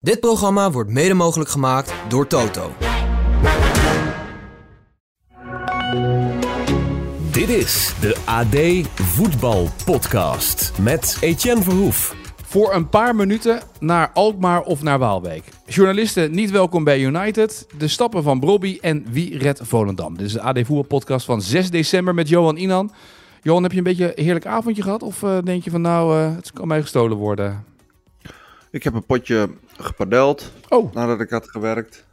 Dit 0.00 0.20
programma 0.20 0.70
wordt 0.70 0.90
mede 0.90 1.14
mogelijk 1.14 1.50
gemaakt 1.50 1.94
door 2.08 2.26
Toto. 2.26 2.72
Dit 7.32 7.48
is 7.48 7.94
de 8.00 8.16
AD 8.24 8.88
Voetbal 9.02 9.68
Podcast 9.84 10.78
met 10.80 11.18
Etienne 11.20 11.62
Verhoef. 11.62 12.16
Voor 12.44 12.74
een 12.74 12.88
paar 12.88 13.14
minuten 13.14 13.60
naar 13.80 14.10
Alkmaar 14.14 14.62
of 14.62 14.82
naar 14.82 14.98
Waalwijk. 14.98 15.44
Journalisten 15.66 16.30
niet 16.30 16.50
welkom 16.50 16.84
bij 16.84 17.00
United. 17.00 17.66
De 17.78 17.88
stappen 17.88 18.22
van 18.22 18.40
Brobby 18.40 18.78
en 18.80 19.04
wie 19.10 19.38
redt 19.38 19.60
Volendam. 19.62 20.16
Dit 20.16 20.26
is 20.26 20.32
de 20.32 20.40
AD 20.40 20.56
Voetbal 20.56 20.82
Podcast 20.82 21.26
van 21.26 21.42
6 21.42 21.70
december 21.70 22.14
met 22.14 22.28
Johan 22.28 22.56
Inan. 22.56 22.92
Johan, 23.42 23.62
heb 23.62 23.72
je 23.72 23.78
een 23.78 23.84
beetje 23.84 24.18
een 24.18 24.24
heerlijk 24.24 24.46
avondje 24.46 24.82
gehad? 24.82 25.02
Of 25.02 25.22
uh, 25.22 25.38
denk 25.44 25.64
je 25.64 25.70
van 25.70 25.80
nou, 25.80 26.18
uh, 26.18 26.34
het 26.34 26.52
kan 26.52 26.68
mij 26.68 26.80
gestolen 26.80 27.16
worden? 27.16 27.64
Ik 28.70 28.82
heb 28.82 28.94
een 28.94 29.06
potje 29.06 29.48
gepadeld 29.78 30.52
Oh, 30.68 30.92
nadat 30.94 31.20
ik 31.20 31.30
had 31.30 31.48
gewerkt 31.50 32.04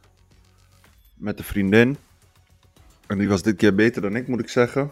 met 1.14 1.38
een 1.38 1.44
vriendin. 1.44 1.96
En 3.06 3.18
die 3.18 3.28
was 3.28 3.42
dit 3.42 3.56
keer 3.56 3.74
beter 3.74 4.02
dan 4.02 4.16
ik, 4.16 4.28
moet 4.28 4.40
ik 4.40 4.48
zeggen. 4.48 4.90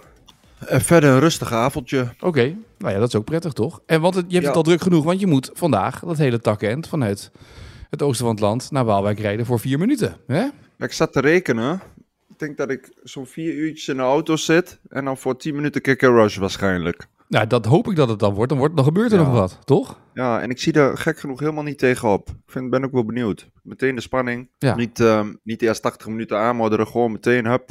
En 0.66 0.80
verder 0.80 1.10
een 1.10 1.18
rustig 1.20 1.52
avondje. 1.52 2.14
oké. 2.20 2.56
Nou 2.78 2.92
ja, 2.92 2.98
dat 2.98 3.08
is 3.08 3.14
ook 3.14 3.24
prettig 3.24 3.52
toch? 3.52 3.80
En 3.86 4.00
want 4.00 4.14
het, 4.14 4.24
je 4.28 4.32
hebt 4.32 4.42
Ja. 4.42 4.48
het 4.48 4.56
al 4.56 4.62
druk 4.62 4.80
genoeg, 4.80 5.04
want 5.04 5.20
je 5.20 5.26
moet 5.26 5.50
vandaag 5.52 6.00
dat 6.00 6.16
hele 6.18 6.40
takkend 6.40 6.88
vanuit 6.88 7.30
het 7.90 8.02
oosten 8.02 8.24
van 8.26 8.34
het 8.34 8.44
land 8.44 8.70
naar 8.70 8.84
Waalwijk 8.84 9.18
rijden 9.18 9.46
voor 9.46 9.60
vier 9.60 9.78
minuten. 9.78 10.16
Hè? 10.26 10.46
Ik 10.78 10.92
zat 10.92 11.12
te 11.12 11.20
rekenen. 11.20 11.80
Ik 12.28 12.38
denk 12.38 12.56
dat 12.56 12.70
ik 12.70 12.90
zo'n 13.02 13.26
vier 13.26 13.54
uurtjes 13.54 13.88
in 13.88 13.96
de 13.96 14.02
auto 14.02 14.36
zit. 14.36 14.78
En 14.88 15.04
dan 15.04 15.16
voor 15.18 15.36
tien 15.36 15.54
minuten 15.54 15.80
kick 15.80 16.04
and 16.04 16.14
rush 16.16 16.36
waarschijnlijk. 16.36 17.06
Nou, 17.28 17.46
dat 17.46 17.64
hoop 17.64 17.88
ik 17.88 17.96
dat 17.96 18.08
het 18.08 18.18
dan 18.18 18.34
wordt. 18.34 18.48
Dan, 18.50 18.58
wordt, 18.58 18.76
dan 18.76 18.84
gebeurt 18.84 19.12
er 19.12 19.18
Ja. 19.18 19.24
nog 19.24 19.34
wat, 19.34 19.58
toch? 19.64 20.00
Ja, 20.14 20.40
en 20.40 20.50
ik 20.50 20.58
zie 20.58 20.72
er 20.72 20.98
gek 20.98 21.18
genoeg 21.18 21.40
helemaal 21.40 21.62
niet 21.62 21.78
tegenop. 21.78 22.28
Ik 22.28 22.34
vind, 22.46 22.70
ben 22.70 22.84
ook 22.84 22.92
wel 22.92 23.04
benieuwd. 23.04 23.50
Meteen 23.62 23.94
de 23.94 24.00
spanning. 24.00 24.48
Ja. 24.58 24.74
Niet, 24.74 25.00
ehm, 25.00 25.34
niet 25.42 25.62
eerst 25.62 25.82
80 25.82 26.06
minuten 26.06 26.38
aanmodderen. 26.38 26.86
Gewoon 26.86 27.12
meteen, 27.12 27.46
hup, 27.46 27.70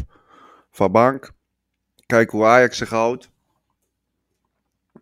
van 0.71 0.91
bank. 0.91 1.31
Kijken 2.05 2.37
hoe 2.37 2.47
Ajax 2.47 2.77
zich 2.77 2.89
houdt. 2.89 3.29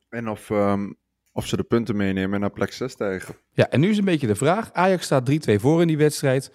En 0.09 0.29
of, 0.29 0.49
ehm, 0.49 0.91
of 1.31 1.47
ze 1.47 1.55
de 1.57 1.63
punten 1.63 1.95
meenemen 1.95 2.33
en 2.33 2.39
naar 2.39 2.49
plek 2.51 2.73
6 2.73 2.91
stijgen. 2.91 3.35
Ja, 3.51 3.69
en 3.69 3.79
nu 3.79 3.89
is 3.89 3.97
een 3.97 4.05
beetje 4.05 4.27
de 4.27 4.35
vraag. 4.35 4.73
Ajax 4.73 5.05
staat 5.05 5.25
3-2 5.25 5.59
voor 5.59 5.81
in 5.81 5.87
die 5.87 5.97
wedstrijd. 5.97 6.51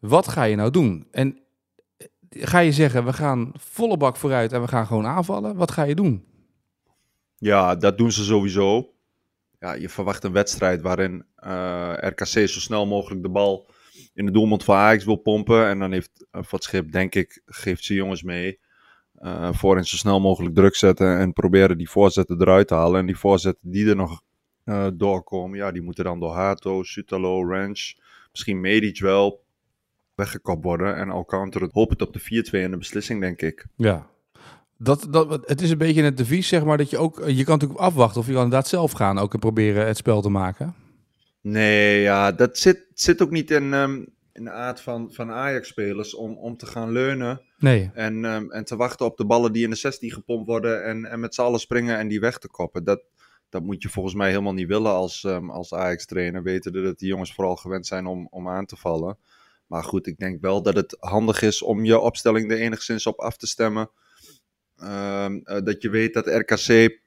Wat 0.00 0.28
ga 0.28 0.42
je 0.42 0.56
nou 0.56 0.70
doen? 0.70 1.06
En 1.10 1.38
eh, 1.96 2.06
ga 2.30 2.58
je 2.58 2.72
zeggen, 2.72 3.04
we 3.04 3.12
gaan 3.12 3.52
volle 3.54 3.96
bak 3.96 4.16
vooruit 4.16 4.52
en 4.52 4.60
we 4.60 4.68
gaan 4.68 4.86
gewoon 4.86 5.06
aanvallen? 5.06 5.56
Wat 5.56 5.70
ga 5.70 5.82
je 5.82 5.94
doen? 5.94 6.24
Ja, 7.38 7.76
dat 7.76 7.98
doen 7.98 8.12
ze 8.12 8.24
sowieso. 8.24 8.90
Ja, 9.58 9.72
je 9.72 9.88
verwacht 9.88 10.24
een 10.24 10.32
wedstrijd 10.32 10.80
waarin 10.80 11.24
eh, 11.36 11.94
RKC 12.00 12.26
zo 12.26 12.60
snel 12.60 12.86
mogelijk 12.86 13.22
de 13.22 13.28
bal 13.28 13.66
in 14.14 14.26
de 14.26 14.32
doelmond 14.32 14.64
van 14.64 14.76
Ajax 14.76 15.04
wil 15.04 15.16
pompen. 15.16 15.66
En 15.66 15.78
dan 15.78 15.92
heeft 15.92 16.26
uh, 16.32 16.42
Schip, 16.50 16.92
denk 16.92 17.14
ik, 17.14 17.42
geeft 17.46 17.84
ze 17.84 17.94
jongens 17.94 18.22
mee. 18.22 18.58
eh 19.14 19.52
voorin 19.52 19.84
zo 19.84 19.96
snel 19.96 20.20
mogelijk 20.20 20.54
druk 20.54 20.74
zetten 20.74 21.18
en 21.18 21.32
proberen 21.32 21.78
die 21.78 21.90
voorzetten 21.90 22.40
eruit 22.40 22.68
te 22.68 22.74
halen. 22.74 23.00
En 23.00 23.06
die 23.06 23.18
voorzetten 23.18 23.70
die 23.70 23.88
er 23.88 23.96
nog 23.96 24.22
doorkomen, 24.94 25.58
ja, 25.58 25.72
die 25.72 25.82
moeten 25.82 26.04
dan 26.04 26.20
door 26.20 26.34
Hato, 26.34 26.82
Sutalo, 26.82 27.48
Ranch, 27.48 27.94
misschien 28.30 28.60
Medic 28.60 29.00
wel 29.00 29.44
weggekopt 30.14 30.64
worden. 30.64 30.96
En 30.96 31.10
Alcantara 31.10 31.68
hoopt 31.72 32.02
op 32.02 32.12
de 32.12 32.20
4-2 32.20 32.24
in 32.50 32.70
de 32.70 32.76
beslissing, 32.76 33.20
denk 33.20 33.42
ik. 33.42 33.66
Ja. 33.76 34.10
Dat, 34.78 35.06
dat, 35.10 35.48
het 35.48 35.60
is 35.60 35.70
een 35.70 35.78
beetje 35.78 36.02
het 36.02 36.16
devies, 36.16 36.48
zeg 36.48 36.64
maar, 36.64 36.78
dat 36.78 36.90
je 36.90 36.98
ook... 36.98 37.22
Je 37.26 37.44
kan 37.44 37.54
natuurlijk 37.58 37.80
afwachten 37.80 38.20
of 38.20 38.26
je 38.26 38.32
kan 38.32 38.42
inderdaad 38.42 38.68
zelf 38.68 38.92
gaan 38.92 39.18
ook 39.18 39.32
en 39.32 39.38
proberen 39.38 39.86
het 39.86 39.96
spel 39.96 40.22
te 40.22 40.28
maken. 40.28 40.74
Nee, 41.40 42.00
ja, 42.00 42.32
dat 42.32 42.58
zit, 42.58 42.86
zit 42.94 43.22
ook 43.22 43.30
niet 43.30 43.50
in, 43.50 43.72
ehm, 43.72 44.04
in 44.32 44.44
de 44.44 44.50
aard 44.50 44.80
van, 44.80 45.12
van 45.12 45.30
Ajax-spelers 45.30 46.14
om, 46.14 46.36
om 46.36 46.56
te 46.56 46.66
gaan 46.66 46.92
leunen 46.92 47.40
Nee. 47.58 47.90
en, 47.94 48.24
ehm, 48.24 48.50
en 48.50 48.64
te 48.64 48.76
wachten 48.76 49.06
op 49.06 49.16
de 49.16 49.26
ballen 49.26 49.52
die 49.52 49.64
in 49.64 49.70
de 49.70 49.76
16 49.76 50.10
gepompt 50.10 50.46
worden 50.46 50.84
en, 50.84 51.04
en 51.04 51.20
met 51.20 51.34
z'n 51.34 51.40
allen 51.40 51.60
springen 51.60 51.98
en 51.98 52.08
die 52.08 52.20
weg 52.20 52.38
te 52.38 52.48
koppen. 52.48 52.84
Dat, 52.84 53.02
dat 53.48 53.62
moet 53.62 53.82
je 53.82 53.88
volgens 53.88 54.14
mij 54.14 54.28
helemaal 54.28 54.52
niet 54.52 54.68
willen 54.68 54.92
als, 54.92 55.24
ehm, 55.24 55.50
als 55.50 55.74
Ajax-trainer, 55.74 56.42
weten 56.42 56.72
dat 56.72 56.98
die 56.98 57.08
jongens 57.08 57.34
vooral 57.34 57.56
gewend 57.56 57.86
zijn 57.86 58.06
om, 58.06 58.26
om 58.30 58.48
aan 58.48 58.66
te 58.66 58.76
vallen. 58.76 59.18
Maar 59.66 59.84
goed, 59.84 60.06
ik 60.06 60.18
denk 60.18 60.40
wel 60.40 60.62
dat 60.62 60.74
het 60.74 60.96
handig 61.00 61.42
is 61.42 61.62
om 61.62 61.84
je 61.84 61.98
opstelling 61.98 62.50
er 62.50 62.58
enigszins 62.58 63.06
op 63.06 63.18
af 63.18 63.36
te 63.36 63.46
stemmen. 63.46 63.90
Ehm, 64.76 65.40
eh, 65.44 65.62
dat 65.64 65.82
je 65.82 65.90
weet 65.90 66.14
dat 66.14 66.26
RKC 66.26 66.98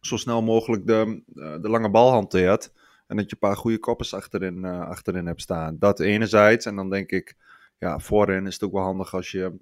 zo 0.00 0.16
snel 0.16 0.42
mogelijk 0.42 0.86
de, 0.86 1.22
eh, 1.34 1.60
de 1.60 1.68
lange 1.68 1.90
bal 1.90 2.10
hanteert. 2.10 2.72
En 3.06 3.16
dat 3.16 3.24
je 3.24 3.32
een 3.32 3.48
paar 3.48 3.56
goede 3.56 3.78
koppers 3.78 4.14
achterin, 4.14 4.64
eh, 4.64 4.80
achterin 4.80 5.26
hebt 5.26 5.40
staan. 5.40 5.76
Dat 5.78 6.00
enerzijds. 6.00 6.66
En 6.66 6.76
dan 6.76 6.90
denk 6.90 7.10
ik, 7.10 7.36
ja, 7.78 7.98
voorin 7.98 8.46
is 8.46 8.52
het 8.54 8.62
ook 8.62 8.72
wel 8.72 8.82
handig 8.82 9.14
als 9.14 9.30
je 9.30 9.58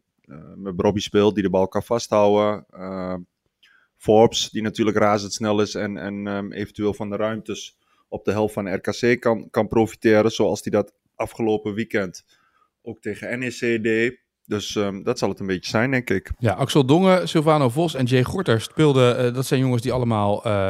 met 0.56 0.76
Bobby 0.76 1.00
speelt, 1.00 1.34
die 1.34 1.42
de 1.42 1.50
bal 1.50 1.68
kan 1.68 1.82
vasthouden. 1.82 2.64
Eh, 2.70 3.14
Forbes, 3.96 4.50
die 4.50 4.62
natuurlijk 4.62 4.96
razendsnel 4.96 5.60
is 5.60 5.74
en, 5.74 5.96
en 5.96 6.26
ehm, 6.26 6.52
eventueel 6.52 6.94
van 6.94 7.10
de 7.10 7.16
ruimtes 7.16 7.78
op 8.08 8.24
de 8.24 8.30
helft 8.30 8.54
van 8.54 8.74
RKC 8.74 9.20
kan, 9.20 9.50
kan 9.50 9.68
profiteren. 9.68 10.30
Zoals 10.30 10.62
hij 10.62 10.72
dat 10.72 10.94
afgelopen 11.14 11.74
weekend 11.74 12.24
ook 12.82 13.00
tegen 13.00 13.38
NEC 13.38 13.82
deed. 13.82 14.20
Dus 14.46 14.76
ehm, 14.76 15.02
dat 15.02 15.18
zal 15.18 15.28
het 15.28 15.40
een 15.40 15.46
beetje 15.46 15.70
zijn, 15.70 15.90
denk 15.90 16.10
ik. 16.10 16.30
Ja, 16.38 16.52
Axel 16.52 16.86
Dongen, 16.86 17.28
Silvano 17.28 17.68
Vos 17.68 17.94
en 17.94 18.04
Jay 18.04 18.22
Gorter 18.22 18.60
speelden... 18.60 19.18
eh, 19.18 19.34
dat 19.34 19.46
zijn 19.46 19.60
jongens 19.60 19.82
die 19.82 19.92
allemaal 19.92 20.44
eh, 20.44 20.68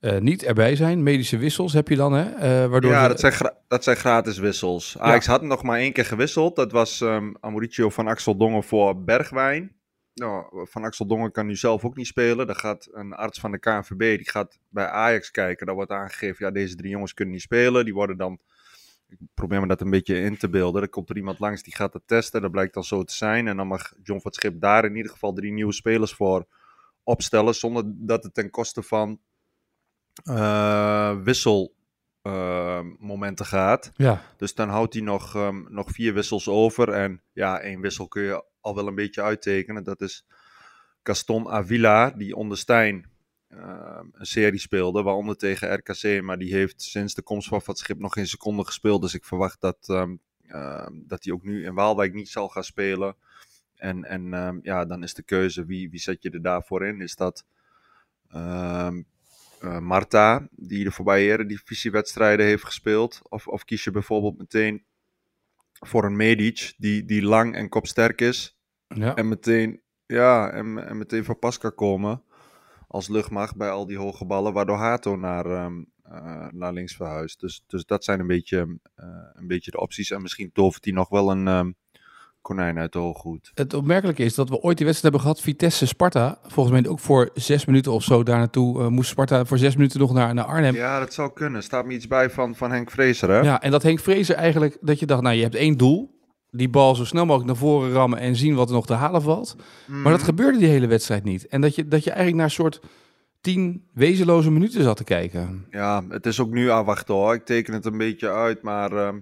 eh, 0.00 0.20
niet 0.20 0.42
erbij 0.42 0.76
zijn. 0.76 1.02
Medische 1.02 1.36
wissels 1.36 1.72
heb 1.72 1.88
je 1.88 1.96
dan, 1.96 2.12
hè? 2.12 2.68
Waardoor 2.68 2.90
ja, 2.90 3.08
dat 3.08 3.20
zijn, 3.20 3.34
dat 3.68 3.84
zijn 3.84 3.96
gratis 3.96 4.38
wissels. 4.38 4.98
Ajax 4.98 5.26
had 5.26 5.42
nog 5.42 5.62
maar 5.62 5.78
één 5.78 5.92
keer 5.92 6.04
gewisseld. 6.04 6.56
Dat 6.56 6.72
was 6.72 7.00
Mauricio 7.40 7.88
van 7.90 8.06
Axel 8.06 8.36
Dongen 8.36 8.64
voor 8.64 9.04
Bergwijn. 9.04 9.72
Nou, 10.14 10.66
van 10.70 10.84
Axel 10.84 11.06
Dongen 11.06 11.32
kan 11.32 11.46
nu 11.46 11.56
zelf 11.56 11.84
ook 11.84 11.96
niet 11.96 12.06
spelen. 12.06 12.46
Dan 12.46 12.56
gaat 12.56 12.88
een 12.92 13.12
arts 13.12 13.40
van 13.40 13.50
de 13.50 13.58
KNVB, 13.58 14.16
die 14.16 14.30
gaat 14.30 14.58
bij 14.68 14.86
Ajax 14.86 15.30
kijken. 15.30 15.66
Daar 15.66 15.74
wordt 15.74 15.90
aangegeven, 15.90 16.46
ja, 16.46 16.52
deze 16.52 16.76
drie 16.76 16.90
jongens 16.90 17.14
kunnen 17.14 17.34
niet 17.34 17.42
spelen. 17.42 17.84
Die 17.84 17.94
worden 17.94 18.16
dan, 18.16 18.38
ik 19.20 19.28
probeer 19.34 19.60
me 19.60 19.66
dat 19.66 19.80
een 19.80 19.90
beetje 19.90 20.20
in 20.20 20.36
te 20.36 20.48
beelden. 20.48 20.82
Er 20.82 20.88
komt 20.88 21.10
er 21.10 21.16
iemand 21.16 21.38
langs, 21.38 21.62
die 21.62 21.74
gaat 21.74 21.92
het 21.92 22.06
testen. 22.06 22.42
Dat 22.42 22.50
blijkt 22.50 22.74
dan 22.74 22.84
zo 22.84 23.02
te 23.02 23.14
zijn. 23.14 23.48
En 23.48 23.56
dan 23.56 23.66
mag 23.66 23.92
John 24.02 24.20
van 24.20 24.32
Schip 24.32 24.60
daar 24.60 24.84
in 24.84 24.96
ieder 24.96 25.12
geval 25.12 25.32
drie 25.32 25.52
nieuwe 25.52 25.72
spelers 25.72 26.14
voor 26.14 26.46
opstellen. 27.02 27.54
Zonder 27.54 27.82
dat 27.86 28.22
het 28.22 28.34
ten 28.34 28.50
koste 28.50 28.82
van 28.82 29.20
eh 30.24 31.16
wisselmomenten 31.22 33.46
gaat. 33.46 33.92
Ja, 33.96 34.22
Dus 34.36 34.54
dan 34.54 34.68
houdt 34.68 34.94
hij 34.94 35.02
nog, 35.02 35.34
ehm, 35.34 35.62
nog 35.68 35.90
vier 35.90 36.14
wissels 36.14 36.48
over. 36.48 36.88
En 36.88 37.22
ja, 37.32 37.60
één 37.60 37.80
wissel 37.80 38.08
kun 38.08 38.22
je 38.22 38.44
al 38.60 38.74
wel 38.74 38.86
een 38.86 38.94
beetje 38.94 39.22
uittekenen. 39.22 39.84
Dat 39.84 40.00
is 40.00 40.26
Gaston 41.02 41.48
Avila, 41.48 42.10
die 42.10 42.36
onder 42.36 42.58
Stijn 42.58 43.12
ehm, 43.56 44.06
een 44.12 44.26
serie 44.26 44.58
speelde. 44.58 45.02
Waaronder 45.02 45.36
tegen 45.36 45.74
RKC. 45.74 46.22
Maar 46.22 46.38
die 46.38 46.54
heeft 46.54 46.82
sinds 46.82 47.14
de 47.14 47.22
komst 47.22 47.48
van 47.48 47.60
het 47.64 47.78
schip 47.78 47.98
nog 47.98 48.12
geen 48.12 48.26
seconde 48.26 48.64
gespeeld. 48.64 49.02
Dus 49.02 49.14
ik 49.14 49.24
verwacht 49.24 49.60
dat, 49.60 49.76
ehm, 49.88 50.16
dat 50.92 51.24
hij 51.24 51.32
ook 51.32 51.42
nu 51.42 51.64
in 51.64 51.74
Waalwijk 51.74 52.14
niet 52.14 52.28
zal 52.28 52.48
gaan 52.48 52.64
spelen. 52.64 53.16
En, 53.76 54.04
en 54.04 54.60
ja, 54.62 54.84
dan 54.84 55.02
is 55.02 55.14
de 55.14 55.22
keuze 55.22 55.64
wie, 55.64 55.90
wie 55.90 56.00
zet 56.00 56.22
je 56.22 56.30
er 56.30 56.42
daarvoor 56.42 56.86
in? 56.86 57.00
Is 57.00 57.16
dat 57.16 57.44
eh, 59.64 59.78
Marta, 59.78 60.48
die 60.50 60.84
de 60.84 60.90
voorbije 60.90 61.30
eredivisiewedstrijden 61.30 62.46
heeft 62.46 62.64
gespeeld? 62.64 63.20
Of, 63.28 63.48
of 63.48 63.64
kies 63.64 63.84
je 63.84 63.90
bijvoorbeeld 63.90 64.38
meteen 64.38 64.84
voor 65.72 66.04
een 66.04 66.16
Medic 66.16 66.74
die, 66.76 67.04
die 67.04 67.22
lang 67.22 67.54
en 67.54 67.68
kopsterk 67.68 68.20
is 68.20 68.58
ja. 68.88 69.14
en 69.14 69.28
meteen, 69.28 69.80
ja, 70.06 70.50
en, 70.50 70.86
en 70.86 70.98
meteen 70.98 71.24
van 71.24 71.38
pas 71.38 71.58
kan 71.58 71.74
komen 71.74 72.22
als 72.94 73.08
luchtmacht 73.08 73.56
bij 73.56 73.70
al 73.70 73.86
die 73.86 73.98
hoge 73.98 74.24
ballen, 74.24 74.52
waardoor 74.52 74.76
Hato 74.76 75.16
naar, 75.16 75.46
ehm, 75.46 75.82
eh, 76.02 76.46
naar 76.50 76.72
links 76.72 76.96
verhuist. 76.96 77.40
Dus, 77.40 77.62
dus 77.66 77.84
dat 77.84 78.04
zijn 78.04 78.20
een 78.20 78.26
beetje, 78.26 78.78
eh, 78.94 79.06
een 79.32 79.46
beetje 79.46 79.70
de 79.70 79.80
opties. 79.80 80.10
En 80.10 80.22
misschien 80.22 80.50
tovert 80.52 80.84
hij 80.84 80.94
nog 80.94 81.08
wel 81.08 81.30
een 81.30 81.48
ehm, 81.48 81.70
konijn 82.40 82.78
uit 82.78 82.92
de 82.92 82.98
hoge 82.98 83.28
hoed. 83.28 83.50
Het 83.54 83.74
opmerkelijke 83.74 84.22
is 84.22 84.34
dat 84.34 84.48
we 84.48 84.60
ooit 84.60 84.76
die 84.76 84.86
wedstrijd 84.86 85.14
hebben 85.14 85.20
gehad, 85.20 85.40
Vitesse-Sparta. 85.40 86.38
Volgens 86.42 86.80
mij 86.80 86.90
ook 86.90 87.00
voor 87.00 87.30
zes 87.34 87.64
minuten 87.64 87.92
of 87.92 88.02
zo 88.02 88.22
daar 88.22 88.38
naartoe 88.38 88.80
eh, 88.80 88.88
moest 88.88 89.10
Sparta 89.10 89.44
voor 89.44 89.58
zes 89.58 89.76
minuten 89.76 90.00
nog 90.00 90.12
naar, 90.12 90.34
naar 90.34 90.44
Arnhem. 90.44 90.74
Ja, 90.74 90.98
dat 90.98 91.12
zou 91.12 91.32
kunnen. 91.32 91.62
Staat 91.62 91.86
me 91.86 91.92
iets 91.92 92.06
bij 92.06 92.30
van, 92.30 92.54
van 92.54 92.70
Henk 92.70 92.90
Vrezer, 92.90 93.30
hè? 93.30 93.40
Ja, 93.40 93.62
en 93.62 93.70
dat 93.70 93.82
Henk 93.82 94.00
Vrezer 94.00 94.34
eigenlijk, 94.36 94.78
dat 94.80 94.98
je 94.98 95.06
dacht, 95.06 95.22
nou 95.22 95.34
je 95.34 95.42
hebt 95.42 95.54
één 95.54 95.76
doel. 95.76 96.13
Die 96.56 96.68
bal 96.68 96.94
zo 96.94 97.04
snel 97.04 97.24
mogelijk 97.24 97.50
naar 97.50 97.60
voren 97.60 97.92
rammen 97.92 98.18
en 98.18 98.36
zien 98.36 98.54
wat 98.54 98.68
er 98.68 98.74
nog 98.74 98.86
te 98.86 98.92
halen 98.94 99.22
valt. 99.22 99.56
Maar 99.86 100.12
dat 100.12 100.22
gebeurde 100.22 100.58
die 100.58 100.68
hele 100.68 100.86
wedstrijd 100.86 101.24
niet. 101.24 101.46
En 101.46 101.60
dat 101.60 101.74
je, 101.74 101.88
dat 101.88 102.04
je 102.04 102.10
eigenlijk 102.10 102.36
naar 102.36 102.46
een 102.46 102.70
soort 102.70 102.80
tien 103.40 103.88
wezenloze 103.92 104.50
minuten 104.50 104.82
zat 104.82 104.96
te 104.96 105.04
kijken. 105.04 105.66
Ja, 105.70 106.04
het 106.08 106.26
is 106.26 106.40
ook 106.40 106.50
nu 106.50 106.68
afwachten 106.70 107.14
hoor. 107.14 107.34
Ik 107.34 107.44
teken 107.44 107.74
het 107.74 107.84
een 107.84 107.98
beetje 107.98 108.30
uit, 108.30 108.62
maar 108.62 108.92
ehm, 108.92 109.18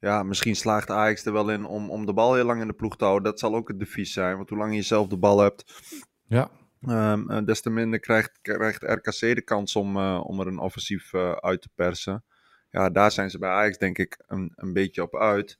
ja, 0.00 0.22
misschien 0.22 0.56
slaagt 0.56 0.90
Ajax 0.90 1.24
er 1.24 1.32
wel 1.32 1.50
in 1.50 1.64
om, 1.64 1.90
om 1.90 2.06
de 2.06 2.12
bal 2.12 2.34
heel 2.34 2.44
lang 2.44 2.60
in 2.60 2.66
de 2.66 2.72
ploeg 2.72 2.96
te 2.96 3.04
houden. 3.04 3.30
Dat 3.30 3.40
zal 3.40 3.54
ook 3.54 3.68
het 3.68 3.78
devies 3.78 4.12
zijn, 4.12 4.36
want 4.36 4.48
hoe 4.48 4.58
langer 4.58 4.74
je 4.74 4.82
zelf 4.82 5.06
de 5.06 5.16
bal 5.18 5.38
hebt, 5.38 5.82
Ja, 6.26 6.50
ehm, 6.82 7.30
eh, 7.30 7.44
des 7.44 7.60
te 7.60 7.70
minder 7.70 8.00
krijgt, 8.00 8.38
krijgt 8.42 8.82
RKC 8.82 9.34
de 9.34 9.42
kans 9.42 9.76
om, 9.76 9.96
eh, 9.96 10.20
om 10.24 10.40
er 10.40 10.46
een 10.46 10.58
offensief 10.58 11.12
eh, 11.12 11.32
uit 11.32 11.62
te 11.62 11.68
persen. 11.74 12.24
ja, 12.70 12.90
daar 12.90 13.12
zijn 13.12 13.30
ze 13.30 13.38
bij 13.38 13.50
Ajax 13.50 13.78
denk 13.78 13.98
ik 13.98 14.22
een, 14.26 14.52
een 14.54 14.72
beetje 14.72 15.02
op 15.02 15.16
uit. 15.16 15.58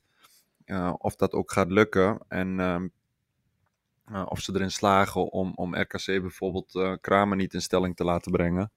Uh, 0.71 0.95
of 0.99 1.17
dat 1.17 1.33
ook 1.33 1.53
gaat 1.53 1.71
lukken. 1.71 2.19
En 2.29 2.59
um, 2.59 2.93
uh, 4.13 4.27
of 4.29 4.41
ze 4.41 4.55
erin 4.55 4.71
slagen 4.71 5.33
om, 5.33 5.53
om 5.55 5.75
RKC 5.75 6.07
bijvoorbeeld 6.07 6.75
uh, 6.75 6.93
Kramer 7.01 7.37
niet 7.37 7.55
in 7.55 7.63
stelling 7.63 7.97
te 7.97 8.05
laten 8.05 8.33
brengen. 8.33 8.71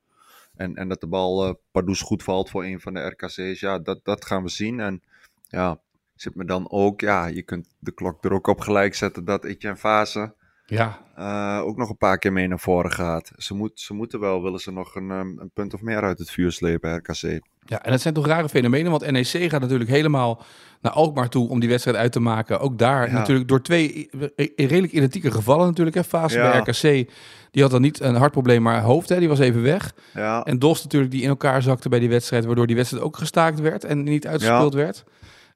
En, 0.56 0.76
en 0.76 0.88
dat 0.88 1.02
de 1.02 1.08
bal 1.08 1.60
pardoes 1.72 2.02
goed 2.02 2.24
valt 2.24 2.50
voor 2.50 2.64
een 2.64 2.80
van 2.80 2.94
de 2.94 3.06
RKC's. 3.06 3.60
Ja, 3.60 3.80
dat, 3.80 4.00
dat 4.04 4.26
gaan 4.26 4.44
we 4.44 4.50
zien. 4.50 4.80
En 4.80 5.02
ja, 5.48 5.80
zit 6.16 6.36
me 6.36 6.46
dan 6.46 6.72
ook, 6.72 7.02
ja, 7.02 7.26
je 7.26 7.42
kunt 7.42 7.76
de 7.80 7.92
klok 7.92 8.24
er 8.24 8.34
ook 8.34 8.48
op 8.48 8.60
gelijk 8.60 8.96
zetten 8.96 9.26
dat 9.26 9.44
Etienne 9.44 9.78
Fase 9.78 10.34
ja. 10.66 11.06
Uh, 11.18 11.66
ook 11.66 11.78
nog 11.78 11.90
een 11.90 11.98
paar 11.98 12.18
keer 12.18 12.34
mee 12.34 12.48
naar 12.48 12.60
voren 12.60 12.92
gaat. 12.92 13.32
Ze, 13.38 13.54
moet, 13.54 13.80
ze 13.80 13.94
moeten 13.94 14.20
wel, 14.20 14.42
willen 14.42 14.60
ze 14.60 14.72
nog 14.72 14.96
een, 14.96 15.10
um, 15.10 15.40
een 15.40 15.52
punt 15.52 15.74
of 15.74 15.82
meer 15.82 16.02
uit 16.02 16.20
het 16.20 16.32
vuur 16.32 16.52
slepen, 16.52 16.96
RKC. 16.96 17.42
Ja, 17.66 17.84
en 17.84 17.92
het 17.92 18.02
zijn 18.02 18.14
toch 18.14 18.26
rare 18.26 18.50
fenomenen, 18.50 18.92
want 18.92 19.12
NEC 19.12 19.50
gaat 19.50 19.62
natuurlijk 19.62 19.90
helemaal 19.90 20.44
naar 20.82 20.92
Alkmaar 20.92 21.30
toe 21.30 21.50
om 21.50 21.60
die 21.60 21.70
wedstrijd 21.70 21.98
uit 21.98 22.12
te 22.12 22.20
maken. 22.20 22.60
Ook 22.60 22.78
daar 22.78 23.08
ja. 23.08 23.14
natuurlijk 23.14 23.48
door 23.48 23.62
twee 23.62 24.10
redelijk 24.56 24.92
identieke 24.94 25.32
gevallen 25.32 25.66
natuurlijk. 25.66 25.96
Hè. 25.96 26.04
Fase 26.04 26.38
ja. 26.38 26.52
bij 26.52 26.60
RKC, 26.60 27.10
die 27.52 27.62
had 27.62 27.72
dan 27.72 27.82
niet 27.82 28.00
een 28.00 28.16
hartprobleem, 28.16 28.62
maar 28.62 28.82
hoofd, 28.82 29.10
hè, 29.10 29.20
die 29.20 29.28
was 29.28 29.40
even 29.40 29.62
weg. 29.62 29.94
Ja. 30.14 30.44
En 30.44 30.60
Dos 30.60 30.84
natuurlijk, 30.84 31.12
die 31.12 31.22
in 31.22 31.30
elkaar 31.30 31.62
zakte 31.62 31.90
bij 31.90 32.00
die 32.00 32.10
wedstrijd, 32.10 32.46
waardoor 32.46 32.68
die 32.68 32.76
wedstrijd 32.76 33.04
ook 33.04 33.18
gestaakt 33.18 33.60
werd 33.60 33.84
en 33.84 34.04
niet 34.04 34.28
uitgespeeld 34.28 34.74
werd. 34.74 35.04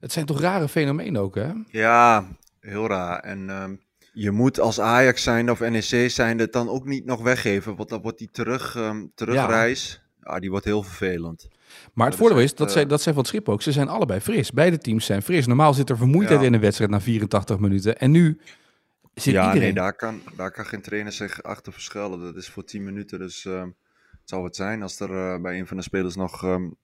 Het 0.00 0.12
zijn 0.12 0.26
toch 0.26 0.40
rare 0.40 0.68
fenomenen 0.68 1.22
ook, 1.22 1.34
hè? 1.34 1.48
Ja, 1.70 2.24
heel 2.60 2.86
raar. 2.86 3.20
En... 3.20 3.50
Um 3.50 3.80
je 4.20 4.30
moet 4.30 4.60
als 4.60 4.80
Ajax 4.80 5.22
zijn 5.22 5.50
of 5.50 5.60
NEC 5.60 6.10
zijn 6.10 6.38
het 6.38 6.52
dan 6.52 6.68
ook 6.68 6.84
niet 6.84 7.04
nog 7.04 7.22
weggeven. 7.22 7.76
Want 7.76 7.88
dan 7.88 8.00
wordt 8.02 8.18
die 8.18 8.30
terug, 8.32 8.74
um, 8.76 9.12
terugreis, 9.14 10.02
ja. 10.22 10.32
ja. 10.32 10.40
die 10.40 10.50
wordt 10.50 10.64
heel 10.64 10.82
vervelend. 10.82 11.48
Maar 11.94 12.06
het 12.06 12.16
voordeel 12.16 12.40
is, 12.40 12.54
dat, 12.54 12.72
zij, 12.72 12.86
dat 12.86 13.02
zij 13.02 13.12
van 13.12 13.20
het 13.20 13.30
schip 13.30 13.48
ook, 13.48 13.62
ze 13.62 13.72
zijn 13.72 13.88
allebei 13.88 14.20
fris. 14.20 14.52
Beide 14.52 14.78
teams 14.78 15.06
zijn 15.06 15.22
fris. 15.22 15.46
Normaal 15.46 15.74
zit 15.74 15.90
er 15.90 15.96
vermoeidheid 15.96 16.40
ja. 16.40 16.46
in 16.46 16.54
een 16.54 16.60
wedstrijd 16.60 16.90
na 16.90 17.00
84 17.00 17.58
minuten. 17.58 17.98
En 17.98 18.10
nu 18.10 18.40
zit 19.14 19.32
ja, 19.32 19.46
iedereen... 19.46 19.74
nee, 19.74 19.82
daar 19.82 19.96
kan, 19.96 20.20
daar 20.36 20.50
kan 20.50 20.66
geen 20.66 20.82
trainer 20.82 21.12
zich 21.12 21.42
achter 21.42 21.72
verschuilen. 21.72 22.20
Dat 22.20 22.36
is 22.36 22.48
voor 22.48 22.64
10 22.64 22.84
minuten, 22.84 23.18
dus 23.18 23.44
uh, 23.44 23.62
het 23.62 23.72
zou 24.24 24.44
het 24.44 24.56
zijn 24.56 24.82
als 24.82 25.00
er 25.00 25.10
uh, 25.10 25.42
bij 25.42 25.58
een 25.58 25.66
van 25.66 25.76
de 25.76 25.82
spelers 25.82 26.16
nog, 26.16 26.44
um, 26.44 26.76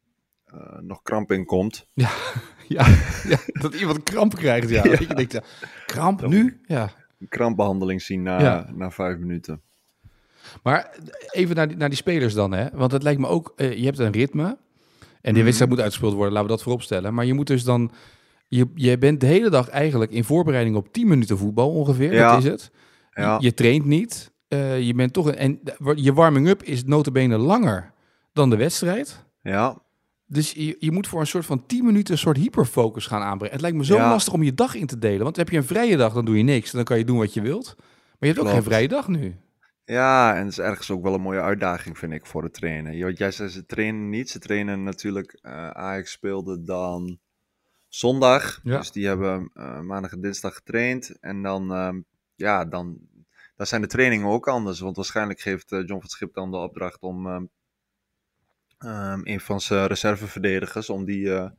nog 0.80 1.02
kramp 1.02 1.32
in 1.32 1.44
komt. 1.44 1.86
Ja, 1.92 2.10
ja, 2.68 2.86
ja, 3.28 3.38
dat 3.52 3.74
iemand 3.74 4.02
kramp 4.02 4.34
krijgt, 4.34 4.68
ja. 4.68 4.84
ja. 4.90 4.96
Je 4.98 5.14
denkt, 5.14 5.32
ja, 5.32 5.42
kramp 5.86 6.26
nu? 6.26 6.60
Ja, 6.66 6.90
krampbehandeling 7.28 8.02
zien 8.02 8.22
na, 8.22 8.70
na 8.74 8.90
vijf 8.90 9.18
minuten. 9.18 9.62
Maar 10.62 10.96
even 11.30 11.56
naar 11.56 11.68
die, 11.68 11.76
naar 11.76 11.88
die 11.88 11.98
spelers 11.98 12.34
dan, 12.34 12.52
hè? 12.52 12.70
Want 12.72 12.92
het 12.92 13.02
lijkt 13.02 13.20
me 13.20 13.26
ook, 13.26 13.52
uh, 13.56 13.76
je 13.76 13.84
hebt 13.84 13.98
een 13.98 14.12
ritme. 14.12 14.58
En 15.24 15.30
die 15.30 15.38
mm. 15.38 15.44
wedstrijd 15.44 15.70
moet 15.70 15.80
uitgespeeld 15.80 16.14
worden, 16.14 16.32
laten 16.32 16.48
we 16.48 16.54
dat 16.54 16.62
vooropstellen. 16.62 17.14
Maar 17.14 17.24
je 17.24 17.34
moet 17.34 17.46
dus 17.46 17.64
dan, 17.64 17.90
je, 18.48 18.66
je 18.74 18.98
bent 18.98 19.20
de 19.20 19.26
hele 19.26 19.50
dag 19.50 19.68
eigenlijk 19.68 20.10
in 20.10 20.24
voorbereiding 20.24 20.76
op 20.76 20.92
10 20.92 21.08
minuten 21.08 21.38
voetbal 21.38 21.70
ongeveer, 21.70 22.12
ja. 22.12 22.30
dat 22.34 22.44
is 22.44 22.50
het. 22.50 22.70
Ja. 23.10 23.34
Je, 23.34 23.44
je 23.44 23.54
traint 23.54 23.84
niet, 23.84 24.32
uh, 24.48 24.80
je 24.80 24.94
bent 24.94 25.12
toch, 25.12 25.26
een, 25.26 25.36
en 25.36 25.60
je 25.94 26.12
warming-up 26.12 26.62
is 26.62 26.84
notabene 26.84 27.38
langer 27.38 27.92
dan 28.32 28.50
de 28.50 28.56
wedstrijd. 28.56 29.24
Ja. 29.42 29.78
Dus 30.26 30.52
je, 30.52 30.76
je 30.78 30.92
moet 30.92 31.06
voor 31.06 31.20
een 31.20 31.26
soort 31.26 31.46
van 31.46 31.66
10 31.66 31.84
minuten 31.84 32.12
een 32.12 32.20
soort 32.20 32.36
hyperfocus 32.36 33.06
gaan 33.06 33.22
aanbrengen. 33.22 33.52
Het 33.52 33.60
lijkt 33.60 33.76
me 33.76 33.84
zo 33.84 33.96
ja. 33.96 34.10
lastig 34.10 34.32
om 34.32 34.42
je 34.42 34.54
dag 34.54 34.74
in 34.74 34.86
te 34.86 34.98
delen. 34.98 35.22
Want 35.22 35.36
heb 35.36 35.48
je 35.48 35.56
een 35.56 35.64
vrije 35.64 35.96
dag, 35.96 36.12
dan 36.12 36.24
doe 36.24 36.36
je 36.36 36.42
niks. 36.42 36.70
Dan 36.70 36.84
kan 36.84 36.98
je 36.98 37.04
doen 37.04 37.18
wat 37.18 37.34
je 37.34 37.40
wilt. 37.40 37.74
Maar 37.76 38.16
je 38.18 38.26
hebt 38.26 38.38
ook 38.38 38.48
geen 38.48 38.62
vrije 38.62 38.88
dag 38.88 39.08
nu. 39.08 39.36
Ja, 39.86 40.34
en 40.34 40.42
het 40.42 40.50
is 40.52 40.58
ergens 40.58 40.90
ook 40.90 41.02
wel 41.02 41.14
een 41.14 41.20
mooie 41.20 41.40
uitdaging, 41.40 41.98
vind 41.98 42.12
ik, 42.12 42.26
voor 42.26 42.42
de 42.42 42.50
trainen. 42.50 42.96
Jij 42.96 43.30
zei, 43.30 43.48
ze 43.48 43.66
trainen 43.66 44.08
niet. 44.08 44.30
Ze 44.30 44.38
trainen 44.38 44.82
natuurlijk... 44.82 45.38
Uh, 45.42 45.70
Ajax 45.70 46.10
speelde 46.10 46.62
dan 46.62 47.18
zondag. 47.88 48.60
Ja. 48.62 48.78
Dus 48.78 48.92
die 48.92 49.06
hebben 49.06 49.50
uh, 49.54 49.80
maandag 49.80 50.12
en 50.12 50.20
dinsdag 50.20 50.54
getraind. 50.54 51.18
En 51.20 51.42
dan, 51.42 51.72
uh, 51.72 52.02
ja, 52.34 52.64
dan... 52.64 52.98
Dan 53.56 53.66
zijn 53.66 53.80
de 53.80 53.86
trainingen 53.86 54.26
ook 54.26 54.48
anders. 54.48 54.80
Want 54.80 54.96
waarschijnlijk 54.96 55.40
geeft 55.40 55.72
uh, 55.72 55.78
John 55.86 56.00
van 56.00 56.08
Schip 56.08 56.34
dan 56.34 56.50
de 56.50 56.56
opdracht 56.56 57.00
om 57.00 57.26
ehm, 57.26 57.44
um, 59.12 59.20
een 59.24 59.40
van 59.40 59.60
zijn 59.60 59.86
reserveverdedigers 59.86 60.90
om 60.90 61.04
die 61.04 61.50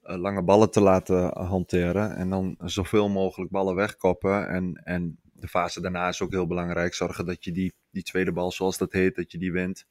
lange 0.00 0.42
ballen 0.42 0.70
te 0.70 0.80
laten 0.80 1.38
hanteren. 1.38 2.16
En 2.16 2.30
dan 2.30 2.56
zoveel 2.58 3.08
mogelijk 3.08 3.50
ballen 3.50 3.74
wegkoppen. 3.74 4.48
En, 4.48 4.74
en 4.84 5.18
de 5.40 5.48
fase 5.48 5.80
daarna 5.80 6.08
is 6.08 6.20
ook 6.20 6.30
heel 6.30 6.46
belangrijk. 6.46 6.94
Zorgen 6.94 7.26
dat 7.26 7.44
je 7.44 7.52
die, 7.52 7.74
die 7.90 8.02
tweede 8.02 8.32
bal, 8.32 8.52
zoals 8.52 8.78
dat 8.78 8.92
heet, 8.92 9.16
dat 9.16 9.32
je 9.32 9.38
die 9.38 9.52
wint. 9.52 9.86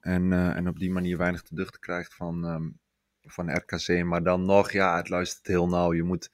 En, 0.00 0.30
uh, 0.30 0.56
en 0.56 0.68
op 0.68 0.78
die 0.78 0.90
manier 0.90 1.16
weinig 1.16 1.42
te 1.42 1.54
duchten 1.54 1.80
krijgt 1.80 2.14
van, 2.14 2.44
um, 2.44 2.78
van 3.22 3.56
RKC. 3.56 4.04
Maar 4.04 4.22
dan 4.22 4.44
nog, 4.44 4.72
ja, 4.72 4.96
het 4.96 5.08
luistert 5.08 5.46
heel 5.46 5.68
nauw. 5.68 5.92
Je 5.94 6.02
moet, 6.02 6.30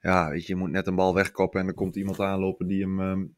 ja, 0.00 0.28
weet 0.30 0.46
je, 0.46 0.52
je 0.52 0.58
moet 0.58 0.70
net 0.70 0.86
een 0.86 0.94
bal 0.94 1.14
wegkoppen 1.14 1.60
en 1.60 1.66
er 1.66 1.74
komt 1.74 1.96
iemand 1.96 2.20
aanlopen 2.20 2.66
die 2.66 2.82
hem... 2.82 3.00
Um, 3.00 3.36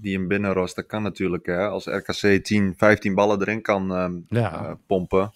die 0.00 0.16
hem 0.16 0.28
binnenrost. 0.28 0.76
Dat 0.76 0.86
kan 0.86 1.02
natuurlijk. 1.02 1.46
Hè? 1.46 1.68
Als 1.68 1.86
RKC 1.86 2.44
10, 2.44 2.74
15 2.76 3.14
ballen 3.14 3.40
erin 3.40 3.62
kan 3.62 3.90
um, 3.90 4.26
ja. 4.28 4.62
uh, 4.62 4.72
pompen. 4.86 5.32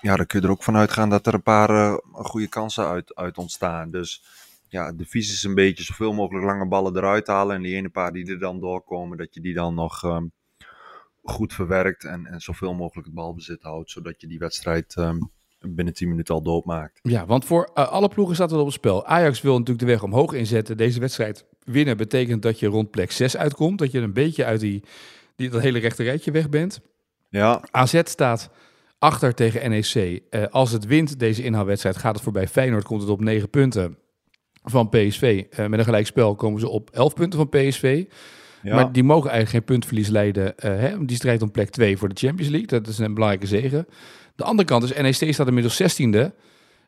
Ja, 0.00 0.16
dan 0.16 0.26
kun 0.26 0.40
je 0.40 0.46
er 0.46 0.52
ook 0.52 0.62
van 0.62 0.76
uitgaan 0.76 1.10
dat 1.10 1.26
er 1.26 1.34
een 1.34 1.42
paar 1.42 1.70
uh, 1.70 1.96
goede 2.12 2.48
kansen 2.48 2.86
uit, 2.86 3.14
uit 3.14 3.38
ontstaan. 3.38 3.90
Dus 3.90 4.24
ja, 4.70 4.92
de 4.92 5.06
visie 5.06 5.34
is 5.34 5.42
een 5.42 5.54
beetje 5.54 5.84
zoveel 5.84 6.12
mogelijk 6.12 6.44
lange 6.44 6.66
ballen 6.66 6.96
eruit 6.96 7.26
halen. 7.26 7.56
En 7.56 7.62
die 7.62 7.74
ene 7.74 7.88
paar 7.88 8.12
die 8.12 8.30
er 8.30 8.38
dan 8.38 8.60
doorkomen, 8.60 9.18
dat 9.18 9.34
je 9.34 9.40
die 9.40 9.54
dan 9.54 9.74
nog 9.74 10.02
um, 10.02 10.32
goed 11.22 11.52
verwerkt. 11.52 12.04
En, 12.04 12.26
en 12.26 12.40
zoveel 12.40 12.74
mogelijk 12.74 13.06
het 13.06 13.16
balbezit 13.16 13.62
houdt. 13.62 13.90
Zodat 13.90 14.20
je 14.20 14.26
die 14.26 14.38
wedstrijd 14.38 14.96
um, 14.96 15.30
binnen 15.60 15.94
10 15.94 16.08
minuten 16.08 16.34
al 16.34 16.42
doodmaakt. 16.42 16.98
Ja, 17.02 17.26
want 17.26 17.44
voor 17.44 17.70
uh, 17.74 17.88
alle 17.88 18.08
ploegen 18.08 18.34
staat 18.34 18.50
het 18.50 18.60
op 18.60 18.66
het 18.66 18.74
spel. 18.74 19.06
Ajax 19.06 19.40
wil 19.40 19.52
natuurlijk 19.52 19.78
de 19.78 19.92
weg 19.92 20.02
omhoog 20.02 20.32
inzetten. 20.32 20.76
Deze 20.76 21.00
wedstrijd 21.00 21.44
winnen 21.64 21.96
betekent 21.96 22.42
dat 22.42 22.58
je 22.58 22.66
rond 22.66 22.90
plek 22.90 23.10
6 23.10 23.36
uitkomt. 23.36 23.78
Dat 23.78 23.92
je 23.92 24.00
een 24.00 24.12
beetje 24.12 24.44
uit 24.44 24.60
die, 24.60 24.84
die, 25.36 25.50
dat 25.50 25.62
hele 25.62 25.78
rechte 25.78 26.02
rijtje 26.02 26.30
weg 26.30 26.48
bent. 26.48 26.80
Ja. 27.28 27.62
AZ 27.70 28.00
staat 28.04 28.50
achter 28.98 29.34
tegen 29.34 29.70
NEC. 29.70 29.94
Uh, 29.94 30.46
als 30.50 30.72
het 30.72 30.84
wint, 30.84 31.18
deze 31.18 31.42
inhaalwedstrijd, 31.42 31.96
gaat 31.96 32.14
het 32.14 32.22
voorbij 32.22 32.48
Feyenoord. 32.48 32.84
Komt 32.84 33.00
het 33.00 33.10
op 33.10 33.20
9 33.20 33.50
punten 33.50 33.98
van 34.64 34.88
PSV. 34.88 35.44
Uh, 35.50 35.66
met 35.66 35.78
een 35.78 35.84
gelijkspel 35.84 36.34
komen 36.34 36.60
ze 36.60 36.68
op 36.68 36.90
11 36.90 37.14
punten 37.14 37.38
van 37.38 37.48
PSV. 37.48 38.04
Ja. 38.62 38.74
Maar 38.74 38.92
die 38.92 39.04
mogen 39.04 39.30
eigenlijk 39.30 39.50
geen 39.50 39.74
puntverlies 39.74 40.08
leiden. 40.08 40.44
Uh, 40.44 40.54
hè? 40.62 41.04
Die 41.04 41.16
strijdt 41.16 41.42
om 41.42 41.50
plek 41.50 41.70
2 41.70 41.96
voor 41.96 42.08
de 42.08 42.26
Champions 42.26 42.50
League. 42.50 42.68
Dat 42.68 42.86
is 42.86 42.98
een 42.98 43.14
belangrijke 43.14 43.46
zegen. 43.46 43.86
De 44.36 44.44
andere 44.44 44.68
kant 44.68 44.82
is, 44.82 44.92
NEC 44.92 45.34
staat 45.34 45.46
inmiddels 45.46 45.82
16e. 45.82 46.34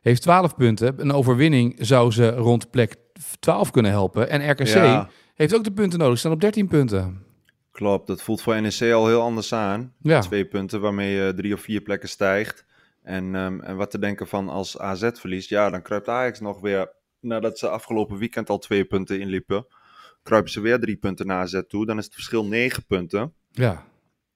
Heeft 0.01 0.21
12 0.21 0.55
punten. 0.55 0.93
Een 0.97 1.11
overwinning 1.11 1.75
zou 1.79 2.11
ze 2.11 2.29
rond 2.29 2.69
plek 2.71 2.95
12 3.39 3.71
kunnen 3.71 3.91
helpen. 3.91 4.29
En 4.29 4.51
RKC 4.51 4.67
ja. 4.67 5.09
heeft 5.35 5.55
ook 5.55 5.63
de 5.63 5.71
punten 5.71 5.99
nodig. 5.99 6.19
Staan 6.19 6.31
op 6.31 6.41
13 6.41 6.67
punten. 6.67 7.23
Klopt, 7.71 8.07
dat 8.07 8.21
voelt 8.21 8.41
voor 8.41 8.61
NEC 8.61 8.91
al 8.93 9.07
heel 9.07 9.21
anders 9.21 9.53
aan. 9.53 9.93
Ja. 10.01 10.19
Twee 10.19 10.45
punten 10.45 10.81
waarmee 10.81 11.13
je 11.13 11.33
drie 11.33 11.53
of 11.53 11.61
vier 11.61 11.81
plekken 11.81 12.09
stijgt. 12.09 12.65
En, 13.03 13.35
um, 13.35 13.61
en 13.61 13.75
wat 13.75 13.91
te 13.91 13.99
denken 13.99 14.27
van 14.27 14.49
als 14.49 14.79
AZ 14.79 15.09
verliest, 15.13 15.49
ja, 15.49 15.69
dan 15.69 15.81
kruipt 15.81 16.09
Ajax 16.09 16.39
nog 16.39 16.59
weer, 16.59 16.91
nadat 17.23 17.59
ze 17.59 17.69
afgelopen 17.69 18.17
weekend 18.17 18.49
al 18.49 18.57
twee 18.57 18.85
punten 18.85 19.19
inliepen, 19.19 19.65
kruipen 20.23 20.51
ze 20.51 20.61
weer 20.61 20.79
drie 20.79 20.97
punten 20.97 21.27
naar 21.27 21.41
AZ 21.41 21.61
toe. 21.67 21.85
Dan 21.85 21.97
is 21.97 22.05
het 22.05 22.13
verschil 22.13 22.45
negen 22.45 22.85
punten. 22.85 23.33
Ja. 23.51 23.85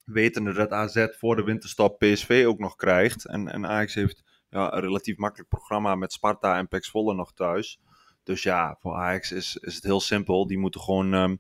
Wetende 0.06 0.54
dat 0.54 0.72
AZ 0.72 1.08
voor 1.12 1.36
de 1.36 1.44
winterstop 1.44 2.00
PSV 2.00 2.44
ook 2.48 2.60
nog 2.60 2.76
krijgt. 2.76 3.26
En, 3.26 3.48
en 3.48 3.66
Ajax 3.66 3.94
heeft 3.94 4.24
ja, 4.50 4.74
een 4.74 4.82
relatief 4.82 5.18
makkelijk 5.18 5.50
programma 5.50 5.96
met 5.96 6.14
Sparta 6.14 6.58
en 6.58 6.68
PEC 6.68 6.86
Zwolle 6.86 7.14
nog 7.14 7.34
thuis. 7.34 7.80
Dus 8.24 8.44
ja, 8.44 8.78
voor 8.80 8.94
Ajax 8.94 9.32
is, 9.32 9.58
is 9.62 9.76
het 9.76 9.84
heel 9.84 10.02
simpel. 10.02 10.48
Die 10.48 10.58
moeten 10.58 10.82
gewoon 10.82 11.14
um, 11.14 11.40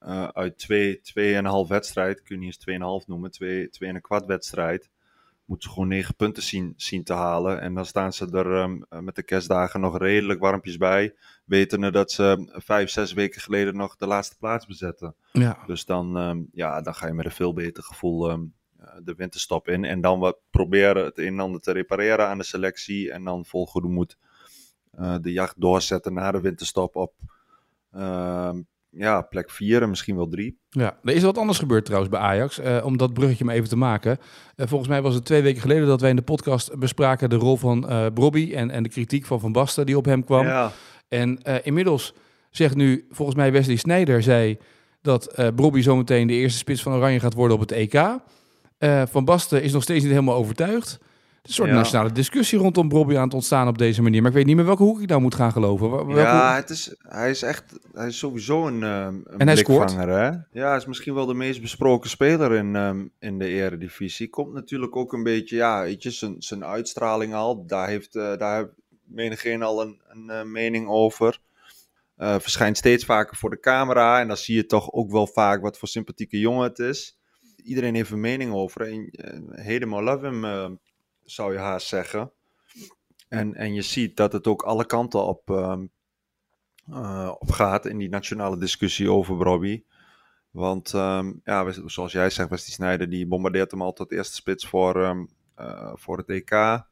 uh, 0.00 0.28
uit 0.28 0.58
twee, 0.58 1.00
twee 1.00 1.32
en 1.34 1.44
een 1.44 1.50
half 1.50 1.68
wedstrijd, 1.68 2.22
kun 2.22 2.40
je 2.40 2.46
niet 2.46 2.66
eens 2.66 3.02
2,5 3.02 3.06
noemen, 3.06 3.30
twee, 3.30 3.68
twee 3.68 3.88
en 3.88 3.94
een 3.94 4.00
kwart 4.00 4.26
wedstrijd, 4.26 4.90
moeten 5.50 5.68
ze 5.68 5.74
gewoon 5.74 5.88
negen 5.88 6.14
punten 6.14 6.42
zien, 6.42 6.74
zien 6.76 7.04
te 7.04 7.12
halen. 7.12 7.60
En 7.60 7.74
dan 7.74 7.86
staan 7.86 8.12
ze 8.12 8.30
er 8.30 8.46
um, 8.46 8.84
met 8.88 9.14
de 9.14 9.22
kerstdagen 9.22 9.80
nog 9.80 9.98
redelijk 9.98 10.40
warmpjes 10.40 10.76
bij, 10.76 11.14
wetende 11.44 11.90
dat 11.90 12.10
ze 12.10 12.50
vijf, 12.52 12.90
zes 12.90 13.12
weken 13.12 13.40
geleden 13.40 13.76
nog 13.76 13.96
de 13.96 14.06
laatste 14.06 14.36
plaats 14.36 14.66
bezetten. 14.66 15.14
Ja. 15.32 15.58
Dus 15.66 15.84
dan, 15.84 16.16
um, 16.16 16.48
ja, 16.52 16.80
dan 16.80 16.94
ga 16.94 17.06
je 17.06 17.12
met 17.12 17.24
een 17.24 17.30
veel 17.30 17.52
beter 17.52 17.82
gevoel 17.82 18.30
um, 18.30 18.54
de 19.02 19.14
winterstop 19.14 19.68
in. 19.68 19.84
En 19.84 20.00
dan 20.00 20.18
wat 20.18 20.38
proberen 20.50 21.04
het 21.04 21.18
een 21.18 21.26
en 21.26 21.40
ander 21.40 21.60
te 21.60 21.72
repareren 21.72 22.28
aan 22.28 22.38
de 22.38 22.44
selectie. 22.44 23.12
En 23.12 23.24
dan 23.24 23.44
vol 23.44 23.66
goede 23.66 23.88
moed 23.88 24.18
uh, 24.98 25.16
de 25.20 25.32
jacht 25.32 25.60
doorzetten 25.60 26.14
na 26.14 26.30
de 26.30 26.40
winterstop 26.40 26.96
op 26.96 27.14
ja, 28.90 29.20
plek 29.20 29.50
4 29.50 29.82
en 29.82 29.88
misschien 29.88 30.16
wel 30.16 30.28
3. 30.28 30.58
Ja, 30.68 30.98
er 31.02 31.14
is 31.14 31.22
wat 31.22 31.38
anders 31.38 31.58
gebeurd 31.58 31.84
trouwens 31.84 32.12
bij 32.12 32.20
Ajax. 32.20 32.58
Uh, 32.58 32.84
om 32.84 32.96
dat 32.96 33.12
bruggetje 33.12 33.44
maar 33.44 33.54
even 33.54 33.68
te 33.68 33.76
maken. 33.76 34.18
Uh, 34.56 34.66
volgens 34.66 34.88
mij 34.88 35.02
was 35.02 35.14
het 35.14 35.24
twee 35.24 35.42
weken 35.42 35.60
geleden 35.60 35.86
dat 35.86 36.00
wij 36.00 36.10
in 36.10 36.16
de 36.16 36.22
podcast 36.22 36.78
bespraken 36.78 37.30
de 37.30 37.36
rol 37.36 37.56
van 37.56 37.86
uh, 37.88 38.06
Brobby 38.14 38.52
en, 38.54 38.70
en 38.70 38.82
de 38.82 38.88
kritiek 38.88 39.24
van 39.26 39.40
Van 39.40 39.52
Basten 39.52 39.86
die 39.86 39.96
op 39.96 40.04
hem 40.04 40.24
kwam. 40.24 40.46
Ja. 40.46 40.72
En 41.08 41.42
inmiddels 41.62 42.14
zegt 42.50 42.74
nu, 42.74 43.06
volgens 43.10 43.36
mij 43.36 43.52
Wesley 43.52 43.76
Snijder 43.76 44.22
zei 44.22 44.58
dat 45.02 45.38
uh, 45.38 45.48
Brobby 45.54 45.80
zometeen 45.80 46.26
de 46.26 46.32
eerste 46.32 46.58
spits 46.58 46.82
van 46.82 46.92
Oranje 46.92 47.20
gaat 47.20 47.34
worden 47.34 47.56
op 47.56 47.68
het 47.68 47.72
EK. 47.72 48.18
van 49.10 49.24
Basten 49.24 49.62
is 49.62 49.72
nog 49.72 49.82
steeds 49.82 50.02
niet 50.02 50.12
helemaal 50.12 50.34
overtuigd. 50.34 50.98
Een 51.42 51.52
soort 51.52 51.68
Ja. 51.68 51.74
nationale 51.74 52.12
discussie 52.12 52.58
rondom 52.58 52.88
Bobby 52.88 53.16
aan 53.16 53.24
het 53.24 53.34
ontstaan 53.34 53.68
op 53.68 53.78
deze 53.78 54.02
manier. 54.02 54.20
Maar 54.20 54.30
ik 54.30 54.36
weet 54.36 54.46
niet 54.46 54.56
meer 54.56 54.64
welke 54.64 54.82
hoek 54.82 55.00
ik 55.00 55.08
nou 55.08 55.20
moet 55.20 55.34
gaan 55.34 55.52
geloven. 55.52 55.90
Welke 55.90 56.12
Ja, 56.20 56.46
hoek- 56.48 56.56
het 56.60 56.70
is, 56.70 56.94
hij 56.98 57.30
is 57.30 57.42
echt, 57.42 57.78
hij 57.92 58.06
is 58.06 58.18
sowieso 58.18 58.66
een, 58.66 58.82
ehm 58.82 59.14
een 59.24 59.38
En 59.38 59.46
hij 59.46 59.56
scoort. 59.56 59.84
blikvanger, 59.84 60.14
hè? 60.18 60.60
Ja, 60.60 60.68
hij 60.68 60.76
is 60.76 60.86
misschien 60.86 61.14
wel 61.14 61.26
de 61.26 61.34
meest 61.34 61.60
besproken 61.60 62.10
speler 62.10 62.52
in, 62.52 62.76
ehm, 62.76 63.06
in 63.18 63.38
de 63.38 63.46
eredivisie. 63.48 64.28
Komt 64.28 64.52
natuurlijk 64.52 64.96
ook 64.96 65.12
een 65.12 65.22
beetje, 65.22 65.56
ja, 65.56 65.82
weet 65.82 66.02
je, 66.02 66.10
zijn, 66.10 66.34
zijn 66.38 66.64
uitstraling 66.64 67.34
al. 67.34 67.66
Daar 67.66 67.88
heeft, 67.88 68.16
eh 68.16 68.36
daar 68.36 68.56
heeft 68.56 68.70
menigeen 69.04 69.62
al 69.62 69.82
een, 69.82 70.00
een 70.08 70.30
eh, 70.30 70.42
mening 70.44 70.88
over. 70.88 71.38
Eh, 72.16 72.34
verschijnt 72.38 72.76
steeds 72.76 73.04
vaker 73.04 73.36
voor 73.36 73.50
de 73.50 73.60
camera 73.60 74.20
en 74.20 74.28
dan 74.28 74.36
zie 74.36 74.56
je 74.56 74.66
toch 74.66 74.92
ook 74.92 75.10
wel 75.10 75.26
vaak 75.26 75.62
wat 75.62 75.78
voor 75.78 75.88
sympathieke 75.88 76.38
jongen 76.38 76.62
het 76.68 76.78
is. 76.78 77.18
Iedereen 77.64 77.94
heeft 77.94 78.10
een 78.10 78.20
mening 78.20 78.52
over. 78.52 78.80
En, 78.80 79.10
eh, 79.50 79.92
or 79.92 80.02
love 80.02 80.26
him, 80.26 80.44
eh, 80.44 80.68
zou 81.30 81.52
je 81.52 81.58
haast 81.58 81.86
zeggen. 81.86 82.32
En, 83.28 83.54
en 83.54 83.74
je 83.74 83.82
ziet 83.82 84.16
dat 84.16 84.32
het 84.32 84.46
ook 84.46 84.62
alle 84.62 84.86
kanten 84.86 85.26
op, 85.26 85.50
eh, 85.50 87.32
op 87.38 87.50
gaat 87.50 87.86
in 87.86 87.98
die 87.98 88.08
nationale 88.08 88.58
discussie 88.58 89.10
over 89.10 89.36
Robbie. 89.36 89.86
Want 90.50 90.94
ehm, 90.94 91.32
ja, 91.44 91.72
zoals 91.86 92.12
jij 92.12 92.30
zegt, 92.30 92.48
Wesley 92.48 92.74
Sneijder 92.74 93.10
die 93.10 93.26
bombardeert 93.26 93.70
hem 93.70 93.82
al 93.82 93.92
tot 93.92 94.12
eerste 94.12 94.34
spits 94.34 94.66
voor, 94.66 95.02
ehm, 95.02 95.24
eh, 95.54 95.92
voor 95.94 96.16
het 96.16 96.28
EK. 96.28 96.50
Uh, 96.50 96.82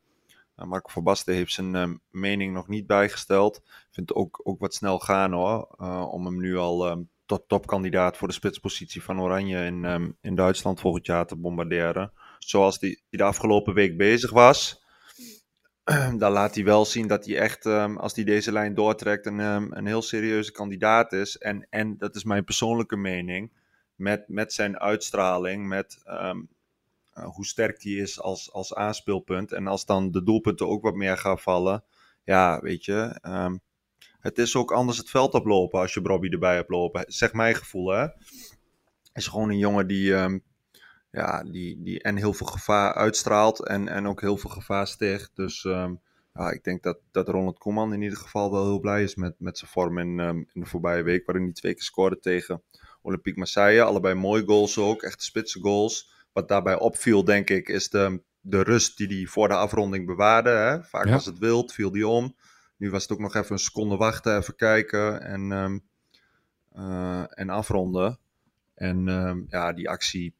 Marco 0.67 1.03
van 1.03 1.17
heeft 1.25 1.53
zijn 1.53 2.01
mening 2.11 2.55
nog 2.55 2.69
niet 2.69 2.87
bijgesteld. 2.87 3.63
Vindt 3.91 4.15
ook, 4.15 4.41
ook 4.43 4.61
wat 4.61 4.75
snel 4.75 4.99
gaan 4.99 5.33
hoor. 5.33 5.63
om 6.11 6.25
hem 6.25 6.41
nu 6.41 6.57
al 6.57 7.07
tot 7.27 7.49
topkandidaat 7.49 8.17
voor 8.17 8.29
de 8.29 8.35
spitspositie 8.35 9.03
van 9.03 9.21
Oranje 9.21 9.65
in, 9.65 10.17
in 10.21 10.35
Duitsland 10.35 10.81
volgend 10.81 11.07
jaar 11.07 11.27
te 11.27 11.37
bombarderen. 11.37 12.13
Zoals 12.39 12.79
die, 12.79 13.03
die 13.09 13.19
de 13.19 13.25
afgelopen 13.25 13.75
week 13.75 13.97
bezig 13.97 14.31
was. 14.31 14.83
dan 16.19 16.33
laat 16.33 16.55
hij 16.55 16.65
wel 16.65 16.85
zien 16.85 17.07
dat 17.07 17.27
hij 17.27 17.39
echt, 17.39 17.67
ehm, 17.67 17.97
als 17.97 18.15
hij 18.15 18.25
deze 18.25 18.53
lijn 18.53 18.75
doortrekt, 18.75 19.27
een, 19.27 19.41
ehm, 19.41 19.67
een 19.71 19.87
heel 19.87 20.03
serieuze 20.03 20.53
kandidaat 20.53 21.13
is. 21.13 21.39
En, 21.39 21.67
en 21.71 21.99
dat 21.99 22.17
is 22.17 22.25
mijn 22.25 22.45
persoonlijke 22.45 22.97
mening. 22.97 23.53
Met, 23.95 24.29
met 24.29 24.53
zijn 24.53 24.79
uitstraling, 24.79 25.67
met 25.67 26.01
ehm, 26.05 26.41
eh, 27.13 27.25
hoe 27.25 27.47
sterk 27.47 27.83
hij 27.83 27.93
is 27.93 28.21
als, 28.21 28.53
als 28.53 28.75
aanspeelpunt. 28.75 29.53
En 29.53 29.67
als 29.67 29.87
dan 29.87 30.11
de 30.11 30.23
doelpunten 30.23 30.69
ook 30.69 30.83
wat 30.83 30.95
meer 30.95 31.17
gaan 31.17 31.39
vallen. 31.39 31.85
Ja, 32.25 32.61
weet 32.61 32.85
je. 32.85 33.19
het 34.21 34.39
is 34.39 34.57
ook 34.57 34.73
anders 34.73 34.99
het 34.99 35.11
veld 35.11 35.35
oplopen 35.35 35.81
als 35.81 35.95
je 35.95 36.01
Robbie 36.01 36.31
erbij 36.31 36.55
hebt 36.55 36.71
lopen. 36.71 37.05
Zeg 37.07 37.33
mijn 37.33 37.55
gevoel, 37.55 37.89
hè. 37.89 38.07
Is 39.13 39.27
gewoon 39.27 39.51
een 39.51 39.59
jongen 39.59 39.87
die, 39.87 40.15
ja, 41.11 41.43
die, 41.45 41.83
die 41.83 42.03
en 42.03 42.17
heel 42.17 42.33
veel 42.35 42.47
gevaar 42.47 42.95
uitstraalt 42.95 43.67
en, 43.67 43.89
en 43.89 44.07
ook 44.07 44.21
heel 44.21 44.37
veel 44.37 44.51
gevaar 44.51 44.87
sticht. 44.87 45.31
Dus 45.35 45.65
ehm, 45.65 45.95
ja, 46.35 46.51
ik 46.51 46.65
denk 46.65 46.83
dat, 46.83 46.99
dat 47.11 47.29
Ronald 47.29 47.59
Koeman 47.59 47.93
in 47.93 48.03
ieder 48.03 48.19
geval 48.19 48.51
wel 48.51 48.65
heel 48.65 48.81
blij 48.81 49.03
is 49.03 49.15
met, 49.15 49.35
met 49.39 49.59
zijn 49.59 49.71
vorm 49.71 49.99
in, 49.99 50.21
ehm, 50.21 50.37
in 50.37 50.61
de 50.61 50.67
voorbije 50.67 51.03
week. 51.03 51.27
Waarin 51.27 51.45
hij 51.45 51.53
twee 51.53 51.75
keer 51.75 51.83
scoorde 51.83 52.19
tegen 52.19 52.63
Olympique 53.03 53.39
Marseille. 53.39 53.83
Allebei 53.83 54.15
mooie 54.15 54.45
goals 54.45 54.79
ook, 54.79 55.03
echt 55.03 55.23
spitse 55.23 55.61
goals. 55.61 56.11
Wat 56.33 56.49
daarbij 56.49 56.79
opviel, 56.79 57.25
denk 57.25 57.51
ik, 57.51 57.69
is 57.69 57.89
de, 57.89 58.23
de 58.41 58.63
rust 58.63 58.97
die 58.97 59.07
hij 59.07 59.27
voor 59.27 59.49
de 59.49 59.55
afronding 59.55 60.07
bewaarde. 60.07 60.51
Hè? 60.51 60.83
Vaak 60.83 61.05
Ja. 61.05 61.13
was 61.13 61.27
het 61.27 61.39
wild, 61.39 61.73
viel 61.73 61.93
hij 61.93 62.03
om. 62.03 62.37
Nu 62.77 62.91
was 62.91 63.03
het 63.03 63.13
ook 63.13 63.19
nog 63.19 63.35
even 63.35 63.53
een 63.53 63.59
seconde 63.59 63.97
wachten, 63.97 64.37
even 64.37 64.57
kijken 64.57 65.23
en, 65.23 65.53
ehm, 65.53 65.79
eh, 66.73 67.39
en 67.39 67.51
afronden. 67.51 68.19
En 68.75 69.07
ja, 69.49 69.73
die 69.73 69.89
actie 69.89 70.35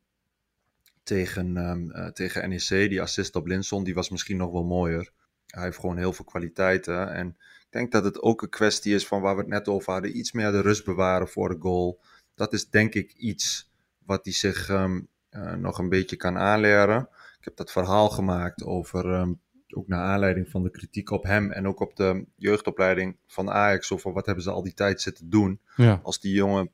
tegen, 1.09 1.57
eh, 1.93 2.07
tegen 2.07 2.49
NEC, 2.49 2.69
die 2.69 3.03
assist 3.03 3.37
op 3.37 3.47
Linson, 3.47 3.85
die 3.85 3.95
was 3.95 4.11
misschien 4.11 4.37
nog 4.37 4.51
wel 4.53 4.65
mooier. 4.65 5.11
Hij 5.47 5.63
heeft 5.63 5.79
gewoon 5.79 5.97
heel 5.97 6.13
veel 6.13 6.25
kwaliteiten. 6.25 7.13
En 7.13 7.29
ik 7.61 7.67
denk 7.71 7.93
dat 7.93 8.05
het 8.05 8.23
ook 8.23 8.43
een 8.43 8.49
kwestie 8.49 8.95
is 8.95 9.07
van 9.07 9.21
waar 9.21 9.35
we 9.35 9.41
het 9.41 9.51
net 9.51 9.69
over 9.69 9.93
hadden. 9.93 10.17
Iets 10.19 10.33
meer 10.33 10.51
de 10.51 10.61
rust 10.61 10.85
bewaren 10.85 11.29
voor 11.29 11.49
de 11.49 11.57
goal. 11.61 12.01
Dat 12.35 12.53
is 12.53 12.71
denk 12.71 12.95
ik 12.95 13.13
iets 13.13 13.71
wat 14.05 14.25
hij 14.25 14.33
zich 14.33 14.69
ehm, 14.69 15.01
eh, 15.31 15.55
nog 15.55 15.79
een 15.79 15.89
beetje 15.89 16.17
kan 16.17 16.39
aanleren. 16.39 17.09
Ik 17.39 17.45
heb 17.45 17.57
dat 17.57 17.73
verhaal 17.73 18.09
gemaakt 18.11 18.65
over, 18.65 19.13
ehm, 19.13 19.33
ook 19.69 19.89
naar 19.89 20.05
aanleiding 20.05 20.49
van 20.51 20.63
de 20.63 20.71
kritiek 20.71 21.11
op 21.11 21.23
hem 21.25 21.53
en 21.53 21.67
ook 21.67 21.81
op 21.81 21.97
de 21.97 22.27
jeugdopleiding 22.37 23.17
van 23.27 23.51
Ajax. 23.51 23.93
Over 23.93 24.13
wat 24.13 24.27
hebben 24.27 24.45
ze 24.45 24.51
al 24.51 24.63
die 24.63 24.75
tijd 24.75 25.01
zitten 25.01 25.31
doen 25.31 25.61
Ja. 25.77 26.01
als 26.03 26.21
die 26.21 26.33
jongen 26.33 26.71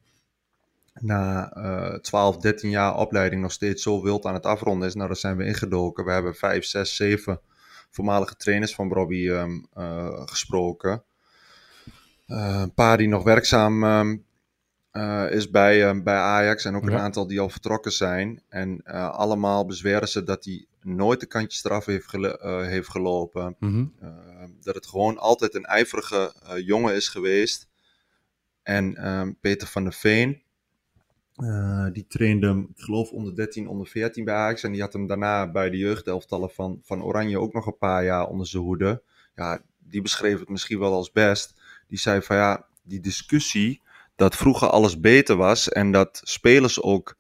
na 1.01 1.53
eh 1.53 1.99
12, 1.99 2.37
13 2.37 2.71
jaar 2.71 2.97
opleiding 2.97 3.43
nog 3.43 3.53
steeds 3.53 3.83
zo 3.83 4.03
wild 4.03 4.25
aan 4.25 4.35
het 4.35 4.47
afronden 4.47 4.89
is, 4.89 4.95
nou 4.95 5.07
daar 5.07 5.17
zijn 5.17 5.37
we 5.37 5.45
ingedoken. 5.45 6.05
We 6.05 6.13
hebben 6.13 6.35
5, 6.35 6.65
6, 6.65 6.97
7 6.97 7.41
voormalige 7.91 8.37
trainers 8.37 8.75
van 8.75 8.93
Robbie 8.93 9.35
ehm, 9.35 9.59
eh, 9.73 10.23
gesproken. 10.25 11.05
Eh, 12.27 12.61
een 12.61 12.75
paar 12.75 12.97
die 12.97 13.09
nog 13.09 13.23
werkzaam 13.23 13.85
ehm, 13.85 14.17
eh, 14.95 15.31
is 15.31 15.51
bij, 15.51 15.85
ehm, 15.85 16.03
bij 16.03 16.17
Ajax 16.17 16.65
en 16.65 16.77
ook 16.77 16.87
een 16.87 16.99
aantal 16.99 17.27
die 17.27 17.41
al 17.41 17.49
vertrokken 17.49 17.93
zijn. 17.93 18.43
En 18.49 18.81
eh, 18.85 19.11
allemaal 19.11 19.67
bezweren 19.67 20.09
ze 20.09 20.23
dat 20.23 20.45
hij 20.45 20.67
nooit 20.83 21.21
de 21.21 21.27
kantjes 21.27 21.65
eraf 21.65 21.85
heeft, 21.85 22.15
eh, 22.15 22.61
heeft 22.61 22.89
gelopen. 22.89 23.57
Mhm. 23.59 23.87
Dat 24.61 24.75
het 24.75 24.87
gewoon 24.87 25.19
altijd 25.19 25.55
een 25.55 25.65
ijverige 25.65 26.33
jongen 26.65 26.95
is 26.95 27.09
geweest. 27.09 27.69
En 28.63 29.09
um, 29.09 29.39
Peter 29.41 29.69
van 29.69 29.83
der 29.83 29.93
Veen, 29.93 30.43
uh, 31.37 31.87
die 31.93 32.07
trainde 32.07 32.47
hem, 32.47 32.69
ik 32.75 32.83
geloof, 32.83 33.11
onder 33.11 33.35
13, 33.35 33.69
onder 33.69 33.87
14 33.87 34.25
bij 34.25 34.35
Ajax. 34.35 34.63
En 34.63 34.73
die 34.73 34.81
had 34.81 34.93
hem 34.93 35.07
daarna 35.07 35.51
bij 35.51 35.71
de 35.71 35.77
jeugdelftallen 35.77 36.51
van, 36.51 36.81
van 36.83 37.03
Oranje 37.03 37.41
ook 37.41 37.53
nog 37.53 37.67
een 37.67 37.79
paar 37.79 38.05
jaar 38.05 38.27
onder 38.27 38.47
zijn 38.47 38.63
hoede. 38.63 39.03
Ja, 39.35 39.61
die 39.79 40.03
beschreef 40.03 40.39
het 40.39 40.49
misschien 40.49 40.79
wel 40.79 40.93
als 40.93 41.13
best. 41.13 41.61
Die 41.89 41.99
zei 41.99 42.23
van 42.23 42.37
ja, 42.37 42.67
die 42.83 43.01
discussie 43.01 43.83
dat 44.17 44.37
vroeger 44.37 44.69
alles 44.69 45.01
beter 45.01 45.37
was 45.37 45.69
en 45.69 45.93
dat 45.93 46.21
spelers 46.25 46.83
ook 46.83 47.17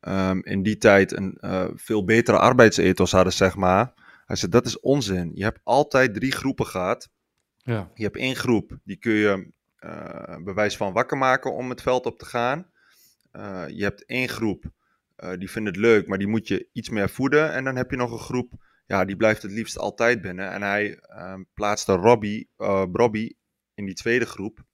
um, 0.00 0.44
in 0.44 0.62
die 0.62 0.78
tijd 0.78 1.12
een 1.12 1.38
uh, 1.40 1.64
veel 1.74 2.04
betere 2.04 2.38
arbeidsethos 2.38 3.12
hadden, 3.12 3.32
zeg 3.32 3.56
maar. 3.56 3.92
Hij 4.26 4.36
zei, 4.36 4.50
dat 4.50 4.66
is 4.66 4.80
onzin. 4.80 5.30
Je 5.34 5.42
hebt 5.42 5.60
altijd 5.62 6.14
drie 6.14 6.32
groepen 6.32 6.66
gehad. 6.66 7.08
Ja. 7.56 7.90
Je 7.94 8.02
hebt 8.02 8.16
één 8.16 8.36
groep, 8.36 8.78
die 8.84 8.96
kun 8.96 9.12
je 9.12 9.50
uh, 9.80 10.36
bewijs 10.44 10.76
van 10.76 10.92
wakker 10.92 11.18
maken 11.18 11.54
om 11.54 11.70
het 11.70 11.82
veld 11.82 12.06
op 12.06 12.18
te 12.18 12.24
gaan. 12.24 12.66
Uh, 13.36 13.64
je 13.68 13.82
hebt 13.82 14.04
één 14.04 14.28
groep, 14.28 14.64
uh, 15.16 15.32
die 15.38 15.50
vindt 15.50 15.68
het 15.68 15.76
leuk, 15.76 16.06
maar 16.06 16.18
die 16.18 16.26
moet 16.26 16.48
je 16.48 16.68
iets 16.72 16.88
meer 16.88 17.08
voeden. 17.10 17.52
En 17.52 17.64
dan 17.64 17.76
heb 17.76 17.90
je 17.90 17.96
nog 17.96 18.12
een 18.12 18.18
groep, 18.18 18.52
ja, 18.86 19.04
die 19.04 19.16
blijft 19.16 19.42
het 19.42 19.50
liefst 19.50 19.78
altijd 19.78 20.20
binnen. 20.20 20.50
En 20.50 20.62
hij 20.62 21.00
plaatste 21.54 21.92
Robbie, 21.92 22.48
uh, 22.58 22.84
Robbie 22.92 23.38
in 23.74 23.84
die 23.84 23.94
tweede 23.94 24.26
groep. 24.26 24.64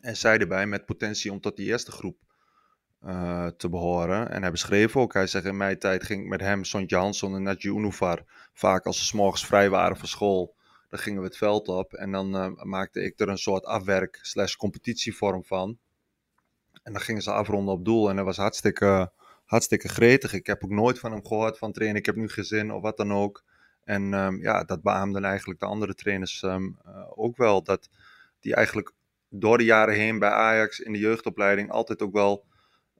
En 0.00 0.16
zei 0.16 0.38
erbij 0.38 0.66
met 0.66 0.86
potentie 0.86 1.32
om 1.32 1.40
tot 1.40 1.56
die 1.56 1.66
eerste 1.66 1.90
groep 1.90 2.26
te 3.56 3.68
behoren. 3.70 4.30
En 4.30 4.42
hij 4.42 4.50
beschreef 4.50 4.96
ook, 4.96 5.12
hij 5.12 5.26
zegt 5.26 5.44
in 5.44 5.56
mijn 5.56 5.78
tijd 5.78 6.04
ging 6.04 6.22
ik 6.22 6.28
met 6.28 6.40
hem, 6.40 6.64
Sontje 6.64 6.96
Hansson 6.96 7.34
en 7.34 7.42
Nadji 7.42 7.70
Unuvar, 7.70 8.24
vaak 8.52 8.86
als 8.86 9.08
ze 9.08 9.16
morgens 9.16 9.46
vrij 9.46 9.70
waren 9.70 9.96
van 9.96 10.08
school, 10.08 10.56
dan 10.88 10.98
gingen 10.98 11.20
we 11.20 11.26
het 11.26 11.36
veld 11.36 11.68
op 11.68 11.92
en 11.92 12.12
dan 12.12 12.58
maakte 12.68 13.02
ik 13.02 13.20
er 13.20 13.28
een 13.28 13.38
soort 13.38 13.64
afwerk 13.64 14.18
slash 14.22 14.54
competitievorm 14.54 15.44
van. 15.44 15.78
En 16.88 16.94
dan 16.94 17.02
gingen 17.02 17.22
ze 17.22 17.32
afronden 17.32 17.74
op 17.74 17.84
doel 17.84 18.08
en 18.10 18.16
dat 18.16 18.24
was 18.24 18.36
hartstikke, 18.36 19.12
hartstikke 19.44 19.88
gretig. 19.88 20.32
Ik 20.32 20.46
heb 20.46 20.64
ook 20.64 20.70
nooit 20.70 20.98
van 20.98 21.12
hem 21.12 21.26
gehoord 21.26 21.58
van 21.58 21.72
trainen, 21.72 21.98
ik 21.98 22.06
heb 22.06 22.16
nu 22.16 22.28
geen 22.28 22.44
zin 22.44 22.72
of 22.72 22.82
wat 22.82 22.96
dan 22.96 23.12
ook. 23.12 23.44
En 23.84 24.12
um, 24.12 24.42
ja, 24.42 24.64
dat 24.64 24.82
beaamden 24.82 25.24
eigenlijk 25.24 25.60
de 25.60 25.66
andere 25.66 25.94
trainers 25.94 26.42
um, 26.42 26.78
uh, 26.86 27.04
ook 27.14 27.36
wel. 27.36 27.62
Dat 27.62 27.88
die 28.40 28.54
eigenlijk 28.54 28.92
door 29.28 29.58
de 29.58 29.64
jaren 29.64 29.94
heen 29.94 30.18
bij 30.18 30.30
Ajax 30.30 30.80
in 30.80 30.92
de 30.92 30.98
jeugdopleiding 30.98 31.70
altijd 31.70 32.02
ook 32.02 32.12
wel 32.12 32.44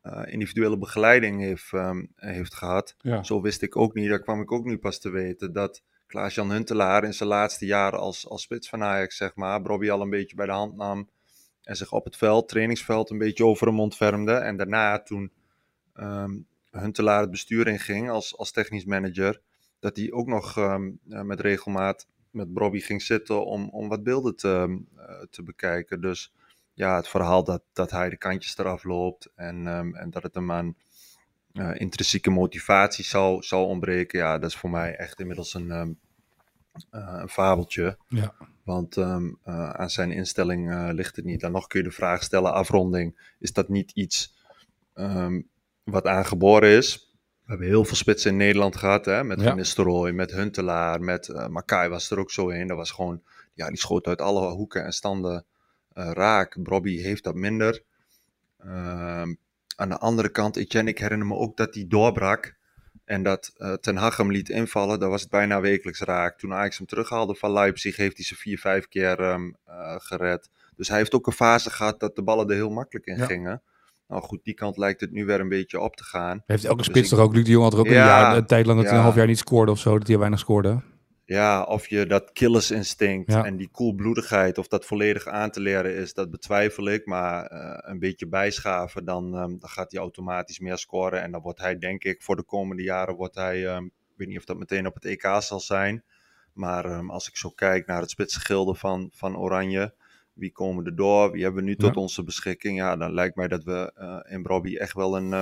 uh, 0.02 0.22
individuele 0.26 0.78
begeleiding 0.78 1.40
heeft, 1.40 1.72
um, 1.72 2.12
heeft 2.16 2.54
gehad. 2.54 2.94
Ja. 2.98 3.22
Zo 3.22 3.40
wist 3.40 3.62
ik 3.62 3.76
ook 3.76 3.94
niet, 3.94 4.08
daar 4.08 4.22
kwam 4.22 4.40
ik 4.40 4.52
ook 4.52 4.64
nu 4.64 4.78
pas 4.78 4.98
te 4.98 5.10
weten, 5.10 5.52
dat 5.52 5.82
Klaas-Jan 6.06 6.50
Huntelaar 6.50 7.04
in 7.04 7.14
zijn 7.14 7.28
laatste 7.28 7.66
jaren 7.66 7.98
als, 7.98 8.28
als 8.28 8.42
spits 8.42 8.68
van 8.68 8.82
Ajax, 8.82 9.16
zeg 9.16 9.34
maar, 9.34 9.62
Bobby 9.62 9.90
al 9.90 10.00
een 10.00 10.10
beetje 10.10 10.36
bij 10.36 10.46
de 10.46 10.52
hand 10.52 10.76
nam 10.76 11.08
en 11.68 11.76
zich 11.76 11.92
op 11.92 12.04
het 12.04 12.16
veld, 12.16 12.48
trainingsveld, 12.48 13.10
een 13.10 13.18
beetje 13.18 13.44
over 13.44 13.66
hem 13.66 13.80
ontfermde. 13.80 14.32
En 14.32 14.56
daarna, 14.56 15.02
toen 15.02 15.32
um, 15.94 16.46
Huntelaar 16.70 17.20
het 17.20 17.30
bestuur 17.30 17.66
inging 17.66 18.10
als, 18.10 18.36
als 18.36 18.52
technisch 18.52 18.84
manager, 18.84 19.40
dat 19.78 19.96
hij 19.96 20.12
ook 20.12 20.26
nog 20.26 20.56
um, 20.56 20.98
met 21.02 21.40
regelmaat 21.40 22.06
met 22.30 22.52
Bobby 22.52 22.80
ging 22.80 23.02
zitten 23.02 23.46
om, 23.46 23.68
om 23.68 23.88
wat 23.88 24.02
beelden 24.02 24.36
te, 24.36 24.82
uh, 24.96 25.22
te 25.30 25.42
bekijken. 25.42 26.00
Dus 26.00 26.32
ja, 26.72 26.96
het 26.96 27.08
verhaal 27.08 27.44
dat, 27.44 27.62
dat 27.72 27.90
hij 27.90 28.10
de 28.10 28.16
kantjes 28.18 28.58
eraf 28.58 28.84
loopt 28.84 29.30
en, 29.34 29.66
en 29.94 30.10
dat 30.10 30.22
het 30.22 30.34
hem 30.34 30.52
aan 30.52 30.76
uh, 31.52 31.70
intrinsieke 31.74 32.30
motivatie 32.30 33.04
zou, 33.04 33.42
zou 33.42 33.66
ontbreken, 33.66 34.18
ja, 34.18 34.38
dat 34.38 34.50
is 34.50 34.56
voor 34.56 34.70
mij 34.70 34.96
echt 34.96 35.20
inmiddels 35.20 35.54
een, 35.54 35.98
een 36.90 37.28
fabeltje. 37.28 37.98
Ja. 38.08 38.34
Want 38.64 38.96
um, 38.96 39.38
uh, 39.46 39.70
aan 39.70 39.90
zijn 39.90 40.12
instelling 40.12 40.70
uh, 40.70 40.88
ligt 40.92 41.16
het 41.16 41.24
niet. 41.24 41.40
Dan 41.40 41.52
nog 41.52 41.66
kun 41.66 41.80
je 41.80 41.88
de 41.88 41.94
vraag 41.94 42.22
stellen, 42.22 42.52
afronding, 42.52 43.34
is 43.38 43.52
dat 43.52 43.68
niet 43.68 43.90
iets 43.90 44.34
um, 44.94 45.48
wat 45.84 46.06
aangeboren 46.06 46.68
is? 46.68 47.12
We 47.48 47.54
hebben 47.54 47.66
heel 47.66 47.84
veel 47.84 47.96
spitsen 47.96 48.30
in 48.30 48.36
Nederland 48.36 48.76
gehad, 48.76 49.04
hè? 49.04 49.24
met 49.24 49.40
Ja. 49.40 49.46
Van 49.46 49.56
Nistelrooy, 49.56 50.12
met 50.12 50.30
Huntelaar, 50.30 51.00
met 51.00 51.28
eh 51.28 51.46
Makai 51.46 51.88
was 51.88 52.10
er 52.10 52.18
ook 52.18 52.30
zo 52.30 52.50
een. 52.50 52.66
Dat 52.66 52.76
was 52.76 52.90
gewoon, 52.90 53.22
ja, 53.54 53.68
die 53.68 53.78
schoot 53.78 54.06
uit 54.06 54.20
alle 54.20 54.50
hoeken 54.50 54.84
en 54.84 54.92
standen 54.92 55.44
eh, 55.92 56.10
raak. 56.12 56.62
Bobby 56.62 56.98
heeft 56.98 57.24
dat 57.24 57.34
minder. 57.34 57.82
Ehm, 58.58 59.34
aan 59.76 59.88
de 59.88 59.98
andere 59.98 60.28
kant, 60.28 60.56
Etienne, 60.56 60.90
ik 60.90 60.98
herinner 60.98 61.26
me 61.26 61.34
ook 61.34 61.56
dat 61.56 61.74
hij 61.74 61.84
doorbrak. 61.88 62.57
En 63.08 63.22
dat 63.22 63.52
eh, 63.56 63.72
Ten 63.72 63.96
Hag 63.96 64.16
hem 64.16 64.30
liet 64.32 64.48
invallen, 64.48 64.98
dat 65.00 65.10
was 65.10 65.20
het 65.20 65.30
bijna 65.30 65.60
wekelijks 65.60 66.00
raak. 66.00 66.38
Toen 66.38 66.52
Ajax 66.54 66.78
hem 66.78 66.86
terughaalde 66.86 67.34
van 67.34 67.52
Leipzig, 67.52 67.96
heeft 67.96 68.16
hij 68.16 68.24
ze 68.26 68.34
vier, 68.36 68.58
vijf 68.58 68.88
keer 68.88 69.20
ehm, 69.20 69.50
eh, 69.66 69.94
gered. 69.98 70.48
Dus 70.76 70.88
hij 70.88 70.96
heeft 70.98 71.14
ook 71.14 71.26
een 71.26 71.32
fase 71.32 71.70
gehad 71.70 72.00
dat 72.00 72.16
de 72.16 72.22
ballen 72.22 72.48
er 72.48 72.54
heel 72.54 72.70
makkelijk 72.70 73.06
in 73.06 73.16
Ja. 73.16 73.24
gingen. 73.26 73.62
Nou 74.08 74.22
goed, 74.22 74.40
die 74.42 74.54
kant 74.54 74.76
lijkt 74.76 75.00
het 75.00 75.12
nu 75.12 75.24
weer 75.24 75.40
een 75.40 75.48
beetje 75.48 75.80
op 75.80 75.96
te 75.96 76.04
gaan. 76.04 76.42
Heeft 76.46 76.64
elke 76.64 76.76
Dus 76.76 76.86
spits 76.86 77.10
ik- 77.10 77.16
toch 77.16 77.24
ook? 77.26 77.34
Luc 77.34 77.44
de 77.44 77.50
Jong 77.50 77.64
had 77.64 77.72
er 77.72 77.78
ook 77.78 77.86
een, 77.86 77.92
Ja, 77.92 78.06
jaar, 78.06 78.36
een 78.36 78.46
tijd 78.46 78.66
lang 78.66 78.78
dat 78.78 78.88
hij 78.88 78.96
een 78.96 79.02
half 79.02 79.14
jaar 79.14 79.26
niet 79.26 79.38
scoorde 79.38 79.70
of 79.72 79.78
zo. 79.78 79.98
Dat 79.98 80.08
hij 80.08 80.18
weinig 80.18 80.38
scoorde. 80.38 80.80
Ja, 81.28 81.62
of 81.62 81.86
je 81.88 82.06
dat 82.06 82.32
killersinstinct 82.32 83.32
Ja. 83.32 83.44
en 83.44 83.56
die 83.56 83.68
koelbloedigheid, 83.70 84.58
of 84.58 84.68
dat 84.68 84.84
volledig 84.84 85.26
aan 85.26 85.50
te 85.50 85.60
leren 85.60 85.94
is, 85.96 86.14
dat 86.14 86.30
betwijfel 86.30 86.88
ik. 86.88 87.06
Maar 87.06 87.46
eh, 87.46 87.90
een 87.90 87.98
beetje 87.98 88.26
bijschaven, 88.28 89.04
dan, 89.04 89.34
ehm, 89.34 89.58
dan 89.58 89.68
gaat 89.68 89.90
hij 89.92 90.00
automatisch 90.00 90.58
meer 90.58 90.78
scoren. 90.78 91.22
En 91.22 91.30
dan 91.32 91.40
wordt 91.40 91.60
hij, 91.60 91.78
denk 91.78 92.04
ik, 92.04 92.22
voor 92.22 92.36
de 92.36 92.42
komende 92.42 92.82
jaren, 92.82 93.14
wordt 93.14 93.34
hij, 93.34 93.66
ehm, 93.66 93.84
ik 93.84 94.14
weet 94.16 94.28
niet 94.28 94.38
of 94.38 94.44
dat 94.44 94.58
meteen 94.58 94.86
op 94.86 94.94
het 94.94 95.04
EK 95.04 95.36
zal 95.38 95.60
zijn. 95.60 96.04
Maar 96.52 96.84
ehm, 96.84 97.10
als 97.10 97.28
ik 97.28 97.36
zo 97.36 97.50
kijk 97.50 97.86
naar 97.86 98.00
het 98.00 98.10
spitsgilde 98.10 98.74
van, 98.74 99.10
van 99.12 99.36
Oranje, 99.36 99.94
wie 100.32 100.52
komen 100.52 100.84
er 100.84 100.96
door, 100.96 101.30
wie 101.30 101.42
hebben 101.42 101.62
we 101.62 101.68
nu 101.68 101.76
tot 101.76 101.94
Ja. 101.94 102.00
onze 102.00 102.24
beschikking? 102.24 102.76
Ja, 102.78 102.96
dan 102.96 103.12
lijkt 103.14 103.36
mij 103.36 103.48
dat 103.48 103.64
we 103.64 103.92
eh, 103.94 104.32
in 104.34 104.44
Robbie 104.46 104.78
echt 104.78 104.92
wel 104.94 105.16
een 105.16 105.32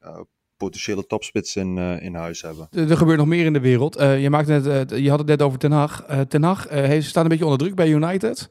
eh, 0.00 0.20
potentiële 0.58 1.06
topspits 1.06 1.56
in, 1.56 1.78
eh, 1.78 2.02
in 2.02 2.14
huis 2.14 2.42
hebben. 2.42 2.68
Er 2.70 2.90
er 2.90 2.96
gebeurt 2.96 3.18
nog 3.18 3.26
meer 3.26 3.44
in 3.44 3.52
de 3.52 3.60
wereld. 3.60 3.96
Eh, 3.96 4.22
je, 4.22 4.30
maakt 4.30 4.48
net, 4.48 4.66
eh, 4.66 4.98
je 4.98 5.10
had 5.10 5.18
het 5.18 5.28
net 5.28 5.42
over 5.42 5.58
Ten 5.58 5.72
Hag. 5.72 6.02
Eh, 6.02 6.20
Ten 6.20 6.42
Hag 6.42 6.68
heeft, 6.68 7.08
staat 7.08 7.22
een 7.22 7.28
beetje 7.28 7.44
onder 7.44 7.58
druk 7.58 7.74
bij 7.74 7.88
United. 7.88 8.48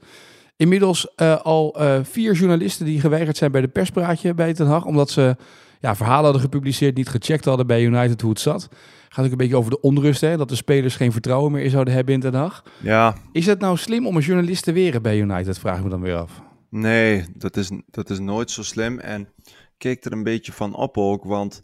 Inmiddels 0.56 1.18
al 1.44 1.76
vier 2.04 2.34
journalisten 2.34 2.86
die 2.86 3.00
geweigerd 3.00 3.38
zijn 3.38 3.52
bij 3.52 3.62
de 3.62 3.68
perspraatje 3.68 4.34
bij 4.34 4.54
Ten 4.54 4.68
Hag. 4.68 4.86
Omdat 4.86 5.10
ze 5.10 5.36
ja, 5.80 5.96
verhalen 5.96 6.24
hadden 6.24 6.42
gepubliceerd, 6.42 6.96
niet 6.96 7.10
gecheckt 7.10 7.46
hadden 7.46 7.68
bij 7.68 7.84
United 7.84 8.22
hoe 8.22 8.30
het 8.30 8.40
zat. 8.40 8.70
Gaat 9.10 9.26
ook 9.26 9.32
een 9.32 9.38
beetje 9.38 9.58
over 9.58 9.72
de 9.72 9.82
onrust, 9.82 10.22
hè, 10.22 10.38
dat 10.38 10.50
de 10.50 10.56
spelers 10.56 10.96
geen 10.96 11.12
vertrouwen 11.12 11.52
meer 11.52 11.70
zouden 11.70 11.94
hebben 11.94 12.14
in 12.14 12.20
Ten 12.20 12.34
Hag. 12.34 12.64
Ja, 12.82 13.16
Is 13.32 13.46
het 13.46 13.60
nou 13.60 13.78
slim 13.78 14.08
om 14.08 14.16
een 14.16 14.22
journalist 14.22 14.64
te 14.64 14.72
weren 14.72 15.02
bij 15.02 15.18
United, 15.20 15.60
vraag 15.60 15.78
ik 15.78 15.84
me 15.84 15.90
dan 15.90 16.02
weer 16.02 16.16
af. 16.16 16.42
Nee, 16.70 17.26
dat 17.36 17.58
is, 17.58 17.72
dat 17.90 18.10
is 18.10 18.20
nooit 18.20 18.52
zo 18.52 18.64
slim. 18.64 19.00
En 19.00 19.30
keek 19.78 20.06
er 20.06 20.12
een 20.12 20.24
beetje 20.24 20.52
van 20.52 20.76
op 20.76 20.98
ook, 20.98 21.24
want 21.24 21.64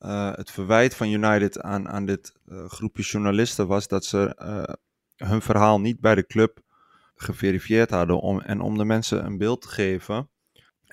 eh, 0.00 0.32
het 0.34 0.50
verwijt 0.50 0.94
van 0.94 1.08
United 1.08 1.60
aan, 1.60 1.88
aan 1.88 2.06
dit 2.06 2.32
eh, 2.46 2.64
groepje 2.68 3.02
journalisten 3.02 3.66
was 3.66 3.88
dat 3.88 4.04
ze 4.04 4.34
eh, 4.34 4.74
hun 5.28 5.42
verhaal 5.42 5.80
niet 5.80 6.00
bij 6.00 6.14
de 6.14 6.26
club 6.26 6.60
geverifieerd 7.14 7.90
hadden. 7.90 8.20
Om, 8.20 8.40
en 8.40 8.60
om 8.60 8.78
de 8.78 8.84
mensen 8.84 9.24
een 9.24 9.38
beeld 9.38 9.62
te 9.62 9.68
geven. 9.68 10.30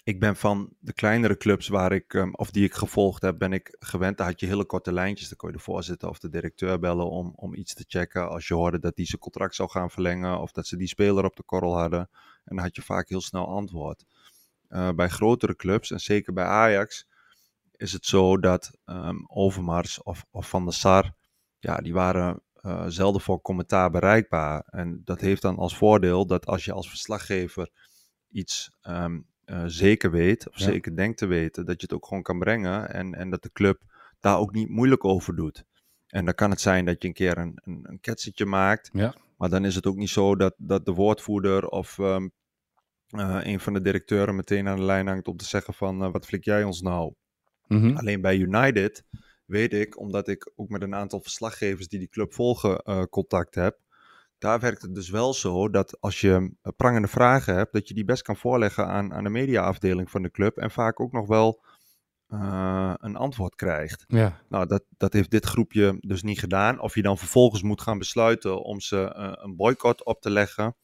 Ik 0.04 0.20
ben 0.20 0.36
van 0.36 0.74
de 0.80 0.94
kleinere 0.94 1.38
clubs 1.38 1.68
waar 1.68 1.92
ik, 1.92 2.14
ehm, 2.14 2.30
of 2.32 2.52
die 2.52 2.64
ik 2.64 2.74
gevolgd 2.74 3.22
heb, 3.22 3.38
ben 3.38 3.54
ik 3.54 3.76
gewend. 3.80 4.18
Daar 4.18 4.28
had 4.28 4.40
je 4.40 4.46
hele 4.46 4.66
korte 4.66 4.94
lijntjes. 4.94 5.28
Dan 5.28 5.38
kon 5.38 5.50
je 5.50 5.58
de 5.58 5.64
voorzitter 5.64 6.10
of 6.10 6.20
de 6.20 6.30
directeur 6.30 6.80
bellen 6.80 7.10
om, 7.10 7.34
om 7.36 7.54
iets 7.54 7.74
te 7.74 7.86
checken. 7.88 8.30
Als 8.30 8.48
je 8.48 8.54
hoorde 8.54 8.80
dat 8.80 8.96
die 8.96 9.06
zijn 9.06 9.22
contract 9.22 9.56
zou 9.56 9.70
gaan 9.70 9.92
verlengen 9.92 10.40
of 10.40 10.52
dat 10.52 10.68
ze 10.68 10.78
die 10.78 10.88
speler 10.88 11.26
op 11.26 11.36
de 11.36 11.44
korrel 11.44 11.78
hadden. 11.78 12.10
En 12.44 12.56
dan 12.56 12.64
had 12.64 12.76
je 12.76 12.82
vaak 12.82 13.10
heel 13.10 13.22
snel 13.22 13.48
antwoord. 13.48 14.04
Bij 14.96 15.10
grotere 15.10 15.56
clubs, 15.56 15.92
en 15.92 16.00
zeker 16.00 16.34
bij 16.34 16.46
Ajax, 16.46 17.08
is 17.78 17.92
het 17.94 18.06
zo 18.06 18.38
dat 18.40 18.72
ehm, 18.86 19.18
Overmars 19.28 20.04
of, 20.04 20.26
of 20.32 20.50
Van 20.50 20.64
der 20.64 20.74
Sar, 20.74 21.14
ja, 21.60 21.78
die 21.78 21.94
waren 21.94 22.42
eh, 22.54 22.86
zelden 22.88 23.22
voor 23.22 23.42
commentaar 23.42 23.92
bereikbaar. 23.92 24.64
En 24.70 25.02
dat 25.04 25.22
heeft 25.22 25.42
dan 25.42 25.58
als 25.58 25.78
voordeel 25.78 26.26
dat 26.28 26.46
als 26.46 26.66
je 26.66 26.72
als 26.74 26.90
verslaggever 26.90 27.70
iets 28.30 28.72
ehm, 28.82 29.20
eh, 29.46 29.64
zeker 29.66 30.12
weet, 30.12 30.50
of 30.50 30.58
Ja. 30.58 30.64
zeker 30.66 30.96
denkt 30.96 31.18
te 31.18 31.26
weten, 31.26 31.66
dat 31.66 31.76
je 31.82 31.88
het 31.88 31.96
ook 31.96 32.06
gewoon 32.08 32.24
kan 32.24 32.40
brengen 32.40 32.94
en, 32.94 33.14
en 33.14 33.30
dat 33.30 33.44
de 33.44 33.52
club 33.52 33.82
daar 34.20 34.38
ook 34.38 34.54
niet 34.54 34.70
moeilijk 34.70 35.06
over 35.06 35.36
doet. 35.36 35.64
En 36.08 36.26
dan 36.26 36.34
kan 36.34 36.50
het 36.50 36.62
zijn 36.62 36.86
dat 36.86 37.02
je 37.02 37.08
een 37.08 37.14
keer 37.14 37.38
een, 37.38 37.60
een, 37.64 37.80
een 37.90 38.00
ketsertje 38.00 38.46
maakt, 38.46 38.90
Ja. 38.94 39.16
maar 39.38 39.50
dan 39.50 39.66
is 39.66 39.76
het 39.76 39.86
ook 39.86 39.96
niet 39.96 40.10
zo 40.10 40.36
dat, 40.36 40.54
dat 40.58 40.86
de 40.86 40.94
woordvoerder 40.94 41.68
of 41.68 42.00
ehm, 42.00 42.28
eh, 43.08 43.40
een 43.42 43.60
van 43.60 43.74
de 43.74 43.82
directeuren 43.82 44.36
meteen 44.36 44.68
aan 44.68 44.78
de 44.78 44.84
lijn 44.84 45.08
hangt 45.08 45.28
om 45.28 45.38
te 45.38 45.46
zeggen 45.46 45.74
van 45.74 46.12
wat 46.12 46.26
flik 46.26 46.44
jij 46.44 46.64
ons 46.64 46.82
nou? 46.82 47.14
Mhm. 47.68 47.96
Alleen 47.96 48.22
bij 48.22 48.38
United 48.38 49.04
weet 49.46 49.74
ik, 49.74 50.00
omdat 50.00 50.28
ik 50.28 50.52
ook 50.56 50.70
met 50.70 50.82
een 50.82 50.96
aantal 50.96 51.22
verslaggevers 51.22 51.88
die 51.88 52.00
die 52.00 52.10
club 52.10 52.34
volgen 52.34 52.78
eh, 52.78 53.04
contact 53.04 53.56
heb, 53.56 53.80
daar 54.38 54.60
werkt 54.60 54.82
het 54.82 54.96
dus 54.96 55.10
wel 55.10 55.34
zo 55.34 55.70
dat 55.70 56.02
als 56.02 56.22
je 56.22 56.52
eh, 56.62 56.72
prangende 56.76 57.08
vragen 57.08 57.56
hebt, 57.56 57.74
dat 57.74 57.88
je 57.88 57.94
die 57.94 58.06
best 58.06 58.22
kan 58.22 58.36
voorleggen 58.36 58.88
aan, 58.88 59.14
aan 59.14 59.24
de 59.24 59.30
mediaafdeling 59.30 60.12
van 60.12 60.22
de 60.22 60.32
club 60.32 60.58
en 60.58 60.72
vaak 60.72 61.00
ook 61.00 61.12
nog 61.12 61.28
wel 61.28 61.64
eh, 62.28 62.94
een 62.98 63.16
antwoord 63.16 63.56
krijgt. 63.56 64.04
Ja. 64.08 64.42
Nou, 64.50 64.66
dat, 64.66 64.84
dat 64.98 65.14
heeft 65.14 65.32
dit 65.32 65.46
groepje 65.46 65.98
dus 66.00 66.24
niet 66.24 66.40
gedaan. 66.40 66.80
Of 66.80 66.96
je 66.96 67.02
dan 67.02 67.18
vervolgens 67.18 67.62
moet 67.62 67.82
gaan 67.82 67.98
besluiten 67.98 68.64
om 68.64 68.80
ze 68.80 69.10
een 69.42 69.56
boycott 69.56 70.06
op 70.06 70.22
te 70.22 70.30
leggen. 70.30 70.76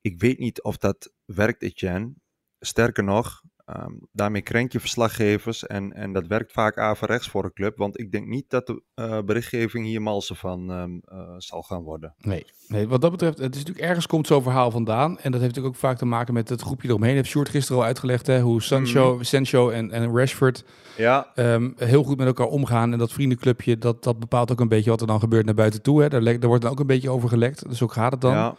Ik 0.00 0.20
weet 0.20 0.38
niet 0.38 0.62
of 0.62 0.76
dat 0.76 1.12
werkt, 1.24 1.62
Etienne. 1.62 2.12
Sterker 2.60 3.04
nog, 3.04 3.42
ehm, 3.68 3.92
daarmee 4.12 4.42
krenk 4.42 4.72
je 4.72 4.80
verslaggevers 4.80 5.66
en, 5.66 5.92
en 5.92 6.12
dat 6.12 6.26
werkt 6.26 6.52
vaak 6.52 6.78
averechts 6.78 7.28
voor 7.28 7.44
een 7.44 7.52
club. 7.52 7.76
Want 7.76 8.00
ik 8.00 8.12
denk 8.12 8.26
niet 8.26 8.50
dat 8.50 8.66
de 8.66 8.82
eh, 8.94 9.18
berichtgeving 9.24 9.86
hier 9.86 10.02
malsen 10.02 10.36
van 10.36 10.70
ehm, 10.70 10.90
eh, 11.04 11.34
zal 11.38 11.62
gaan 11.62 11.82
worden. 11.82 12.14
Nee. 12.18 12.46
nee, 12.68 12.88
wat 12.88 13.00
dat 13.00 13.10
betreft, 13.10 13.38
het 13.38 13.54
is 13.54 13.60
natuurlijk 13.60 13.86
ergens 13.86 14.06
komt 14.06 14.26
zo'n 14.26 14.42
verhaal 14.42 14.70
vandaan. 14.70 15.10
En 15.10 15.30
dat 15.30 15.40
heeft 15.40 15.54
natuurlijk 15.54 15.74
ook 15.74 15.80
vaak 15.80 15.98
te 15.98 16.04
maken 16.04 16.34
met 16.34 16.48
het 16.48 16.60
groepje 16.60 16.88
eromheen. 16.88 17.14
Heeft 17.14 17.28
Short 17.28 17.48
gisteren 17.48 17.80
al 17.80 17.86
uitgelegd 17.86 18.26
hè, 18.26 18.40
hoe 18.40 18.62
Sancho, 18.62 19.18
Sancho 19.22 19.70
en, 19.70 19.90
en 19.90 20.16
Rashford 20.16 20.64
Ja, 20.96 21.30
ehm, 21.34 21.70
heel 21.76 22.02
goed 22.02 22.18
met 22.18 22.26
elkaar 22.26 22.46
omgaan. 22.46 22.92
En 22.92 22.98
dat 22.98 23.12
vriendenclubje, 23.12 23.78
dat, 23.78 24.02
dat 24.04 24.18
bepaalt 24.18 24.52
ook 24.52 24.60
een 24.60 24.68
beetje 24.68 24.90
wat 24.90 25.00
er 25.00 25.06
dan 25.06 25.20
gebeurt 25.20 25.44
naar 25.44 25.54
buiten 25.54 25.82
toe. 25.82 26.02
Hè. 26.02 26.08
Daar, 26.08 26.38
wordt 26.40 26.62
dan 26.62 26.72
ook 26.72 26.80
een 26.80 26.86
beetje 26.86 27.10
over 27.10 27.28
gelekt. 27.28 27.68
Dus 27.68 27.82
ook 27.82 27.92
gaat 27.92 28.12
het 28.12 28.20
dan. 28.20 28.32
ja. 28.32 28.54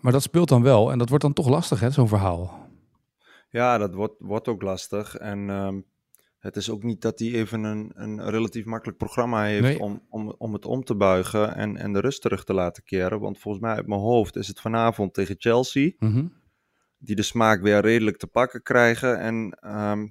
Maar 0.00 0.12
dat 0.12 0.22
speelt 0.22 0.48
dan 0.48 0.62
wel. 0.62 0.92
En 0.92 0.98
dat 0.98 1.08
wordt 1.08 1.24
dan 1.24 1.32
toch 1.32 1.48
lastig, 1.48 1.80
hè, 1.80 1.90
zo'n 1.90 2.08
verhaal. 2.08 2.67
Ja, 3.50 3.78
dat 3.78 3.94
wordt, 3.94 4.14
wordt 4.18 4.48
ook 4.48 4.62
lastig. 4.62 5.16
En 5.16 5.50
ehm, 5.50 5.80
het 6.38 6.56
is 6.56 6.70
ook 6.70 6.82
niet 6.82 7.00
dat 7.00 7.18
hij 7.18 7.28
even 7.32 7.64
een, 7.64 7.92
een 7.94 8.30
relatief 8.30 8.64
makkelijk 8.64 8.98
programma 8.98 9.44
heeft 9.44 9.62
Nee. 9.62 9.78
om, 9.80 10.02
om, 10.08 10.34
om 10.38 10.52
het 10.52 10.64
om 10.64 10.84
te 10.84 10.94
buigen 10.94 11.54
en, 11.54 11.76
en 11.76 11.92
de 11.92 12.00
rust 12.00 12.22
terug 12.22 12.44
te 12.44 12.54
laten 12.54 12.82
keren. 12.84 13.20
Want 13.20 13.38
volgens 13.38 13.64
mij 13.64 13.74
uit 13.74 13.86
mijn 13.86 14.00
hoofd 14.00 14.36
is 14.36 14.48
het 14.48 14.60
vanavond 14.60 15.14
tegen 15.14 15.34
Chelsea, 15.38 15.90
Mhm. 15.98 16.26
die 16.98 17.16
de 17.16 17.22
smaak 17.22 17.62
weer 17.62 17.80
redelijk 17.80 18.16
te 18.16 18.26
pakken 18.26 18.62
krijgen. 18.62 19.18
En 19.18 19.58
ehm, 19.60 20.06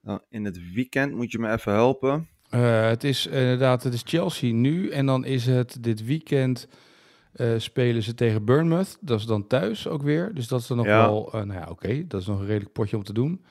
nou, 0.00 0.20
in 0.28 0.44
het 0.44 0.72
weekend 0.74 1.14
moet 1.14 1.32
je 1.32 1.38
me 1.38 1.50
even 1.52 1.72
helpen. 1.72 2.28
Eh, 2.50 2.86
het 2.88 3.04
is 3.04 3.26
inderdaad, 3.26 3.82
het 3.82 3.94
is 3.94 4.02
Chelsea 4.04 4.52
nu. 4.52 4.90
En 4.90 5.06
dan 5.06 5.24
is 5.24 5.46
het 5.46 5.76
dit 5.82 6.04
weekend 6.04 6.68
eh, 7.32 7.48
spelen 7.56 8.02
ze 8.02 8.14
tegen 8.14 8.44
Bournemouth. 8.44 8.98
Dat 9.00 9.18
is 9.18 9.26
dan 9.26 9.46
thuis 9.46 9.88
ook 9.88 10.02
weer. 10.02 10.34
Dus 10.34 10.48
dat 10.48 10.60
is 10.60 10.66
dan 10.66 10.76
nog 10.76 10.86
Ja. 10.86 11.06
wel, 11.06 11.26
eh, 11.32 11.42
nou 11.42 11.60
ja, 11.60 11.66
oké. 11.70 12.06
Dat 12.06 12.20
is 12.20 12.26
nog 12.26 12.40
een 12.40 12.46
redelijk 12.46 12.72
potje 12.72 12.96
om 12.96 13.02
te 13.04 13.12
doen. 13.12 13.44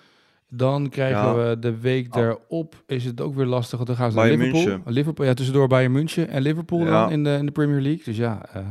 Dan 0.50 0.89
krijgen 0.89 1.22
Ja. 1.22 1.36
we 1.50 1.60
de 1.60 1.80
week 1.80 2.06
Oh. 2.15 2.22
daarop, 2.22 2.84
is 2.88 3.06
het 3.06 3.22
ook 3.22 3.36
weer 3.36 3.46
lastig. 3.46 3.76
Want 3.76 3.88
dan 3.88 3.98
gaan 3.98 4.12
ze 4.12 4.17
naar 4.17 4.28
Liverpool. 4.28 4.63
München. 4.63 4.82
Liverpool. 4.94 5.26
Ja, 5.26 5.34
tussendoor 5.34 5.67
Bayern 5.67 5.91
München 5.91 6.28
en 6.28 6.41
Liverpool 6.41 6.80
Ja. 6.86 6.86
dan 7.02 7.12
in 7.12 7.24
de, 7.24 7.30
in 7.39 7.46
de 7.46 7.52
Premier 7.52 7.82
League. 7.82 8.04
Dus 8.04 8.17
ja, 8.17 8.46
eh 8.54 8.67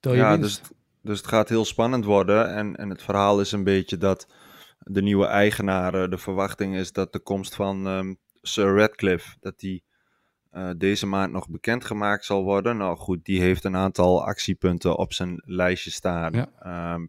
tel 0.00 0.12
je 0.12 0.18
Ja, 0.18 0.38
winst. 0.38 0.60
dus, 0.60 0.70
dus 1.02 1.18
het 1.18 1.26
gaat 1.26 1.48
heel 1.48 1.64
spannend 1.64 2.04
worden. 2.04 2.54
En, 2.54 2.76
en 2.76 2.88
het 2.90 3.02
verhaal 3.02 3.40
is 3.40 3.52
een 3.52 3.64
beetje 3.64 3.96
dat 3.98 4.26
de 4.78 5.02
nieuwe 5.02 5.26
eigenaren, 5.26 6.10
de 6.10 6.18
verwachting 6.18 6.76
is 6.76 6.92
dat 6.92 7.12
de 7.12 7.20
komst 7.20 7.54
van 7.54 7.86
ehm, 7.86 8.14
Sir 8.42 8.76
Radcliffe, 8.76 9.36
dat 9.40 9.58
die 9.58 9.82
eh, 10.50 10.70
deze 10.76 11.06
maand 11.06 11.32
nog 11.32 11.48
bekendgemaakt 11.48 12.24
zal 12.24 12.42
worden. 12.42 12.76
Nou 12.76 12.96
goed, 12.96 13.24
die 13.24 13.40
heeft 13.40 13.64
een 13.64 13.76
aantal 13.76 14.24
actiepunten 14.24 14.96
op 14.96 15.12
zijn 15.12 15.42
lijstje 15.44 15.90
staan. 15.90 16.32
Ja. 16.32 16.48
Ehm, 16.58 17.06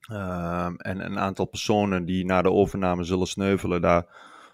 ehm, 0.00 0.74
en 0.74 1.04
een 1.04 1.18
aantal 1.18 1.46
personen 1.46 2.04
die 2.04 2.24
na 2.24 2.42
de 2.42 2.50
overname 2.50 3.04
zullen 3.04 3.26
sneuvelen, 3.26 3.80
daar 3.80 4.06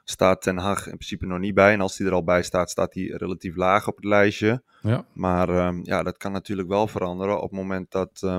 staat 0.05 0.43
Ten 0.43 0.57
Hag 0.57 0.87
in 0.87 0.97
principe 0.97 1.27
nog 1.27 1.39
niet 1.39 1.55
bij. 1.55 1.73
En 1.73 1.81
als 1.81 1.97
die 1.97 2.07
er 2.07 2.13
al 2.13 2.25
bij 2.25 2.43
staat, 2.43 2.71
staat 2.71 2.95
hij 2.95 3.05
relatief 3.05 3.57
laag 3.57 3.89
op 3.89 3.97
het 3.97 4.05
lijstje. 4.05 4.63
Ja. 4.83 5.05
Maar 5.13 5.49
ehm, 5.49 5.81
ja, 5.83 6.03
dat 6.03 6.17
kan 6.17 6.33
natuurlijk 6.33 6.69
wel 6.69 6.87
veranderen 6.87 7.37
op 7.37 7.51
het 7.51 7.61
moment 7.61 7.91
dat 7.91 8.21
eh, 8.23 8.37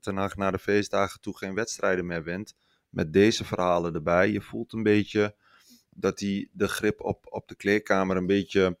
Ten 0.00 0.16
Hag 0.16 0.36
na 0.36 0.50
de 0.50 0.58
feestdagen 0.58 1.20
toe 1.20 1.36
geen 1.36 1.54
wedstrijden 1.54 2.06
meer 2.06 2.22
wint. 2.22 2.54
Met 2.88 3.12
deze 3.12 3.44
verhalen 3.44 3.94
erbij. 3.94 4.30
Je 4.30 4.40
voelt 4.40 4.72
een 4.72 4.82
beetje 4.82 5.34
dat 6.00 6.20
hij 6.20 6.48
de 6.52 6.68
grip 6.68 7.00
op, 7.00 7.26
op 7.30 7.48
de 7.48 7.54
kleedkamer 7.54 8.16
een 8.16 8.26
beetje 8.26 8.78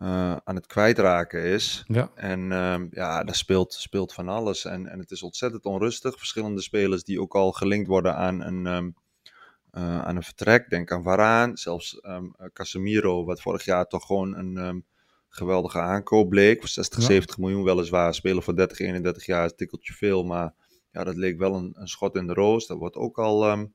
eh, 0.00 0.36
aan 0.44 0.54
het 0.54 0.66
kwijtraken 0.66 1.42
is. 1.42 1.84
Ja. 1.86 2.10
En 2.14 2.52
ehm, 2.52 2.86
ja, 2.90 3.24
daar 3.24 3.34
speelt, 3.34 3.72
speelt 3.72 4.12
van 4.12 4.28
alles. 4.28 4.64
En, 4.64 4.86
en 4.86 4.98
het 4.98 5.10
is 5.10 5.22
ontzettend 5.22 5.64
onrustig. 5.64 6.18
Verschillende 6.18 6.60
spelers 6.60 7.04
die 7.04 7.20
ook 7.20 7.34
al 7.34 7.52
gelinkt 7.52 7.88
worden 7.88 8.16
aan 8.16 8.40
een, 8.40 8.66
ehm, 8.66 8.90
eh, 9.70 10.02
aan 10.02 10.16
een 10.16 10.22
vertrek. 10.22 10.70
Denk 10.70 10.92
aan 10.92 11.02
Varaan, 11.02 11.56
zelfs 11.56 11.98
um, 12.02 12.34
Casemiro, 12.52 13.24
wat 13.24 13.40
vorig 13.40 13.64
jaar 13.64 13.86
toch 13.86 14.06
gewoon 14.06 14.36
een 14.36 14.56
um, 14.56 14.84
geweldige 15.28 15.78
aankoop 15.78 16.28
bleek. 16.28 16.58
Voor 16.58 16.68
60, 16.68 16.98
ja. 16.98 17.04
70 17.04 17.38
miljoen 17.38 17.64
weliswaar. 17.64 18.14
Spelen 18.14 18.42
voor 18.42 18.56
30, 18.56 18.78
31 18.78 19.26
jaar 19.26 19.44
is 19.44 19.54
tikkeltje 19.56 19.92
veel, 19.92 20.24
maar 20.24 20.54
ja, 20.90 21.04
dat 21.04 21.16
leek 21.16 21.38
wel 21.38 21.54
een, 21.54 21.72
een 21.74 21.88
schot 21.88 22.16
in 22.16 22.26
de 22.26 22.34
roos. 22.34 22.66
Dat 22.66 22.78
wordt 22.78 22.96
ook 22.96 23.18
al 23.18 23.68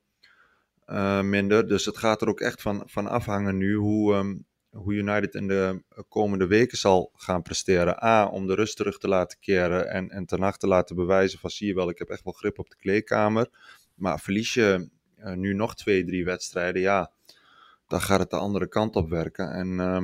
uh, 0.88 1.22
minder. 1.22 1.68
Dus 1.68 1.86
het 1.86 1.98
gaat 1.98 2.22
er 2.22 2.28
ook 2.28 2.40
echt 2.40 2.62
van, 2.62 2.84
van 2.86 3.08
afhangen 3.08 3.58
nu 3.58 3.76
hoe, 3.76 4.44
hoe 4.70 4.94
United 4.94 5.34
in 5.34 5.48
de 5.48 5.84
komende 6.08 6.48
weken 6.48 6.78
zal 6.78 7.12
gaan 7.16 7.42
presteren. 7.42 8.04
A, 8.04 8.26
om 8.28 8.48
de 8.48 8.56
rust 8.56 8.78
terug 8.78 8.98
te 8.98 9.08
laten 9.08 9.40
keren 9.40 9.90
en, 9.90 10.10
en 10.10 10.26
ten 10.26 10.40
nacht 10.40 10.60
te 10.60 10.68
laten 10.68 10.96
bewijzen 10.96 11.40
van 11.40 11.50
zie 11.50 11.68
je 11.68 11.76
wel, 11.76 11.90
ik 11.90 11.98
heb 11.98 12.10
echt 12.10 12.24
wel 12.24 12.34
grip 12.34 12.60
op 12.60 12.70
de 12.70 12.76
kleedkamer. 12.76 13.50
Maar 13.96 14.20
verlies 14.20 14.54
je 14.54 14.90
uh, 15.18 15.34
nu 15.34 15.54
nog 15.54 15.76
twee, 15.76 16.06
drie 16.06 16.26
wedstrijden, 16.26 16.82
ja, 16.82 17.12
dan 17.88 18.02
gaat 18.02 18.20
het 18.20 18.30
de 18.30 18.38
andere 18.38 18.68
kant 18.68 18.96
op 18.96 19.10
werken. 19.10 19.52
En 19.52 19.68
uh, 19.68 20.04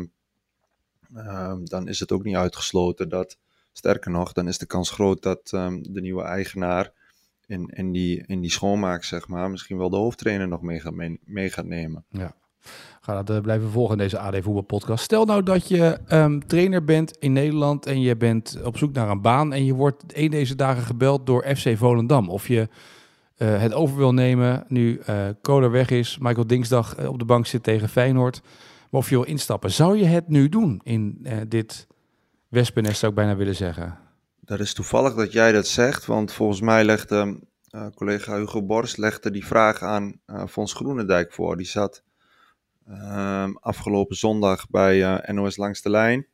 uh, 1.23 1.55
dan 1.63 1.87
is 1.87 1.99
het 1.99 2.11
ook 2.11 2.23
niet 2.23 2.35
uitgesloten 2.35 3.09
dat, 3.09 3.37
sterker 3.71 4.11
nog, 4.11 4.31
dan 4.31 4.47
is 4.47 4.57
de 4.57 4.65
kans 4.65 4.89
groot 4.89 5.23
dat 5.23 5.51
ehm, 5.53 5.81
de 5.81 6.01
nieuwe 6.01 6.23
eigenaar 6.23 6.93
in, 7.51 7.91
die, 7.91 8.23
in 8.25 8.41
die 8.41 8.51
schoonmaak, 8.51 9.03
zeg 9.03 9.27
maar, 9.27 9.49
misschien 9.49 9.77
wel 9.77 9.89
de 9.89 9.95
hoofdtrainer 9.95 10.47
nog 10.47 10.61
mee 10.61 10.79
gaat, 10.79 10.93
mee, 11.25 11.49
gaat 11.49 11.65
nemen. 11.65 12.05
Ja. 12.09 12.35
Ga 13.01 13.23
dat 13.23 13.29
uh, 13.29 13.41
blijven 13.41 13.69
volgen 13.69 13.91
in 13.91 14.01
deze 14.03 14.19
AD 14.19 14.33
Voetbal 14.33 14.61
podcast. 14.61 15.03
Stel 15.03 15.25
nou 15.25 15.43
dat 15.43 15.67
je 15.67 15.97
um, 16.11 16.47
trainer 16.47 16.83
bent 16.83 17.17
in 17.17 17.33
Nederland 17.33 17.85
en 17.85 18.01
je 18.01 18.17
bent 18.17 18.57
op 18.63 18.77
zoek 18.77 18.93
naar 18.93 19.09
een 19.09 19.21
baan 19.21 19.53
en 19.53 19.65
je 19.65 19.73
wordt 19.73 20.03
een 20.07 20.29
deze 20.29 20.55
dagen 20.55 20.83
gebeld 20.83 21.25
door 21.25 21.45
FC 21.55 21.77
Volendam. 21.77 22.29
Of 22.29 22.47
je 22.47 22.67
uh, 23.37 23.59
het 23.59 23.73
over 23.73 23.97
wil 23.97 24.13
nemen 24.13 24.63
nu 24.67 25.01
uh, 25.49 25.69
weg 25.69 25.89
is, 25.89 26.17
Michael 26.17 26.47
Dingsdag 26.47 27.07
op 27.07 27.19
de 27.19 27.25
bank 27.25 27.45
zit 27.45 27.63
tegen 27.63 27.89
Feyenoord. 27.89 28.41
Maar 28.89 28.99
of 28.99 29.09
je 29.09 29.15
wil 29.15 29.25
instappen. 29.25 29.71
Zou 29.71 29.97
je 29.97 30.05
het 30.05 30.27
nu 30.27 30.49
doen 30.49 30.81
in 30.83 31.27
dit 31.47 31.87
wespennest 32.47 32.99
zou 32.99 33.11
ik 33.11 33.17
bijna 33.17 33.35
willen 33.35 33.55
zeggen? 33.55 33.97
Dat 34.51 34.59
is 34.59 34.73
toevallig 34.73 35.13
dat 35.13 35.31
jij 35.31 35.51
dat 35.51 35.67
zegt, 35.67 36.05
want 36.05 36.31
volgens 36.33 36.61
mij 36.61 36.83
legde 36.83 37.39
collega 37.95 38.37
Hugo 38.37 38.63
Borst 38.63 38.97
legde 38.97 39.31
die 39.31 39.45
vraag 39.45 39.81
aan 39.81 40.21
Fons 40.49 40.73
Groenendijk 40.73 41.33
voor. 41.33 41.57
Die 41.57 41.65
zat 41.65 42.03
Um, 42.89 43.57
afgelopen 43.57 44.15
zondag 44.15 44.69
bij 44.69 44.97
uh, 44.97 45.35
NOS 45.35 45.57
Langs 45.57 45.81
de 45.81 45.89
Lijn. 45.89 46.27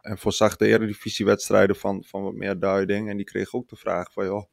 En 0.00 0.18
voorzag 0.18 0.56
de 0.56 0.66
eredivisiewedstrijden 0.66 1.76
van, 1.76 2.04
van 2.04 2.22
wat 2.22 2.34
meer 2.34 2.58
duiding. 2.58 3.08
En 3.08 3.16
die 3.16 3.26
kreeg 3.26 3.54
ook 3.54 3.68
de 3.68 3.76
vraag 3.76 4.12
van, 4.12 4.24
joh, 4.24 4.44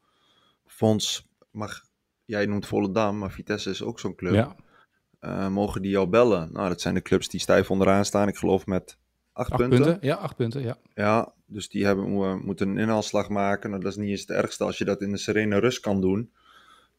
Fons, 0.66 1.28
mag, 1.50 1.80
jij 2.24 2.46
noemt 2.46 2.66
Volendam, 2.66 3.18
maar 3.18 3.30
Vitesse 3.30 3.70
is 3.70 3.82
ook 3.82 4.00
zo'n 4.00 4.14
club. 4.14 4.34
Ja. 4.34 4.56
Uh, 5.20 5.48
mogen 5.48 5.82
die 5.82 5.90
jou 5.90 6.08
bellen? 6.08 6.52
Nou, 6.52 6.68
dat 6.68 6.80
zijn 6.80 6.94
de 6.94 7.02
clubs 7.02 7.28
die 7.28 7.40
stijf 7.40 7.70
onderaan 7.70 8.04
staan. 8.04 8.28
Ik 8.28 8.36
geloof 8.36 8.66
met 8.66 8.98
acht, 9.40 9.50
acht 9.50 9.60
punten. 9.60 9.82
punten. 9.82 10.08
Ja, 10.08 10.14
acht 10.14 10.36
punten, 10.36 10.62
ja. 10.62 10.76
Ja, 10.94 11.32
dus 11.46 11.68
die 11.68 11.84
hebben, 11.84 12.12
uh, 12.12 12.34
moeten 12.34 12.68
een 12.68 12.78
inhaalslag 12.78 13.28
maken. 13.28 13.70
Nou, 13.70 13.82
dat 13.82 13.92
is 13.92 13.98
niet 13.98 14.10
eens 14.10 14.20
het 14.20 14.30
ergste 14.30 14.64
als 14.64 14.78
je 14.78 14.84
dat 14.84 15.00
in 15.00 15.10
de 15.10 15.18
serene 15.18 15.58
rust 15.58 15.80
kan 15.80 16.00
doen 16.00 16.30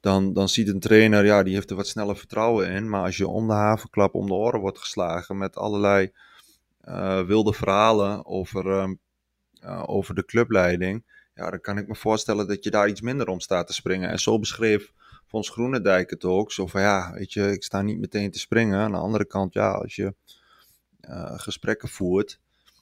dan, 0.01 0.33
dan 0.33 0.49
ziet 0.49 0.67
een 0.67 0.79
trainer, 0.79 1.25
ja, 1.25 1.43
die 1.43 1.53
heeft 1.53 1.69
er 1.69 1.75
wat 1.75 1.87
sneller 1.87 2.17
vertrouwen 2.17 2.69
in. 2.69 2.89
Maar 2.89 3.03
als 3.03 3.17
je 3.17 3.27
om 3.27 3.47
de 3.47 3.53
havenklap 3.53 4.15
om 4.15 4.27
de 4.27 4.33
oren 4.33 4.59
wordt 4.59 4.77
geslagen 4.77 5.37
met 5.37 5.55
allerlei 5.55 6.11
uh, 6.87 7.21
wilde 7.21 7.53
verhalen 7.53 8.25
over, 8.25 8.65
um, 8.65 8.99
uh, 9.63 9.83
over 9.85 10.15
de 10.15 10.25
clubleiding, 10.25 11.03
ja, 11.35 11.49
dan 11.49 11.61
kan 11.61 11.77
ik 11.77 11.87
me 11.87 11.95
voorstellen 11.95 12.47
dat 12.47 12.63
je 12.63 12.69
daar 12.69 12.89
iets 12.89 13.01
minder 13.01 13.27
om 13.27 13.39
staat 13.39 13.67
te 13.67 13.73
springen. 13.73 14.09
En 14.09 14.19
zo 14.19 14.39
beschreef 14.39 14.93
Fons 15.27 15.49
Groenendijk 15.49 16.09
het 16.09 16.25
ook. 16.25 16.51
Zo 16.51 16.67
van, 16.67 16.81
ja, 16.81 17.13
weet 17.13 17.33
je, 17.33 17.51
ik 17.51 17.63
sta 17.63 17.81
niet 17.81 17.99
meteen 17.99 18.31
te 18.31 18.39
springen. 18.39 18.79
Aan 18.79 18.91
de 18.91 18.97
andere 18.97 19.25
kant, 19.25 19.53
ja, 19.53 19.71
als 19.71 19.95
je 19.95 20.13
uh, 21.09 21.39
gesprekken 21.39 21.89
voert, 21.89 22.39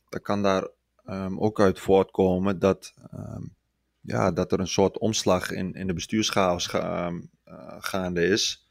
dan 0.09 0.21
kan 0.21 0.43
daar 0.43 0.67
um, 1.05 1.39
ook 1.39 1.59
uit 1.59 1.79
voortkomen 1.79 2.59
dat... 2.59 2.93
Um, 3.13 3.57
ja, 4.01 4.31
dat 4.31 4.51
er 4.51 4.59
een 4.59 4.67
soort 4.67 4.97
omslag 4.97 5.51
in, 5.51 5.73
in 5.73 5.87
de 5.87 5.93
bestuurschaos 5.93 6.67
ga, 6.67 7.09
uh, 7.09 7.15
gaande 7.79 8.25
is. 8.25 8.67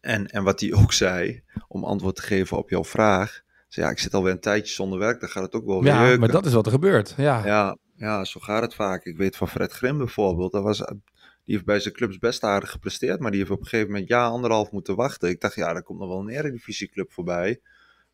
En, 0.00 0.26
en 0.26 0.42
wat 0.42 0.60
hij 0.60 0.72
ook 0.82 0.92
zei, 0.92 1.42
om 1.68 1.84
antwoord 1.84 2.16
te 2.16 2.22
geven 2.22 2.56
op 2.56 2.70
jouw 2.70 2.84
vraag. 2.84 3.42
Zei, 3.68 3.86
ja, 3.86 3.92
ik 3.92 3.98
zit 3.98 4.14
alweer 4.14 4.32
een 4.32 4.40
tijdje 4.40 4.74
zonder 4.74 4.98
werk, 4.98 5.20
dan 5.20 5.28
gaat 5.28 5.42
het 5.42 5.54
ook 5.54 5.66
wel 5.66 5.82
weer 5.82 5.92
Ja, 5.92 6.16
maar 6.16 6.30
dat 6.30 6.46
is 6.46 6.52
wat 6.52 6.66
er 6.66 6.72
gebeurt. 6.72 7.14
Ja. 7.16 7.46
Ja, 7.46 7.76
ja, 7.96 8.24
zo 8.24 8.40
gaat 8.40 8.62
het 8.62 8.74
vaak. 8.74 9.04
Ik 9.04 9.16
weet 9.16 9.36
van 9.36 9.48
Fred 9.48 9.72
Grim 9.72 9.98
bijvoorbeeld. 9.98 10.52
Dat 10.52 10.62
was, 10.62 10.78
die 10.78 11.54
heeft 11.54 11.64
bij 11.64 11.80
zijn 11.80 11.94
clubs 11.94 12.18
best 12.18 12.42
aardig 12.42 12.70
gepresteerd, 12.70 13.20
maar 13.20 13.30
die 13.30 13.40
heeft 13.40 13.52
op 13.52 13.60
een 13.60 13.66
gegeven 13.66 13.90
moment 13.90 14.08
ja, 14.08 14.26
anderhalf 14.26 14.70
moeten 14.70 14.96
wachten. 14.96 15.28
Ik 15.28 15.40
dacht, 15.40 15.54
ja, 15.54 15.74
er 15.74 15.82
komt 15.82 15.98
nog 15.98 16.08
wel 16.08 16.18
een 16.18 16.28
eredivisieclub 16.28 17.12
voorbij. 17.12 17.60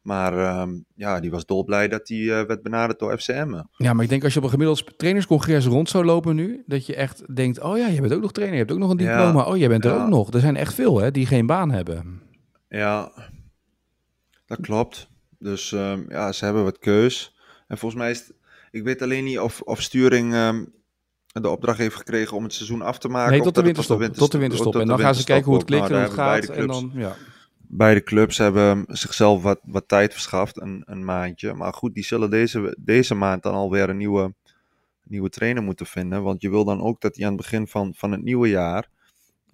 Maar 0.09 0.61
um, 0.61 0.85
ja, 0.95 1.21
die 1.21 1.31
was 1.31 1.47
dolblij 1.47 1.89
dat 1.89 2.09
hij 2.09 2.19
uh, 2.19 2.43
werd 2.43 2.63
benaderd 2.63 2.99
door 2.99 3.19
FCM. 3.19 3.63
Ja, 3.77 3.93
maar 3.93 4.05
ik 4.05 4.11
denk 4.11 4.25
als 4.25 4.33
je 4.33 4.39
op 4.39 4.45
een 4.45 4.51
gemiddeld 4.51 4.99
trainerscongres 4.99 5.67
rond 5.67 5.89
zou 5.89 6.05
lopen 6.05 6.35
nu, 6.35 6.63
dat 6.67 6.87
je 6.87 6.95
echt 6.95 7.37
denkt, 7.37 7.61
oh 7.61 7.79
ja, 7.79 7.87
je 7.87 8.01
bent 8.01 8.13
ook 8.13 8.21
nog 8.21 8.33
trainer, 8.33 8.57
je 8.57 8.65
hebt 8.65 8.75
ook 8.75 8.83
nog 8.83 8.91
een 8.91 8.97
diploma, 8.97 9.41
ja, 9.41 9.47
oh, 9.47 9.57
jij 9.57 9.69
bent 9.69 9.85
er 9.85 10.01
ook 10.01 10.09
nog. 10.09 10.33
Er 10.33 10.41
zijn 10.41 10.57
echt 10.57 10.75
veel 10.75 10.99
hè, 10.99 11.11
die 11.11 11.27
geen 11.27 11.47
baan 11.47 11.71
hebben. 11.71 12.23
Ja, 12.69 13.13
dat 14.47 14.61
klopt. 14.61 15.09
Dus 15.39 15.73
um, 15.73 16.05
ja, 16.09 16.33
ze 16.33 16.45
hebben 16.45 16.65
wat 16.65 16.79
keus. 16.79 17.37
En 17.67 17.79
volgens 17.79 18.01
mij 18.01 18.11
is 18.11 18.19
het, 18.19 18.35
ik 18.71 18.83
weet 18.83 19.03
alleen 19.03 19.25
niet 19.25 19.39
of, 19.39 19.61
of 19.61 19.83
Sturing 19.83 20.35
um, 20.35 20.73
de 21.27 21.49
opdracht 21.49 21.79
heeft 21.79 21.97
gekregen 21.97 22.37
om 22.37 22.43
het 22.43 22.53
seizoen 22.53 22.83
af 22.83 22.99
te 22.99 23.09
maken. 23.09 23.33
Nee, 23.33 23.41
tot 23.41 23.55
de 23.55 23.63
winterstop. 23.63 24.01
Tot 24.01 24.15
de, 24.15 24.19
tot 24.21 24.33
de 24.33 24.39
winterstop. 24.39 24.77
En 24.77 24.87
dan 24.87 24.99
gaan 24.99 25.15
ze 25.15 25.25
kijken 25.25 25.47
hoe 25.47 25.57
het 25.57 25.67
klikt 25.67 25.89
en 25.89 25.95
hoe 25.95 26.03
het 26.03 26.13
gaat. 26.13 26.49
En 26.49 26.67
dan, 26.67 26.91
ja 26.95 27.17
beide 27.69 28.03
clubs 28.03 28.39
hebben 28.39 28.85
zichzelf 28.89 29.43
wat, 29.43 29.61
wat 29.65 29.89
tijd 29.89 30.13
verschaft, 30.13 30.61
een, 30.61 30.83
een 30.87 31.05
maandje. 31.05 31.55
Maar 31.55 31.73
goed, 31.73 31.95
die 31.95 32.05
zullen 32.05 32.31
deze, 32.31 32.77
deze 32.79 33.15
maand 33.15 33.43
dan 33.43 33.55
alweer 33.55 33.89
een 33.89 33.97
nieuwe, 33.97 34.35
nieuwe 35.03 35.29
trainer 35.29 35.63
moeten 35.63 35.87
vinden. 35.87 36.23
Want 36.23 36.43
je 36.43 36.51
wil 36.51 36.65
dan 36.65 36.81
ook 36.81 37.01
dat 37.01 37.15
die 37.15 37.25
aan 37.25 37.33
het 37.33 37.41
begin 37.41 37.67
van, 37.67 37.95
van 37.97 38.13
het 38.13 38.23
nieuwe 38.23 38.49
jaar, 38.49 38.89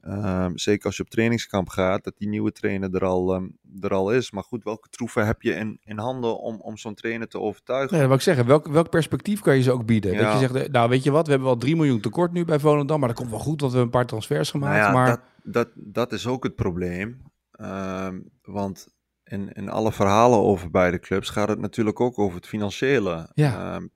um, 0.09 0.59
zeker 0.59 0.87
als 0.87 0.97
je 0.97 1.03
op 1.03 1.11
trainingskamp 1.11 1.69
gaat, 1.69 2.05
dat 2.05 2.15
die 2.19 2.29
nieuwe 2.29 2.53
trainer 2.53 2.95
er 2.95 3.05
al, 3.05 3.35
um, 3.35 3.59
er 3.81 3.95
al 3.95 4.13
is. 4.13 4.31
Maar 4.31 4.43
goed, 4.43 4.65
welke 4.65 4.89
troeven 4.89 5.27
heb 5.27 5.43
je 5.43 5.53
in, 5.53 5.79
in 5.85 5.99
handen 5.99 6.39
om, 6.39 6.61
om 6.61 6.77
zo'n 6.77 6.95
trainer 6.95 7.29
te 7.29 7.41
overtuigen? 7.41 7.91
Nee, 7.91 8.01
dat 8.01 8.09
wil 8.09 8.19
ik 8.19 8.25
zeggen. 8.25 8.47
Welk, 8.47 8.67
welk 8.67 8.91
perspectief 8.91 9.41
kan 9.41 9.57
je 9.57 9.63
ze 9.63 9.73
ook 9.73 9.87
bieden? 9.87 10.13
Ja. 10.13 10.23
Dat 10.23 10.41
je 10.41 10.49
zegt, 10.49 10.73
nou 10.73 10.89
weet 10.89 11.03
je 11.03 11.11
wat, 11.11 11.25
we 11.25 11.31
hebben 11.31 11.49
wel 11.49 11.59
3 11.59 11.77
miljoen 11.77 12.01
tekort 12.01 12.33
nu 12.33 12.45
bij 12.45 12.59
Volendam, 12.59 12.99
maar 12.99 13.09
dat 13.09 13.19
komt 13.19 13.31
wel 13.31 13.39
goed, 13.39 13.61
want 13.61 13.73
we 13.73 13.79
hebben 13.79 13.83
een 13.83 14.01
paar 14.01 14.07
transfers 14.07 14.51
gemaakt. 14.51 14.81
Nou 14.81 14.87
ja, 14.87 14.93
maar... 14.93 15.09
dat, 15.09 15.21
dat, 15.43 15.69
dat 15.75 16.13
is 16.13 16.27
ook 16.27 16.43
het 16.45 16.55
probleem. 16.55 17.23
Um, 17.61 18.31
want 18.43 18.89
in, 19.25 19.53
in 19.53 19.69
alle 19.69 19.93
verhalen 19.93 20.39
over 20.39 20.71
beide 20.71 20.99
clubs 20.99 21.29
gaat 21.29 21.49
het 21.49 21.59
natuurlijk 21.59 22.01
ook 22.01 22.19
over 22.19 22.37
het 22.37 22.47
financiële. 22.47 23.31
Ja. 23.35 23.75
Um, 23.75 23.91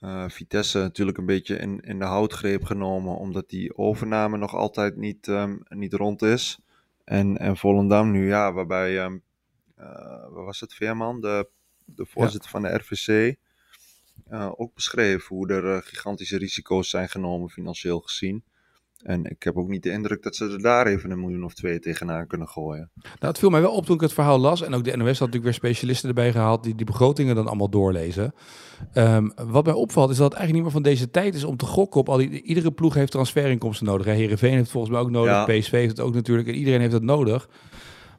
uh, 0.00 0.28
Vitesse 0.28 0.78
natuurlijk 0.78 1.18
een 1.18 1.26
beetje 1.26 1.56
in, 1.56 1.80
in 1.80 1.98
de 1.98 2.04
houtgreep 2.04 2.64
genomen, 2.64 3.16
omdat 3.16 3.48
die 3.48 3.76
overname 3.76 4.36
nog 4.36 4.54
altijd 4.54 4.96
niet, 4.96 5.26
um, 5.26 5.62
niet 5.68 5.92
rond 5.92 6.22
is. 6.22 6.58
En, 7.04 7.38
en 7.38 7.56
Volendam 7.56 8.10
nu, 8.10 8.28
ja, 8.28 8.52
waarbij, 8.52 9.04
um, 9.04 9.22
uh, 9.78 10.26
was 10.28 10.60
het, 10.60 10.74
Veerman, 10.74 11.20
de, 11.20 11.48
de 11.84 12.06
voorzitter 12.06 12.50
ja. 12.52 12.60
van 12.60 12.62
de 12.62 12.74
RVC, 12.74 13.36
uh, 14.30 14.52
ook 14.56 14.74
beschreef 14.74 15.26
hoe 15.26 15.48
er 15.48 15.82
gigantische 15.82 16.38
risico's 16.38 16.90
zijn 16.90 17.08
genomen 17.08 17.50
financieel 17.50 18.00
gezien. 18.00 18.44
En 19.06 19.24
ik 19.24 19.42
heb 19.42 19.56
ook 19.56 19.68
niet 19.68 19.82
de 19.82 19.90
indruk 19.90 20.22
dat 20.22 20.36
ze 20.36 20.44
er 20.44 20.62
daar 20.62 20.86
even 20.86 21.10
een 21.10 21.20
miljoen 21.20 21.44
of 21.44 21.54
twee 21.54 21.78
tegenaan 21.78 22.26
kunnen 22.26 22.48
gooien. 22.48 22.90
Nou, 22.94 23.14
het 23.18 23.38
viel 23.38 23.50
mij 23.50 23.60
wel 23.60 23.72
op 23.72 23.86
toen 23.86 23.94
ik 23.94 24.00
het 24.00 24.12
verhaal 24.12 24.38
las. 24.38 24.62
En 24.62 24.74
ook 24.74 24.84
de 24.84 24.96
NOS 24.96 25.06
had 25.06 25.06
natuurlijk 25.18 25.44
weer 25.44 25.54
specialisten 25.54 26.08
erbij 26.08 26.32
gehaald 26.32 26.62
die 26.62 26.74
die 26.74 26.86
begrotingen 26.86 27.34
dan 27.34 27.46
allemaal 27.46 27.70
doorlezen. 27.70 28.34
Um, 28.94 29.32
wat 29.34 29.64
mij 29.64 29.74
opvalt 29.74 30.10
is 30.10 30.16
dat 30.16 30.30
het 30.30 30.38
eigenlijk 30.38 30.52
niet 30.52 30.62
meer 30.62 30.82
van 30.82 30.92
deze 30.92 31.10
tijd 31.10 31.34
is 31.34 31.44
om 31.44 31.56
te 31.56 31.66
gokken 31.66 32.00
op 32.00 32.08
al 32.08 32.16
die... 32.16 32.42
Iedere 32.42 32.72
ploeg 32.72 32.94
heeft 32.94 33.12
transferinkomsten 33.12 33.86
nodig. 33.86 34.06
Hè. 34.06 34.12
Heerenveen 34.12 34.54
heeft 34.54 34.70
volgens 34.70 34.92
mij 34.92 35.02
ook 35.02 35.10
nodig. 35.10 35.32
Ja. 35.32 35.44
PSV 35.44 35.70
heeft 35.70 35.96
het 35.96 36.06
ook 36.06 36.14
natuurlijk. 36.14 36.48
En 36.48 36.54
iedereen 36.54 36.80
heeft 36.80 36.92
het 36.92 37.02
nodig. 37.02 37.48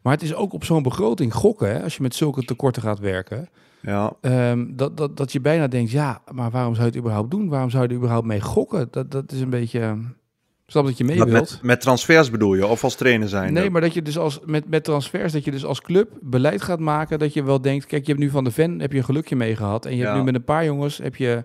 Maar 0.01 0.13
het 0.13 0.23
is 0.23 0.35
ook 0.35 0.53
op 0.53 0.63
zo'n 0.63 0.83
begroting 0.83 1.33
gokken, 1.33 1.69
hè, 1.69 1.83
als 1.83 1.95
je 1.95 2.01
met 2.01 2.15
zulke 2.15 2.43
tekorten 2.43 2.81
gaat 2.81 2.99
werken. 2.99 3.49
Ja. 3.81 4.13
Um, 4.21 4.75
dat, 4.75 4.97
dat, 4.97 5.17
dat 5.17 5.31
je 5.31 5.41
bijna 5.41 5.67
denkt, 5.67 5.91
ja, 5.91 6.21
maar 6.31 6.51
waarom 6.51 6.73
zou 6.73 6.85
je 6.85 6.91
het 6.91 6.99
überhaupt 6.99 7.31
doen? 7.31 7.49
Waarom 7.49 7.69
zou 7.69 7.83
je 7.83 7.89
er 7.89 7.95
überhaupt 7.95 8.27
mee 8.27 8.41
gokken? 8.41 8.87
Dat, 8.91 9.11
dat 9.11 9.31
is 9.31 9.41
een 9.41 9.49
beetje... 9.49 9.97
Snap 10.69 10.85
dat 10.85 10.97
je 10.97 11.03
mee 11.03 11.15
wilt. 11.15 11.31
Met, 11.31 11.59
met, 11.61 11.81
transfers 11.81 12.31
bedoel 12.31 12.53
je, 12.53 12.67
of 12.67 12.83
als 12.83 12.95
trainer 12.95 13.29
zijn? 13.29 13.53
Nee, 13.53 13.69
maar 13.69 13.81
dat 13.81 13.93
je 13.93 14.01
dus 14.01 14.17
als, 14.17 14.39
met, 14.45 14.69
met 14.69 14.83
transfers, 14.83 15.31
dat 15.33 15.43
je 15.43 15.51
dus 15.51 15.65
als 15.65 15.81
club 15.81 16.17
beleid 16.21 16.61
gaat 16.61 16.79
maken, 16.79 17.19
dat 17.19 17.33
je 17.33 17.43
wel 17.43 17.61
denkt, 17.61 17.85
kijk, 17.85 18.05
je 18.05 18.11
hebt 18.11 18.23
nu 18.23 18.29
van 18.29 18.43
de 18.43 18.51
Ven 18.51 18.79
heb 18.79 18.91
je 18.91 18.97
een 18.97 19.03
gelukje 19.03 19.35
mee 19.35 19.55
gehad. 19.55 19.85
En 19.85 19.91
je 19.91 19.97
ja. 19.97 20.03
hebt 20.03 20.17
nu 20.17 20.23
met 20.23 20.35
een 20.35 20.43
paar 20.43 20.65
jongens, 20.65 20.97
heb 20.97 21.15
je... 21.15 21.43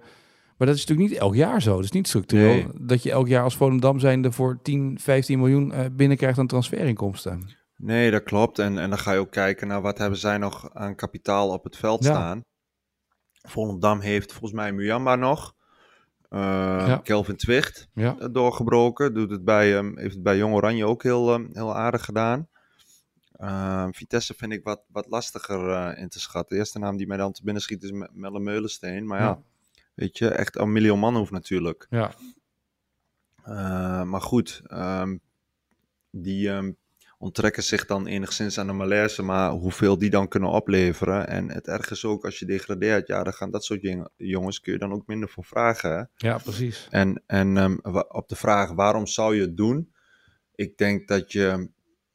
Maar 0.57 0.67
dat 0.67 0.77
is 0.77 0.87
natuurlijk 0.87 1.11
niet 1.11 1.19
elk 1.19 1.35
jaar 1.35 1.63
zo. 1.63 1.75
Dat 1.75 1.85
is 1.85 1.91
niet 1.91 2.09
structureel. 2.09 2.55
Nee. 2.55 2.67
Dat 2.81 3.03
je 3.03 3.11
elk 3.11 3.29
jaar 3.29 3.43
als 3.43 3.57
Volendam 3.57 3.99
zijnde 3.99 4.33
voor 4.33 4.59
10, 4.63 4.99
15 5.01 5.39
miljoen 5.39 5.73
uh, 5.73 5.81
binnenkrijgt 5.93 6.39
aan 6.39 6.47
transferinkomsten. 6.47 7.57
Nee, 7.77 8.11
dat 8.11 8.23
klopt. 8.23 8.59
En, 8.59 8.79
en 8.79 8.89
dan 8.89 8.99
ga 8.99 9.13
je 9.13 9.19
ook 9.19 9.31
kijken 9.31 9.67
naar 9.67 9.81
wat 9.81 9.99
hebben 9.99 10.19
zij 10.19 10.39
nog 10.39 10.75
aan 10.75 10.95
kapitaal 10.95 11.49
op 11.49 11.65
het 11.65 11.77
veld 11.77 12.05
ja. 12.05 12.11
staan. 12.11 12.41
Volendam 13.49 14.01
heeft 14.01 14.31
volgens 14.31 14.53
mij 14.53 14.73
Muyamba 14.73 15.17
nog. 15.17 15.55
Eh. 16.33 16.99
Kelvin 17.03 17.37
Twicht 17.37 17.89
Ja. 17.95 18.17
eh, 18.19 18.29
doorgebroken. 18.33 19.15
Doet 19.15 19.31
het 19.31 19.45
bij, 19.45 19.77
ehm, 19.77 19.99
heeft 19.99 20.15
het 20.15 20.23
bij 20.23 20.37
Jong 20.37 20.55
Oranje 20.55 20.87
ook 20.87 21.03
heel, 21.03 21.33
ehm, 21.33 21.47
heel 21.53 21.75
aardig 21.77 22.05
gedaan. 22.05 22.49
Ehm, 23.33 23.93
Vitesse 23.93 24.35
vind 24.35 24.53
ik 24.53 24.65
wat, 24.65 24.83
wat 24.89 25.07
lastiger 25.09 25.69
eh, 25.71 26.03
in 26.03 26.09
te 26.09 26.21
schatten. 26.21 26.51
De 26.55 26.57
eerste 26.63 26.79
naam 26.79 26.97
die 26.97 27.07
mij 27.07 27.17
dan 27.17 27.33
te 27.33 27.43
binnen 27.45 27.63
schiet 27.63 27.83
is 27.83 27.91
Me- 27.93 28.09
Melle 28.13 28.41
Meulensteen. 28.41 29.07
Maar 29.07 29.19
ja, 29.21 29.25
Ja. 29.27 29.43
weet 29.95 30.19
je, 30.19 30.29
echt 30.29 30.57
een 30.59 30.73
miljoen 30.73 30.99
man 30.99 31.17
hoeft 31.17 31.31
natuurlijk. 31.31 31.87
Ja. 31.91 32.13
Eh, 33.45 34.03
maar 34.03 34.21
goed, 34.21 34.63
ehm, 34.67 35.17
die 36.11 36.51
onttrekken 37.23 37.63
zich 37.63 37.87
dan 37.87 38.07
enigszins 38.07 38.59
aan 38.59 38.67
de 38.67 38.73
malaise, 38.73 39.23
maar 39.23 39.51
hoeveel 39.51 39.99
die 39.99 40.11
dan 40.11 40.29
kunnen 40.29 40.51
opleveren. 40.51 41.29
En 41.29 41.51
het 41.51 41.67
erg 41.67 41.91
is 41.91 42.05
ook, 42.05 42.25
als 42.25 42.39
je 42.39 42.47
degradeert, 42.47 43.07
ja, 43.07 43.23
dan 43.23 43.33
gaan 43.33 43.51
dat 43.51 43.65
soort 43.65 43.81
jong- 43.83 44.09
jongens, 44.17 44.61
kun 44.61 44.73
je 44.73 44.79
dan 44.79 44.93
ook 44.93 45.07
minder 45.07 45.29
voor 45.29 45.45
vragen. 45.45 46.11
Ja, 46.17 46.39
precies. 46.39 46.87
En, 46.91 47.23
en 47.27 47.57
ehm, 47.57 47.77
op 48.09 48.29
de 48.29 48.37
vraag 48.37 48.73
waarom 48.73 49.07
zou 49.07 49.35
je 49.35 49.41
het 49.41 49.57
doen? 49.57 49.93
Ik 50.55 50.79
denk 50.79 51.09
dat 51.09 51.33
je 51.33 51.71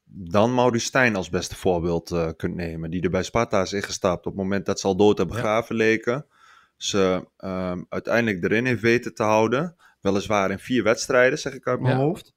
dan 0.06 0.54
Maurice 0.54 0.86
Stijn 0.86 1.16
als 1.16 1.30
beste 1.30 1.56
voorbeeld 1.56 2.12
eh, 2.12 2.30
kunt 2.38 2.56
nemen. 2.56 2.90
Die 2.90 3.02
er 3.02 3.10
bij 3.10 3.24
Sparta 3.24 3.62
is 3.62 3.74
ingestapt 3.74 4.26
op 4.26 4.32
het 4.34 4.42
moment 4.42 4.66
dat 4.66 4.80
ze 4.80 4.88
al 4.88 4.96
dood 4.96 5.20
en 5.20 5.28
begraven 5.28 5.76
leken. 5.76 6.26
Ze 6.76 7.28
ehm, 7.38 7.84
uiteindelijk 7.90 8.44
erin 8.44 8.66
heeft 8.66 8.82
weten 8.82 9.14
te 9.14 9.24
houden. 9.24 9.76
Weliswaar 10.02 10.52
in 10.52 10.60
vier 10.60 10.84
wedstrijden, 10.84 11.40
zeg 11.40 11.54
ik 11.54 11.68
uit 11.68 11.80
mijn 11.80 11.98
Ja. 11.98 12.04
hoofd. 12.04 12.36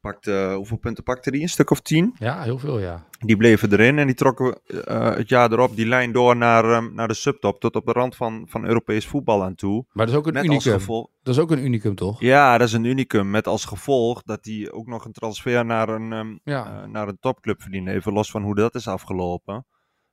Pakte, 0.00 0.52
hoeveel 0.56 0.76
punten 0.76 1.04
pakte 1.04 1.30
die? 1.30 1.42
Een 1.42 1.48
stuk 1.48 1.70
of 1.70 1.80
tien? 1.80 2.14
Ja, 2.18 2.42
heel 2.42 2.58
veel, 2.58 2.78
ja. 2.78 3.06
Die 3.18 3.36
bleven 3.36 3.72
erin 3.72 3.98
en 3.98 4.06
die 4.06 4.14
trokken 4.16 4.60
eh, 4.84 5.14
het 5.14 5.28
jaar 5.28 5.52
erop 5.52 5.76
die 5.76 5.86
lijn 5.86 6.12
door 6.12 6.36
naar, 6.36 6.64
ehm, 6.64 6.94
naar 6.94 7.08
de 7.08 7.14
subtop. 7.14 7.60
Tot 7.60 7.76
op 7.76 7.86
de 7.86 7.92
rand 7.92 8.16
van, 8.16 8.46
van 8.48 8.64
Europees 8.64 9.06
voetbal 9.06 9.42
aan 9.42 9.54
toe. 9.54 9.84
Maar 9.92 10.06
dat 10.06 10.14
is 10.14 10.20
ook 10.20 10.26
een 10.26 10.32
Met 10.32 10.44
unicum. 10.44 10.72
gevolg... 10.72 11.08
Dat 11.22 11.34
is 11.34 11.40
ook 11.40 11.50
een 11.50 11.64
unicum, 11.64 11.94
toch? 11.94 12.20
Ja, 12.20 12.58
dat 12.58 12.66
is 12.68 12.72
een 12.74 12.84
unicum. 12.84 13.30
Met 13.30 13.46
als 13.46 13.64
gevolg 13.64 14.22
dat 14.22 14.44
hij 14.44 14.70
ook 14.72 14.86
nog 14.86 15.04
een 15.04 15.12
transfer 15.12 15.64
naar 15.64 15.88
een, 15.88 16.12
ehm, 16.12 16.38
Ja. 16.44 16.82
eh, 16.82 16.88
naar 16.88 17.08
een 17.08 17.18
topclub 17.20 17.62
verdiende. 17.62 17.92
Even 17.92 18.12
los 18.12 18.30
van 18.30 18.42
hoe 18.42 18.54
dat 18.54 18.74
is 18.74 18.88
afgelopen. 18.88 19.66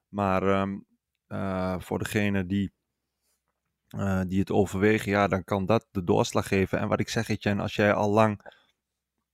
Maar 0.07 0.43
ehm, 0.47 0.77
eh, 1.27 1.75
voor 1.79 1.99
degene 1.99 2.45
die, 2.45 2.71
eh, 3.87 4.21
die 4.27 4.39
het 4.39 4.51
overwegen, 4.51 5.11
ja, 5.11 5.27
dan 5.27 5.43
kan 5.43 5.65
dat 5.65 5.87
de 5.91 6.03
doorslag 6.03 6.47
geven. 6.47 6.79
En 6.79 6.87
wat 6.87 6.99
ik 6.99 7.09
zeg, 7.09 7.27
Etienne, 7.29 7.61
als 7.61 7.75
jij 7.75 7.93
al 7.93 8.09
lang 8.11 8.55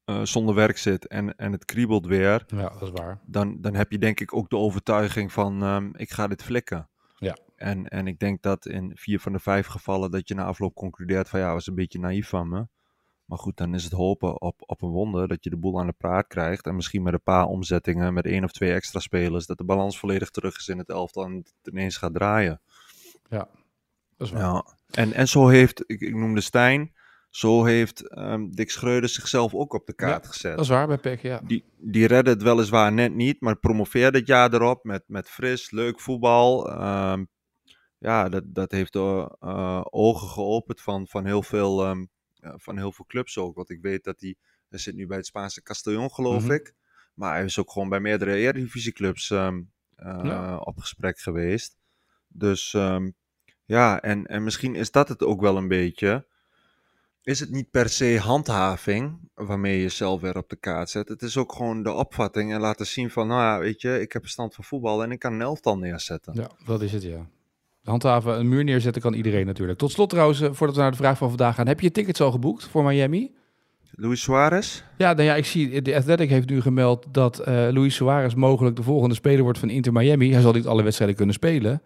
eh, 0.05 0.23
zonder 0.23 0.55
werk 0.55 0.77
zit 0.77 1.07
en, 1.07 1.35
en 1.35 1.51
het 1.51 1.65
kriebelt 1.65 2.05
weer, 2.05 2.43
Ja, 2.47 2.69
dat 2.69 2.81
is 2.81 2.89
waar. 2.89 3.19
dan, 3.25 3.61
dan 3.61 3.73
heb 3.73 3.91
je 3.91 3.97
denk 3.97 4.19
ik 4.19 4.33
ook 4.33 4.49
de 4.49 4.57
overtuiging 4.57 5.31
van 5.31 5.63
ehm, 5.63 5.89
ik 5.95 6.11
ga 6.11 6.27
dit 6.27 6.43
flikken. 6.43 6.89
Ja. 7.15 7.37
En, 7.55 7.87
en 7.87 8.07
ik 8.07 8.19
denk 8.19 8.41
dat 8.41 8.65
in 8.65 8.91
vier 8.95 9.19
van 9.19 9.31
de 9.31 9.39
vijf 9.39 9.67
gevallen 9.67 10.11
dat 10.11 10.27
je 10.27 10.35
na 10.35 10.43
afloop 10.43 10.75
concludeert 10.75 11.29
van 11.29 11.39
ja, 11.39 11.53
was 11.53 11.67
een 11.67 11.75
beetje 11.75 11.99
naïef 11.99 12.27
van 12.29 12.49
me. 12.49 12.67
Maar 13.25 13.37
goed, 13.37 13.57
dan 13.57 13.73
is 13.73 13.83
het 13.83 13.93
hopen 13.93 14.41
op, 14.41 14.61
op 14.65 14.81
een 14.81 14.89
wonder 14.89 15.27
dat 15.27 15.43
je 15.43 15.49
de 15.49 15.57
boel 15.57 15.79
aan 15.79 15.87
de 15.87 15.93
praat 15.97 16.27
krijgt. 16.27 16.65
En 16.65 16.75
misschien 16.75 17.03
met 17.03 17.13
een 17.13 17.23
paar 17.23 17.45
omzettingen, 17.45 18.13
met 18.13 18.25
één 18.25 18.43
of 18.43 18.51
twee 18.51 18.73
extra 18.73 18.99
spelers, 18.99 19.45
dat 19.45 19.57
de 19.57 19.63
balans 19.63 19.99
volledig 19.99 20.29
terug 20.29 20.57
is 20.57 20.67
in 20.67 20.77
het 20.77 20.89
elftal 20.89 21.23
en 21.23 21.33
het 21.33 21.53
ineens 21.63 21.97
gaat 21.97 22.13
draaien. 22.13 22.61
Dat 23.29 23.47
is 24.27 24.31
waar. 24.31 24.41
Ja. 24.41 24.65
En, 24.91 25.13
en 25.13 25.27
zo 25.27 25.47
heeft, 25.47 25.83
ik, 25.85 26.01
ik 26.01 26.15
noemde 26.15 26.41
Stijn, 26.41 26.93
zo 27.36 27.63
heeft 27.63 28.08
ehm, 28.08 28.50
Dick 28.50 28.69
Schreuder 28.72 29.10
zichzelf 29.10 29.54
ook 29.54 29.74
op 29.74 29.86
de 29.86 29.93
kaart 29.93 30.24
Ja, 30.24 30.30
gezet. 30.30 30.56
Dat 30.56 30.63
is 30.63 30.69
waar 30.69 30.88
bij 30.88 30.98
PEC, 30.98 31.22
ja. 31.22 31.41
Die, 31.46 31.65
die 31.78 32.08
redde 32.08 32.30
het 32.30 32.41
weliswaar 32.43 32.93
net 32.93 33.13
niet, 33.13 33.41
maar 33.41 33.56
promoveerde 33.56 34.17
het 34.17 34.28
jaar 34.28 34.54
erop 34.54 34.84
met, 34.84 35.04
met 35.08 35.30
fris, 35.30 35.72
leuk 35.72 36.00
voetbal. 36.00 36.69
Ehm, 36.72 37.26
ja, 37.98 38.30
dat, 38.30 38.43
dat 38.48 38.72
heeft 38.72 38.93
de 38.93 39.36
eh, 39.39 39.82
ogen 39.89 40.28
geopend 40.28 40.82
van, 40.82 41.08
van, 41.08 41.26
heel 41.26 41.43
veel, 41.43 41.84
ehm, 41.84 42.06
ja, 42.34 42.58
van 42.58 42.78
heel 42.78 42.91
veel 42.91 43.06
clubs 43.06 43.38
ook. 43.38 43.56
Want 43.56 43.69
ik 43.69 43.82
weet 43.82 44.04
dat 44.04 44.22
hij, 44.22 44.36
hij 44.69 44.80
zit 44.80 44.96
nu 44.96 45.08
bij 45.08 45.17
het 45.17 45.26
Spaanse 45.26 45.62
Castellon, 45.62 46.12
geloof 46.12 46.43
Mhm. 46.43 46.52
ik. 46.54 46.74
Maar 47.13 47.34
hij 47.34 47.43
is 47.43 47.60
ook 47.60 47.72
gewoon 47.72 47.89
bij 47.89 48.00
meerdere 48.00 48.34
Eredivisieclubs 48.36 49.30
eh, 49.30 49.52
Ja. 49.96 50.58
op 50.58 50.78
gesprek 50.78 51.19
geweest. 51.19 51.78
Dus 52.28 52.72
ja, 53.65 54.02
en, 54.02 54.26
en 54.26 54.43
misschien 54.43 54.76
is 54.76 54.91
dat 54.91 55.08
het 55.10 55.24
ook 55.24 55.41
wel 55.41 55.58
een 55.58 55.67
beetje. 55.67 56.32
Is 57.23 57.39
het 57.39 57.51
niet 57.51 57.71
per 57.71 57.89
se 57.89 58.19
handhaving 58.19 59.17
waarmee 59.36 59.75
je 59.75 59.81
jezelf 59.81 60.21
weer 60.21 60.38
op 60.38 60.49
de 60.49 60.55
kaart 60.55 60.89
zet? 60.89 61.09
Het 61.09 61.21
is 61.21 61.38
ook 61.38 61.53
gewoon 61.53 61.83
de 61.83 61.91
opvatting 61.91 62.53
en 62.53 62.59
laten 62.59 62.86
zien 62.86 63.09
van, 63.09 63.27
nou 63.27 63.41
ja, 63.41 63.59
weet 63.59 63.81
je, 63.81 64.01
ik 64.01 64.13
heb 64.13 64.21
verstand 64.21 64.55
van 64.55 64.63
voetbal 64.63 65.03
en 65.03 65.12
ik 65.12 65.19
kan 65.19 65.33
een 65.33 65.41
elftal 65.41 65.77
neerzetten. 65.77 66.33
Ja, 66.36 66.49
dat 66.65 66.81
is 66.81 66.91
het, 66.91 67.03
ja. 67.03 67.27
Handhaven, 67.83 68.39
een 68.39 68.49
muur 68.49 68.63
neerzetten 68.63 69.01
kan 69.01 69.13
iedereen 69.13 69.45
natuurlijk. 69.45 69.79
Tot 69.79 69.91
slot 69.91 70.09
trouwens, 70.09 70.41
eh, 70.41 70.49
voordat 70.51 70.75
we 70.75 70.81
naar 70.81 70.91
de 70.91 70.97
vraag 70.97 71.17
van 71.17 71.27
vandaag 71.27 71.55
gaan. 71.55 71.67
Heb 71.67 71.79
je 71.79 71.91
tickets 71.91 72.21
al 72.21 72.31
geboekt 72.31 72.67
voor 72.67 72.83
Miami? 72.83 73.31
Luis 73.91 74.21
Suarez? 74.21 74.83
Ja, 74.97 75.13
nou 75.13 75.27
ja, 75.27 75.36
ik 75.36 75.45
zie, 75.45 75.81
de 75.81 75.95
Athletic 75.95 76.29
heeft 76.29 76.49
nu 76.49 76.62
gemeld 76.62 77.05
dat 77.12 77.39
eh 77.39 77.67
Luis 77.71 77.95
Suarez 77.95 78.33
mogelijk 78.33 78.75
de 78.75 78.83
volgende 78.83 79.15
speler 79.15 79.43
wordt 79.43 79.59
van 79.59 79.69
Inter 79.69 79.93
Miami. 79.93 80.31
Hij 80.31 80.41
zal 80.41 80.53
niet 80.53 80.67
alle 80.67 80.83
wedstrijden 80.83 81.15
kunnen 81.15 81.36
spelen. 81.36 81.81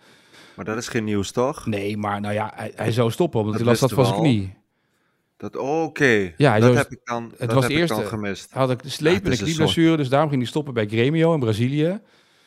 Maar 0.56 0.66
dat 0.66 0.78
is 0.78 0.88
geen 0.88 1.04
nieuws, 1.04 1.32
toch? 1.32 1.66
Nee, 1.66 1.98
maar 1.98 2.22
nou 2.22 2.34
ja, 2.34 2.52
hij, 2.56 2.72
hij 2.76 2.92
zou 2.92 3.12
stoppen 3.12 3.40
omdat 3.40 3.56
Dat 3.58 3.66
hij 3.66 3.72
last 3.72 3.96
had 3.96 4.06
van 4.06 4.06
zijn 4.06 4.20
knie. 4.20 4.57
Dat, 5.38 5.56
Oké, 5.58 6.34
Ja, 6.38 6.60
dat 6.60 6.76
heb 6.76 6.92
ik 6.92 7.00
dan, 7.04 7.34
dat 7.38 7.54
was 7.54 7.68
de 7.68 7.74
ik 7.74 7.88
dan 7.88 7.98
eerste- 7.98 8.10
gemist. 8.10 8.54
Hij 8.54 8.66
had 8.66 8.84
Ja, 8.84 8.90
slepende 8.90 9.30
het 9.30 9.42
knieblessure, 9.42 9.98
dus 9.98 10.10
daarom 10.10 10.30
ging 10.30 10.42
hij 10.42 10.50
stoppen 10.52 10.74
bij 10.74 10.88
Gremio 10.88 11.34
in 11.34 11.40
Brazilië. 11.40 12.00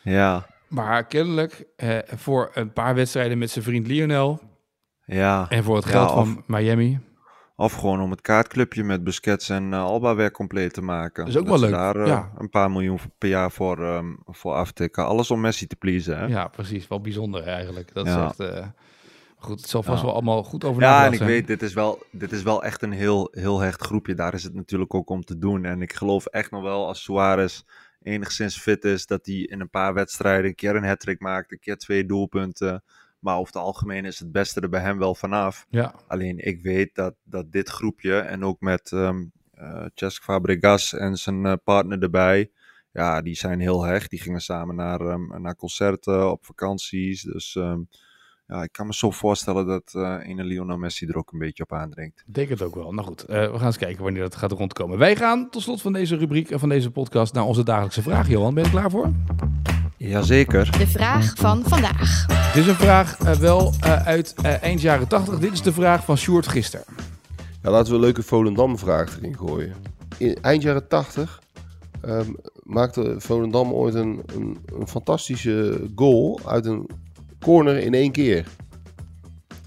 Ja, 0.03 0.47
Maar 0.69 1.07
kennelijk 1.07 1.65
eh, 1.77 1.99
voor 2.07 2.51
een 2.55 2.73
paar 2.73 2.95
wedstrijden 2.95 3.39
met 3.39 3.51
zijn 3.51 3.65
vriend 3.65 3.87
Lionel 3.87 4.41
ja. 5.05 5.47
en 5.49 5.65
voor 5.65 5.77
het 5.77 5.85
Ja, 5.85 5.91
geld 5.91 6.09
of- 6.11 6.15
van 6.15 6.43
Miami. 6.47 7.01
Of 7.57 7.73
gewoon 7.73 8.01
om 8.01 8.11
het 8.11 8.21
kaartclubje 8.21 8.85
met 8.85 9.05
Busquets 9.05 9.49
en 9.49 9.73
eh, 9.73 9.83
Alba 9.83 10.15
weer 10.15 10.31
compleet 10.31 10.73
te 10.73 10.83
maken. 10.83 11.25
Dat 11.25 11.35
is 11.35 11.41
ook 11.41 11.47
Dat 11.47 11.61
wel 11.61 11.69
leuk, 11.71 11.79
daar 11.79 11.97
eh, 11.97 12.07
ja. 12.07 12.31
een 12.39 12.51
paar 12.51 12.71
miljoen 12.71 12.99
per 13.19 13.29
jaar 13.29 13.51
voor, 13.51 13.85
ehm, 13.85 14.07
voor 14.27 14.55
aftikken. 14.55 15.07
Alles 15.07 15.31
om 15.31 15.41
Messi 15.41 15.67
te 15.67 15.77
pleasen, 15.77 16.19
hè? 16.19 16.27
Ja, 16.27 16.49
precies. 16.49 16.89
Wel 16.89 17.01
bijzonder 17.01 17.43
eigenlijk. 17.43 17.95
Dat 17.95 18.07
Ja. 18.07 18.25
is 18.25 18.29
echt... 18.39 18.53
eh, 18.55 18.67
goed, 19.41 19.61
het 19.61 19.71
zal 19.71 19.83
vast 19.83 19.99
Ja. 20.01 20.05
wel 20.05 20.15
allemaal 20.15 20.45
goed 20.45 20.65
over 20.65 20.83
Ja, 20.83 21.07
en 21.07 21.13
ik 21.13 21.19
weet, 21.19 21.47
dit 21.47 21.63
is, 21.63 21.73
wel, 21.73 22.03
dit 22.11 22.33
is 22.33 22.43
wel 22.43 22.65
echt 22.65 22.83
een 22.83 22.93
heel, 22.93 23.29
heel 23.33 23.59
hecht 23.61 23.83
groepje. 23.83 24.15
Daar 24.15 24.35
is 24.35 24.43
het 24.43 24.55
natuurlijk 24.55 24.95
ook 24.95 25.11
om 25.11 25.25
te 25.25 25.39
doen. 25.39 25.65
En 25.65 25.83
ik 25.83 25.93
geloof 25.93 26.27
echt 26.27 26.51
nog 26.51 26.63
wel 26.63 26.87
als 26.87 27.03
Suarez 27.03 27.63
enigszins 28.03 28.59
fit 28.61 28.85
is, 28.85 29.07
dat 29.07 29.27
hij 29.27 29.35
in 29.35 29.61
een 29.61 29.71
paar 29.71 29.95
wedstrijden 29.95 30.45
een 30.47 30.55
keer 30.55 30.77
een 30.77 30.85
hat 30.85 31.15
maakt, 31.19 31.53
een 31.53 31.59
keer 31.59 31.77
twee 31.77 32.07
doelpunten. 32.07 32.83
Maar 33.19 33.37
over 33.37 33.53
het 33.53 33.63
algemeen 33.63 34.05
is 34.05 34.19
het 34.19 34.33
beste 34.33 34.61
er 34.61 34.69
bij 34.69 34.81
hem 34.81 34.99
wel 34.99 35.15
vanaf. 35.15 35.67
Ja, 35.71 35.95
Alleen 36.07 36.39
ik 36.39 36.63
weet 36.63 36.95
dat, 36.95 37.15
dat 37.25 37.53
dit 37.53 37.69
groepje 37.69 38.19
en 38.19 38.45
ook 38.45 38.61
met 38.61 38.93
Cesc 39.95 40.23
Fabregas 40.23 40.93
en 40.95 41.17
zijn 41.17 41.47
eh, 41.47 41.53
partner 41.65 42.03
erbij, 42.03 42.51
ja, 42.93 43.23
die 43.23 43.35
zijn 43.35 43.61
heel 43.61 43.83
hecht. 43.83 44.11
Die 44.11 44.21
gingen 44.21 44.41
samen 44.41 44.75
naar, 44.75 45.01
ehm, 45.01 45.43
naar 45.43 45.57
concerten, 45.57 46.31
op 46.31 46.45
vakanties. 46.45 47.23
Dus 47.23 47.57
ehm, 47.57 47.81
ja, 48.51 48.63
ik 48.63 48.73
kan 48.73 48.87
me 48.87 48.95
zo 48.95 49.11
voorstellen 49.11 49.67
dat 49.67 49.95
eh 49.95 50.29
ene 50.29 50.45
Lionel 50.45 50.77
Messi 50.77 51.07
er 51.07 51.17
ook 51.17 51.33
een 51.33 51.39
beetje 51.39 51.63
op 51.63 51.73
aandringt. 51.73 52.23
ik 52.27 52.35
denk 52.35 52.49
het 52.49 52.63
ook 52.63 52.75
wel. 52.75 52.93
Nou 52.93 53.07
goed, 53.07 53.25
eh, 53.25 53.51
we 53.51 53.57
gaan 53.57 53.67
eens 53.67 53.79
kijken 53.79 54.03
wanneer 54.03 54.23
dat 54.23 54.37
gaat 54.37 54.53
rondkomen. 54.53 54.99
Wij 54.99 55.17
gaan 55.17 55.51
tot 55.51 55.63
slot 55.63 55.81
van 55.81 55.93
deze 55.93 56.17
rubriek 56.17 56.51
en 56.51 56.59
van 56.59 56.69
deze 56.69 56.91
podcast 56.91 57.35
naar 57.35 57.45
onze 57.45 57.65
dagelijkse 57.65 58.03
vraag. 58.03 58.29
Johan, 58.29 58.55
ben 58.55 58.63
je 58.63 58.71
er 58.71 58.77
klaar 58.77 58.91
voor? 58.91 59.11
Jazeker. 59.97 60.79
De 60.79 60.87
vraag 60.87 61.35
van 61.37 61.63
vandaag. 61.65 62.27
Dit 62.27 62.63
is 62.63 62.67
een 62.67 62.75
vraag 62.75 63.19
eh, 63.19 63.33
wel 63.33 63.73
eh, 63.81 64.07
uit 64.07 64.35
eh, 64.43 64.63
eind 64.63 64.81
jaren 64.81 65.09
80. 65.09 65.39
Dit 65.39 65.53
is 65.53 65.63
de 65.63 65.73
vraag 65.73 66.05
van 66.05 66.17
Sjoerd 66.17 66.49
Gister. 66.49 66.85
Ja, 67.63 67.71
laten 67.71 67.89
we 67.89 67.95
een 67.95 68.05
leuke 68.05 68.23
Volendam-vraag 68.23 69.17
erin 69.17 69.37
gooien. 69.37 69.75
In 70.19 70.37
eind 70.43 70.63
jaren 70.63 70.89
80 70.89 71.43
ehm, 72.01 72.31
maakte 72.63 73.15
Volendam 73.19 73.73
ooit 73.73 73.95
een, 73.95 74.23
een, 74.27 74.59
een 74.75 74.89
fantastische 74.89 75.89
goal 75.95 76.41
uit 76.45 76.67
een 76.67 76.89
corner 77.41 77.79
in 77.79 77.95
één 77.95 78.13
keer. 78.13 78.47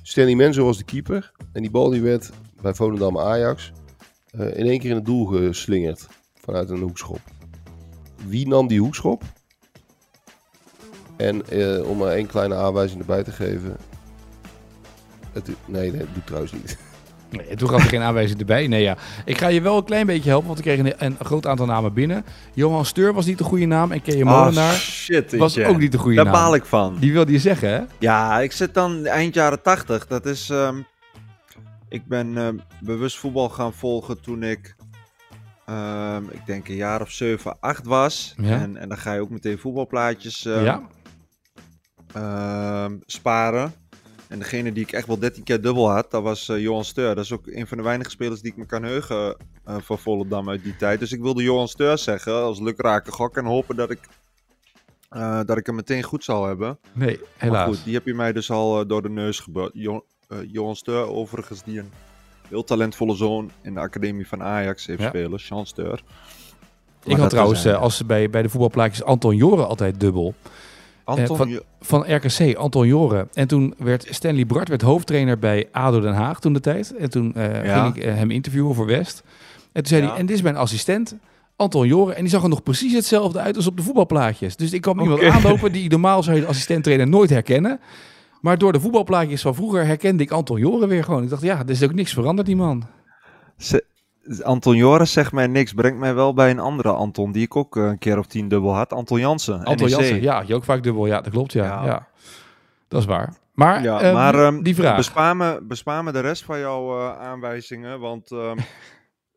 Stanley 0.01 0.35
Menzo 0.35 0.65
was 0.65 0.77
de 0.77 0.83
keeper. 0.83 1.31
En 1.51 1.61
die 1.61 1.71
bal 1.71 1.89
die 1.89 2.01
werd 2.01 2.29
bij 2.61 2.73
Volendam 2.73 3.19
Ajax 3.19 3.71
eh, 4.31 4.57
in 4.57 4.65
één 4.65 4.79
keer 4.79 4.89
in 4.89 4.95
het 4.95 5.05
doel 5.05 5.25
geslingerd 5.25 6.07
vanuit 6.35 6.69
een 6.69 6.81
hoekschop. 6.81 7.21
Wie 8.27 8.47
nam 8.47 8.67
die 8.67 8.79
hoekschop? 8.79 9.23
En 11.17 11.49
eh, 11.49 11.89
om 11.89 11.97
maar 11.97 12.11
één 12.11 12.27
kleine 12.27 12.55
aanwijzing 12.55 12.99
erbij 12.99 13.23
te 13.23 13.31
geven. 13.31 13.77
Het, 15.31 15.47
nee, 15.47 15.91
nee, 15.91 15.99
dat 15.99 16.07
doe 16.07 16.17
ik 16.17 16.25
trouwens 16.25 16.53
niet. 16.53 16.77
Nee, 17.35 17.55
toen 17.55 17.69
gaf 17.69 17.83
er 17.83 17.89
geen 17.89 18.01
aanwijzing 18.01 18.39
erbij. 18.39 18.67
Nee, 18.67 18.81
ja. 18.81 18.97
Ik 19.25 19.37
ga 19.37 19.47
je 19.47 19.61
wel 19.61 19.77
een 19.77 19.83
klein 19.83 20.05
beetje 20.05 20.29
helpen, 20.29 20.47
want 20.47 20.59
we 20.59 20.63
kregen 20.65 20.85
een, 20.85 21.15
een 21.19 21.25
groot 21.25 21.47
aantal 21.47 21.65
namen 21.65 21.93
binnen. 21.93 22.25
Johan 22.53 22.85
Steur 22.85 23.13
was 23.13 23.25
niet 23.25 23.37
de 23.37 23.43
goede 23.43 23.65
naam 23.65 23.91
en 23.91 24.01
Keje 24.01 24.25
Molenaar 24.25 24.71
Ah, 24.73 24.77
shit. 24.79 25.37
was 25.37 25.57
ook 25.59 25.77
niet 25.77 25.91
de 25.91 25.97
goede 25.97 26.15
Daar 26.15 26.25
naam. 26.25 26.33
baal 26.33 26.55
ik 26.55 26.65
van. 26.65 26.97
Die 26.99 27.13
wilde 27.13 27.31
je 27.31 27.39
zeggen, 27.39 27.69
hè? 27.69 27.81
Ja, 27.99 28.39
ik 28.39 28.51
zit 28.51 28.73
dan 28.73 29.05
eind 29.05 29.33
jaren 29.33 29.61
80. 29.61 30.07
Dat 30.07 30.25
is. 30.25 30.49
ehm, 30.49 30.77
ik 31.89 32.05
ben 32.05 32.37
ehm, 32.37 32.55
bewust 32.81 33.17
voetbal 33.17 33.49
gaan 33.49 33.73
volgen 33.73 34.21
toen 34.21 34.43
ik. 34.43 34.75
ehm, 35.65 36.23
ik 36.29 36.45
denk 36.45 36.67
een 36.67 36.75
jaar 36.75 37.01
of 37.01 37.11
7, 37.11 37.57
8 37.59 37.85
was. 37.85 38.33
Ja. 38.37 38.59
En, 38.59 38.77
en 38.77 38.89
dan 38.89 38.97
ga 38.97 39.13
je 39.13 39.21
ook 39.21 39.29
meteen 39.29 39.57
voetbalplaatjes 39.57 40.41
ja. 40.41 40.81
sparen. 43.05 43.73
En 44.33 44.39
degene 44.39 44.71
die 44.71 44.83
ik 44.83 44.91
echt 44.91 45.07
wel 45.07 45.19
13 45.19 45.43
keer 45.43 45.61
dubbel 45.61 45.89
had, 45.89 46.11
dat 46.11 46.23
was 46.23 46.49
eh, 46.49 46.59
Johan 46.59 46.83
Steur. 46.83 47.15
Dat 47.15 47.23
is 47.23 47.31
ook 47.31 47.47
een 47.47 47.67
van 47.67 47.77
de 47.77 47.83
weinige 47.83 48.09
spelers 48.09 48.41
die 48.41 48.51
ik 48.51 48.57
me 48.57 48.65
kan 48.65 48.83
heugen 48.83 49.37
uh, 49.67 49.75
van 49.79 49.99
Volendam 49.99 50.49
uit 50.49 50.63
die 50.63 50.75
tijd. 50.75 50.99
Dus 50.99 51.11
ik 51.11 51.21
wilde 51.21 51.43
Johan 51.43 51.67
Steur 51.67 51.97
zeggen 51.97 52.33
als 52.33 52.59
lukrake 52.59 53.11
gok 53.11 53.37
en 53.37 53.45
hopen 53.45 53.75
dat 53.75 53.91
ik, 53.91 53.99
uh, 55.11 55.39
dat 55.45 55.57
ik 55.57 55.65
hem 55.65 55.75
meteen 55.75 56.03
goed 56.03 56.23
zou 56.23 56.47
hebben. 56.47 56.77
Nee, 56.93 57.19
helaas. 57.37 57.65
Maar 57.65 57.75
goed, 57.75 57.83
die 57.83 57.93
heb 57.93 58.05
je 58.05 58.13
mij 58.13 58.33
dus 58.33 58.51
al 58.51 58.87
door 58.87 59.01
de 59.01 59.09
neus 59.09 59.39
gebeurd. 59.39 59.71
Jo 59.73 60.05
Johan 60.47 60.75
Steur 60.75 61.07
overigens, 61.07 61.63
die 61.63 61.79
een 61.79 61.91
heel 62.49 62.63
talentvolle 62.63 63.15
zoon 63.15 63.51
in 63.61 63.73
de 63.73 63.79
academie 63.79 64.27
van 64.27 64.43
Ajax 64.43 64.85
heeft 64.85 65.01
ja. 65.01 65.07
spelen, 65.07 65.39
Jean 65.39 65.65
Steur. 65.65 66.03
Ik 67.03 67.17
had 67.17 67.29
trouwens, 67.29 67.67
als 67.67 67.97
ze 67.97 68.05
bij, 68.05 68.29
bij 68.29 68.41
de 68.41 68.49
voetbalplaatjes 68.49 69.03
Anton 69.03 69.35
Joren 69.35 69.67
altijd 69.67 69.99
dubbel. 69.99 70.35
Anton, 71.03 71.37
van, 71.37 71.61
van 71.81 72.15
RKC, 72.15 72.55
Anton 72.55 72.87
Joren. 72.87 73.29
En 73.33 73.47
toen 73.47 73.73
werd 73.77 74.07
Stanley 74.09 74.45
Bart 74.45 74.67
werd 74.67 74.81
hoofdtrainer 74.81 75.39
bij 75.39 75.67
ADO 75.71 75.99
Den 75.99 76.13
Haag 76.13 76.39
toen 76.39 76.53
de 76.53 76.59
tijd. 76.59 76.95
En 76.95 77.09
toen 77.09 77.31
ja. 77.35 77.83
ging 77.83 77.95
ik 77.95 78.05
uh, 78.05 78.15
hem 78.15 78.31
interviewen 78.31 78.75
voor 78.75 78.85
West. 78.85 79.23
En 79.71 79.81
toen 79.81 79.85
zei 79.85 80.01
ja. 80.01 80.07
hij, 80.07 80.17
en 80.17 80.25
dit 80.25 80.35
is 80.35 80.41
mijn 80.41 80.55
assistent, 80.55 81.15
Anton 81.55 81.87
Joren. 81.87 82.15
En 82.15 82.21
die 82.21 82.29
zag 82.29 82.43
er 82.43 82.49
nog 82.49 82.63
precies 82.63 82.93
hetzelfde 82.93 83.39
uit 83.39 83.55
als 83.55 83.67
op 83.67 83.77
de 83.77 83.83
voetbalplaatjes. 83.83 84.55
Dus 84.55 84.73
ik 84.73 84.81
kwam 84.81 84.99
iemand 84.99 85.19
okay. 85.19 85.31
aanlopen 85.31 85.71
die 85.71 85.89
normaal 85.89 86.23
zou 86.23 86.35
je 86.35 86.41
de 86.41 86.47
assistent-trainer 86.47 87.07
nooit 87.07 87.29
herkennen. 87.29 87.79
Maar 88.41 88.57
door 88.57 88.71
de 88.71 88.79
voetbalplaatjes 88.79 89.41
van 89.41 89.55
vroeger 89.55 89.85
herkende 89.85 90.23
ik 90.23 90.31
Anton 90.31 90.59
Joren 90.59 90.87
weer 90.87 91.03
gewoon. 91.03 91.23
Ik 91.23 91.29
dacht, 91.29 91.41
ja, 91.41 91.59
er 91.59 91.69
is 91.69 91.83
ook 91.83 91.93
niks 91.93 92.13
veranderd, 92.13 92.47
die 92.47 92.55
man. 92.55 92.83
Ze, 93.57 93.83
Anton 94.41 94.75
Joris 94.75 95.11
zegt 95.11 95.31
mij 95.31 95.47
niks. 95.47 95.73
Brengt 95.73 95.99
mij 95.99 96.15
wel 96.15 96.33
bij 96.33 96.49
een 96.49 96.59
andere 96.59 96.91
Anton 96.91 97.31
die 97.31 97.43
ik 97.43 97.55
ook 97.55 97.75
een 97.75 97.97
keer 97.97 98.17
of 98.17 98.25
tien 98.25 98.47
dubbel 98.47 98.75
had. 98.75 98.93
Anton 98.93 99.19
Jansen. 99.19 99.63
Anton 99.63 99.87
NEC. 99.87 99.97
Jansen, 99.97 100.21
ja, 100.21 100.43
je 100.45 100.55
ook 100.55 100.63
vaak 100.63 100.83
dubbel. 100.83 101.05
Ja, 101.05 101.21
dat 101.21 101.31
klopt. 101.31 101.53
Ja, 101.53 101.65
ja. 101.65 101.85
ja. 101.85 102.07
dat 102.87 102.99
is 102.99 103.07
waar. 103.07 103.41
Maar, 103.53 103.83
ja, 103.83 104.03
uh, 104.03 104.13
maar 104.13 104.35
um, 104.35 104.63
die 104.63 104.75
vraag. 104.75 104.95
Bespaar 104.95 105.37
me, 105.37 105.59
bespaar 105.63 106.03
me 106.03 106.11
de 106.11 106.19
rest 106.19 106.43
van 106.43 106.59
jouw 106.59 106.99
uh, 106.99 107.19
aanwijzingen, 107.19 107.99
want 107.99 108.31
um, 108.31 108.57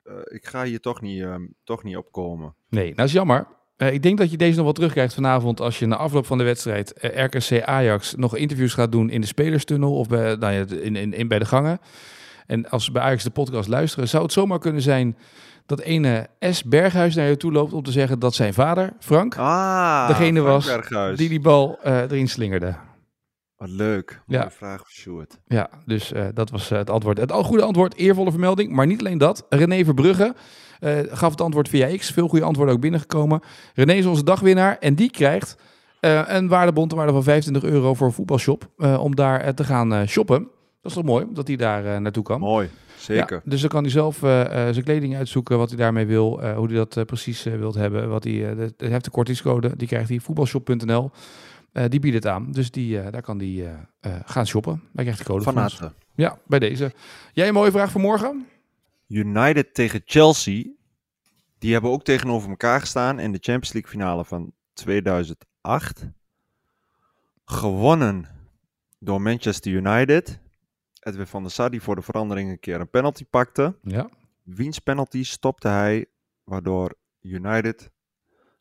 uh, 0.05 0.15
ik 0.39 0.47
ga 0.47 0.65
hier 0.65 0.81
toch 0.81 1.01
niet, 1.01 1.27
toch 1.65 1.83
niet 1.83 1.97
op 1.97 2.13
komen. 2.13 2.55
Nee, 2.69 2.95
dat 2.95 3.07
is 3.07 3.13
jammer. 3.13 3.47
Uh, 3.77 3.93
ik 3.93 4.03
denk 4.03 4.19
dat 4.19 4.31
je 4.31 4.37
deze 4.37 4.57
nog 4.57 4.65
wel 4.65 4.73
terugkrijgt 4.73 5.15
vanavond 5.15 5.61
als 5.61 5.79
je 5.79 5.87
na 5.87 5.97
afloop 5.97 6.27
van 6.27 6.39
de 6.39 6.45
wedstrijd 6.45 6.93
RKC 7.01 7.63
Ajax 7.63 8.15
nog 8.15 8.37
interviews 8.37 8.75
gaat 8.75 8.93
doen 8.93 9.11
in 9.11 9.21
de 9.21 9.27
spelerstunnel 9.27 9.97
of 9.97 10.09
bij, 10.09 10.37
nou 10.37 10.53
ja, 10.53 10.65
in, 10.81 10.97
in, 10.97 11.13
in, 11.13 11.29
bij 11.29 11.39
de 11.39 11.45
gangen. 11.45 11.81
En 12.47 12.69
als 12.69 12.85
ze 12.85 12.93
bij 12.93 13.03
Ajax 13.03 13.23
de 13.23 13.31
podcast 13.31 13.69
luisteren, 13.69 14.09
zou 14.09 14.23
het 14.23 14.33
zomaar 14.33 14.59
kunnen 14.59 14.83
zijn 14.83 15.17
dat 15.67 15.81
ene 15.81 16.29
S. 16.41 16.65
Berghuis 16.65 17.15
naar 17.15 17.29
je 17.29 17.37
toe 17.37 17.53
loopt 17.53 17.73
om 17.73 17.83
te 17.83 17.93
zeggen 17.93 18.19
dat 18.19 18.35
zijn 18.35 18.55
vader, 18.55 18.93
Frank, 18.99 19.37
ah, 19.37 20.09
degene 20.09 20.41
Frank 20.41 20.55
was 20.55 20.67
Berghuis. 20.67 21.19
die 21.19 21.29
die 21.29 21.41
bal 21.41 21.79
uh, 21.87 22.01
erin 22.01 22.29
slingerde. 22.29 22.77
Wat 23.57 23.69
leuk. 23.69 24.23
Ja. 24.27 24.39
Mooie 24.39 24.51
vraag 24.51 24.79
voor 24.79 24.91
Sjoerd. 24.91 25.41
Ja, 25.47 25.69
dus 25.87 26.13
uh, 26.13 26.27
dat 26.35 26.51
was 26.51 26.71
uh, 26.73 26.79
het 26.79 26.91
antwoord. 26.91 27.19
Het 27.19 27.33
goede 27.33 27.63
antwoord, 27.63 27.95
eervolle 27.95 28.31
vermelding. 28.31 28.73
Maar 28.73 28.87
niet 28.87 29.01
alleen 29.01 29.19
dat. 29.19 29.47
René 29.49 29.85
Verbrugge 29.85 30.35
gaf 31.11 31.31
het 31.31 31.41
antwoord 31.41 31.69
via 31.69 31.97
X. 31.97 32.11
Veel 32.11 32.29
goede 32.29 32.45
antwoorden 32.45 32.75
ook 32.75 32.81
binnengekomen. 32.81 33.41
René 33.75 33.93
is 33.93 34.07
onze 34.07 34.25
dagwinnaar 34.25 34.79
en 34.79 34.95
die 34.95 35.11
krijgt 35.11 35.57
een 36.01 36.49
waardebond 36.49 36.91
te 36.91 36.97
waarde 36.97 37.13
van 37.13 37.23
25 37.23 37.71
euro 37.71 37.95
voor 37.95 38.07
een 38.07 38.13
voetbalshop. 38.13 38.71
om 38.77 39.15
daar 39.15 39.55
te 39.55 39.65
gaan 39.65 40.09
shoppen. 40.09 40.51
Dat 40.87 40.97
is 40.97 41.03
toch 41.03 41.13
mooi 41.13 41.27
dat 41.33 41.47
hij 41.47 41.57
daar 41.57 42.01
naartoe 42.01 42.23
kan. 42.23 42.41
Mooi, 42.41 42.71
zeker. 42.99 43.37
Ja, 43.45 43.51
dus 43.51 43.61
dan 43.61 43.71
kan 43.71 43.83
hij 43.83 43.93
zelf 43.93 44.17
zijn 44.17 44.85
kleding 44.85 45.17
uitzoeken, 45.17 45.59
wat 45.59 45.69
hij 45.69 45.79
daarmee 45.79 46.07
wil, 46.07 46.55
hoe 46.55 46.67
hij 46.67 46.77
dat 46.77 47.07
precies 47.07 47.43
wilt 47.43 47.75
hebben. 47.75 48.09
Wat 48.09 48.25
hij, 48.25 48.33
de, 48.33 48.75
hij 48.77 48.89
heeft 48.89 49.05
de 49.05 49.11
kortingscode, 49.11 49.77
die 49.77 49.89
krijgt 49.89 50.09
hij 50.09 50.21
voetbalshop.nl. 50.21 51.11
Uh, 51.77 51.85
die 51.89 52.01
biedt 52.01 52.15
het 52.15 52.27
aan. 52.27 52.53
Dus 52.53 52.71
die, 52.71 52.99
uh, 52.99 53.07
daar 53.11 53.23
kan 53.23 53.39
die 53.39 53.63
uh, 53.63 53.71
gaan 54.25 54.47
shoppen. 54.47 54.83
Daar 54.93 55.05
krijgt 55.05 55.19
de 55.19 55.25
code 55.25 55.45
van 55.45 55.57
harte. 55.57 55.93
Ja, 56.15 56.39
bij 56.47 56.59
deze. 56.59 56.93
Jij 57.33 57.49
een 57.49 57.55
mooie 57.55 57.71
vraag 57.71 57.91
voor 57.91 58.01
morgen? 58.01 58.47
United 59.09 59.75
tegen 59.75 60.03
Chelsea. 60.05 60.65
Die 61.59 61.73
hebben 61.73 61.91
ook 61.91 62.03
tegenover 62.03 62.51
elkaar 62.51 62.81
gestaan 62.81 63.19
in 63.19 63.33
de 63.33 63.39
Champions 63.41 63.73
League 63.73 63.91
finale 63.91 64.25
van 64.25 64.53
2008. 64.73 66.07
Gewonnen 67.45 68.29
door 68.99 69.23
Manchester 69.23 69.73
United. 69.73 70.39
Edwin 71.07 71.27
van 71.27 71.43
der 71.43 71.53
Sar 71.53 71.71
die 71.71 71.83
voor 71.83 71.95
de 71.95 72.03
verandering 72.03 72.51
een 72.51 72.61
keer 72.61 72.81
een 72.81 72.91
penalty 72.91 73.25
pakte. 73.25 73.77
Ja. 73.83 74.09
Wiens 74.43 74.79
penalty 74.79 75.25
stopte 75.25 75.69
hij, 75.69 76.07
waardoor 76.45 76.95
United 77.21 77.91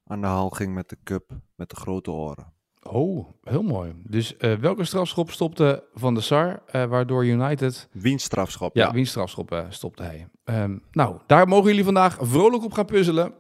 aan 0.04 0.22
de 0.22 0.28
haal 0.28 0.50
ging 0.50 0.74
met 0.74 0.90
de 0.90 0.98
cup 1.04 1.32
met 1.56 1.70
de 1.70 1.76
grote 1.76 2.12
oren. 2.12 2.54
Oh, 2.82 3.30
heel 3.44 3.64
mooi. 3.64 3.94
Dus 4.04 4.36
uh, 4.40 4.54
welke 4.54 4.84
strafschop 4.84 5.32
stopte 5.32 5.84
Van 5.94 6.14
der 6.14 6.24
Sar, 6.24 6.64
uh, 6.76 6.86
waardoor 6.86 7.26
United... 7.26 7.90
Wiens 7.92 8.24
strafschop, 8.24 8.76
ja. 8.76 8.86
ja. 8.86 8.94
wiens 8.94 9.10
strafschop 9.10 9.52
uh, 9.52 9.66
stopte 9.70 10.04
hij. 10.04 10.28
Um, 10.64 10.84
nou, 10.92 11.20
daar 11.28 11.48
mogen 11.48 11.70
jullie 11.70 11.84
vandaag 11.84 12.18
vrolijk 12.22 12.64
op 12.64 12.74
gaan 12.74 12.86
puzzelen. 12.86 13.34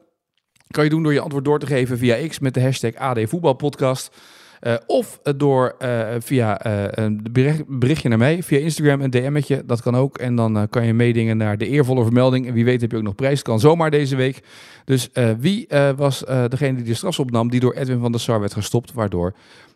Kan 0.67 0.83
je 0.83 0.89
doen 0.89 1.03
door 1.03 1.13
je 1.13 1.19
antwoord 1.19 1.45
door 1.45 1.59
te 1.59 1.65
geven 1.65 1.97
via 1.97 2.27
X 2.27 2.39
met 2.39 2.53
de 2.53 2.61
hashtag 2.61 2.95
AD 2.95 3.19
Voetbalpodcast. 3.29 4.17
Uh, 4.61 4.73
of 4.85 5.19
door 5.35 5.75
uh, 5.79 6.07
via 6.19 6.65
uh, 6.67 6.83
een 6.89 7.25
bericht, 7.31 7.63
berichtje 7.67 8.09
naar 8.09 8.17
mij, 8.17 8.43
via 8.43 8.59
Instagram 8.59 9.01
een 9.01 9.09
DM'tje. 9.09 9.63
Dat 9.65 9.81
kan 9.81 9.95
ook. 9.95 10.17
En 10.17 10.35
dan 10.35 10.67
kan 10.69 10.85
je 10.85 10.93
meedingen 10.93 11.37
naar 11.37 11.57
de 11.57 11.67
eervolle 11.67 12.03
vermelding. 12.03 12.47
En 12.47 12.53
wie 12.53 12.65
weet 12.65 12.81
heb 12.81 12.91
je 12.91 12.97
ook 12.97 13.03
nog 13.03 13.15
prijs. 13.15 13.41
Kan 13.41 13.59
zomaar 13.59 13.91
deze 13.91 14.15
week. 14.15 14.43
Dus 14.85 15.09
wie 15.39 15.67
was 15.95 16.23
degene 16.49 16.75
die 16.75 16.83
de 16.83 16.93
strafschop 16.93 17.31
nam 17.31 17.49
die 17.49 17.59
door 17.59 17.73
Edwin 17.73 17.99
van 17.99 18.11
der 18.11 18.21
Sar 18.21 18.39
werd 18.39 18.53
gestopt. 18.53 18.93
Waardoor 18.93 19.35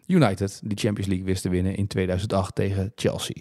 United 0.10 0.62
de 0.64 0.76
Champions 0.76 1.10
League 1.10 1.26
wist 1.26 1.42
te 1.42 1.50
winnen 1.50 1.76
in 1.76 1.88
2008 1.88 2.56
tegen 2.56 2.92
Chelsea. 2.96 3.36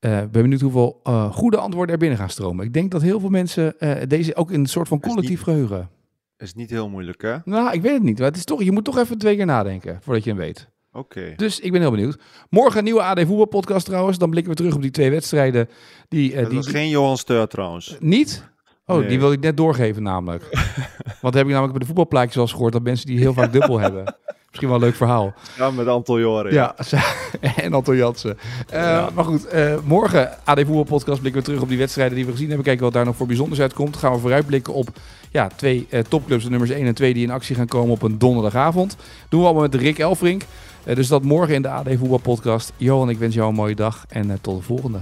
Uh, 0.00 0.18
ben 0.18 0.30
benieuwd 0.30 0.60
hoeveel 0.60 1.00
uh, 1.04 1.32
goede 1.32 1.56
antwoorden 1.56 1.94
er 1.94 2.00
binnen 2.00 2.18
gaan 2.18 2.30
stromen. 2.30 2.64
Ik 2.64 2.72
denk 2.72 2.90
dat 2.90 3.02
heel 3.02 3.20
veel 3.20 3.28
mensen 3.28 3.74
uh, 3.78 3.92
deze 4.08 4.36
ook 4.36 4.50
in 4.50 4.60
een 4.60 4.66
soort 4.66 4.88
van 4.88 5.00
collectief 5.00 5.28
niet, 5.28 5.40
geheugen. 5.40 5.88
Is 6.38 6.54
niet 6.54 6.70
heel 6.70 6.88
moeilijk, 6.88 7.22
hè? 7.22 7.36
Nou, 7.44 7.72
ik 7.72 7.82
weet 7.82 7.92
het 7.92 8.02
niet. 8.02 8.18
Maar 8.18 8.28
het 8.28 8.36
is 8.36 8.44
toch, 8.44 8.62
je 8.62 8.72
moet 8.72 8.84
toch 8.84 8.98
even 8.98 9.18
twee 9.18 9.36
keer 9.36 9.46
nadenken 9.46 9.98
voordat 10.02 10.24
je 10.24 10.30
hem 10.30 10.38
weet. 10.38 10.68
Oké. 10.92 11.18
Okay. 11.18 11.34
Dus 11.34 11.60
ik 11.60 11.72
ben 11.72 11.80
heel 11.80 11.90
benieuwd. 11.90 12.18
Morgen 12.50 12.78
een 12.78 12.84
nieuwe 12.84 13.02
AD 13.02 13.20
voetbalpodcast 13.20 13.86
trouwens. 13.86 14.18
Dan 14.18 14.30
blikken 14.30 14.52
we 14.52 14.58
terug 14.58 14.74
op 14.74 14.82
die 14.82 14.90
twee 14.90 15.10
wedstrijden. 15.10 15.68
Die, 16.08 16.34
dat 16.34 16.46
die, 16.48 16.56
was 16.58 16.66
geen 16.66 16.88
Johan 16.88 17.16
Steur 17.16 17.46
trouwens. 17.46 17.96
Niet? 18.00 18.48
Oh, 18.86 18.98
Nee. 18.98 19.08
die 19.08 19.18
wil 19.18 19.32
ik 19.32 19.40
net 19.40 19.56
doorgeven 19.56 20.02
namelijk. 20.02 20.48
Want 21.22 21.34
heb 21.34 21.44
ik 21.44 21.50
namelijk 21.50 21.70
bij 21.70 21.80
de 21.80 21.86
voetbalplaatjes 21.86 22.34
wel 22.34 22.44
eens 22.44 22.52
gehoord 22.52 22.72
dat 22.72 22.82
mensen 22.82 23.06
die 23.06 23.18
heel 23.18 23.32
vaak 23.32 23.52
dubbel 23.52 23.78
hebben. 23.78 24.04
Misschien 24.56 24.78
wel 24.80 24.88
een 24.88 24.92
leuk 24.92 25.06
verhaal. 25.08 25.34
Ja, 25.56 25.70
met 25.70 25.86
Anton 25.86 26.20
Joren. 26.20 26.52
Ja, 26.52 26.74
en 27.56 27.72
Anton 27.74 27.96
Jansen. 27.96 28.38
Uh, 28.74 28.80
ja. 28.80 29.08
Maar 29.14 29.24
goed, 29.24 29.54
uh, 29.54 29.74
morgen 29.84 30.30
AD 30.44 30.58
Voetbalpodcast 30.58 31.20
blikken 31.20 31.40
we 31.40 31.46
terug 31.46 31.62
op 31.62 31.68
die 31.68 31.78
wedstrijden 31.78 32.16
die 32.16 32.24
we 32.24 32.30
gezien 32.30 32.46
hebben. 32.46 32.64
Kijken 32.64 32.84
wat 32.84 32.92
daar 32.92 33.04
nog 33.04 33.16
voor 33.16 33.26
bijzonders 33.26 33.60
uitkomt. 33.60 33.96
Gaan 33.96 34.12
we 34.12 34.18
vooruitblikken 34.18 34.74
op 34.74 34.88
ja, 35.30 35.48
twee 35.56 35.86
uh, 35.90 36.00
topclubs, 36.08 36.44
de 36.44 36.50
nummers 36.50 36.70
1 36.70 36.86
en 36.86 36.94
2, 36.94 37.14
die 37.14 37.22
in 37.22 37.30
actie 37.30 37.56
gaan 37.56 37.66
komen 37.66 37.90
op 37.90 38.02
een 38.02 38.18
donderdagavond. 38.18 38.96
Doen 39.28 39.40
we 39.40 39.46
allemaal 39.46 39.68
met 39.68 39.74
Rick 39.74 39.98
Elfrink. 39.98 40.42
Uh, 40.84 40.94
dus 40.94 41.08
dat 41.08 41.22
morgen 41.22 41.54
in 41.54 41.62
de 41.62 41.68
AD 41.68 41.88
Voetbalpodcast. 41.98 42.72
Johan, 42.76 43.10
ik 43.10 43.18
wens 43.18 43.34
jou 43.34 43.48
een 43.48 43.54
mooie 43.54 43.74
dag 43.74 44.04
en 44.08 44.26
uh, 44.26 44.34
tot 44.40 44.56
de 44.58 44.62
volgende. 44.62 44.98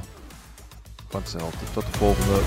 Van 1.08 1.20
hetzelfde. 1.20 1.64
Tot 1.72 1.84
de 1.92 1.98
volgende. 1.98 2.40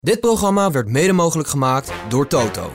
Dit 0.00 0.20
programma 0.20 0.70
werd 0.70 0.88
mede 0.88 1.12
mogelijk 1.12 1.48
gemaakt 1.48 1.92
door 2.08 2.26
Toto. 2.26 2.72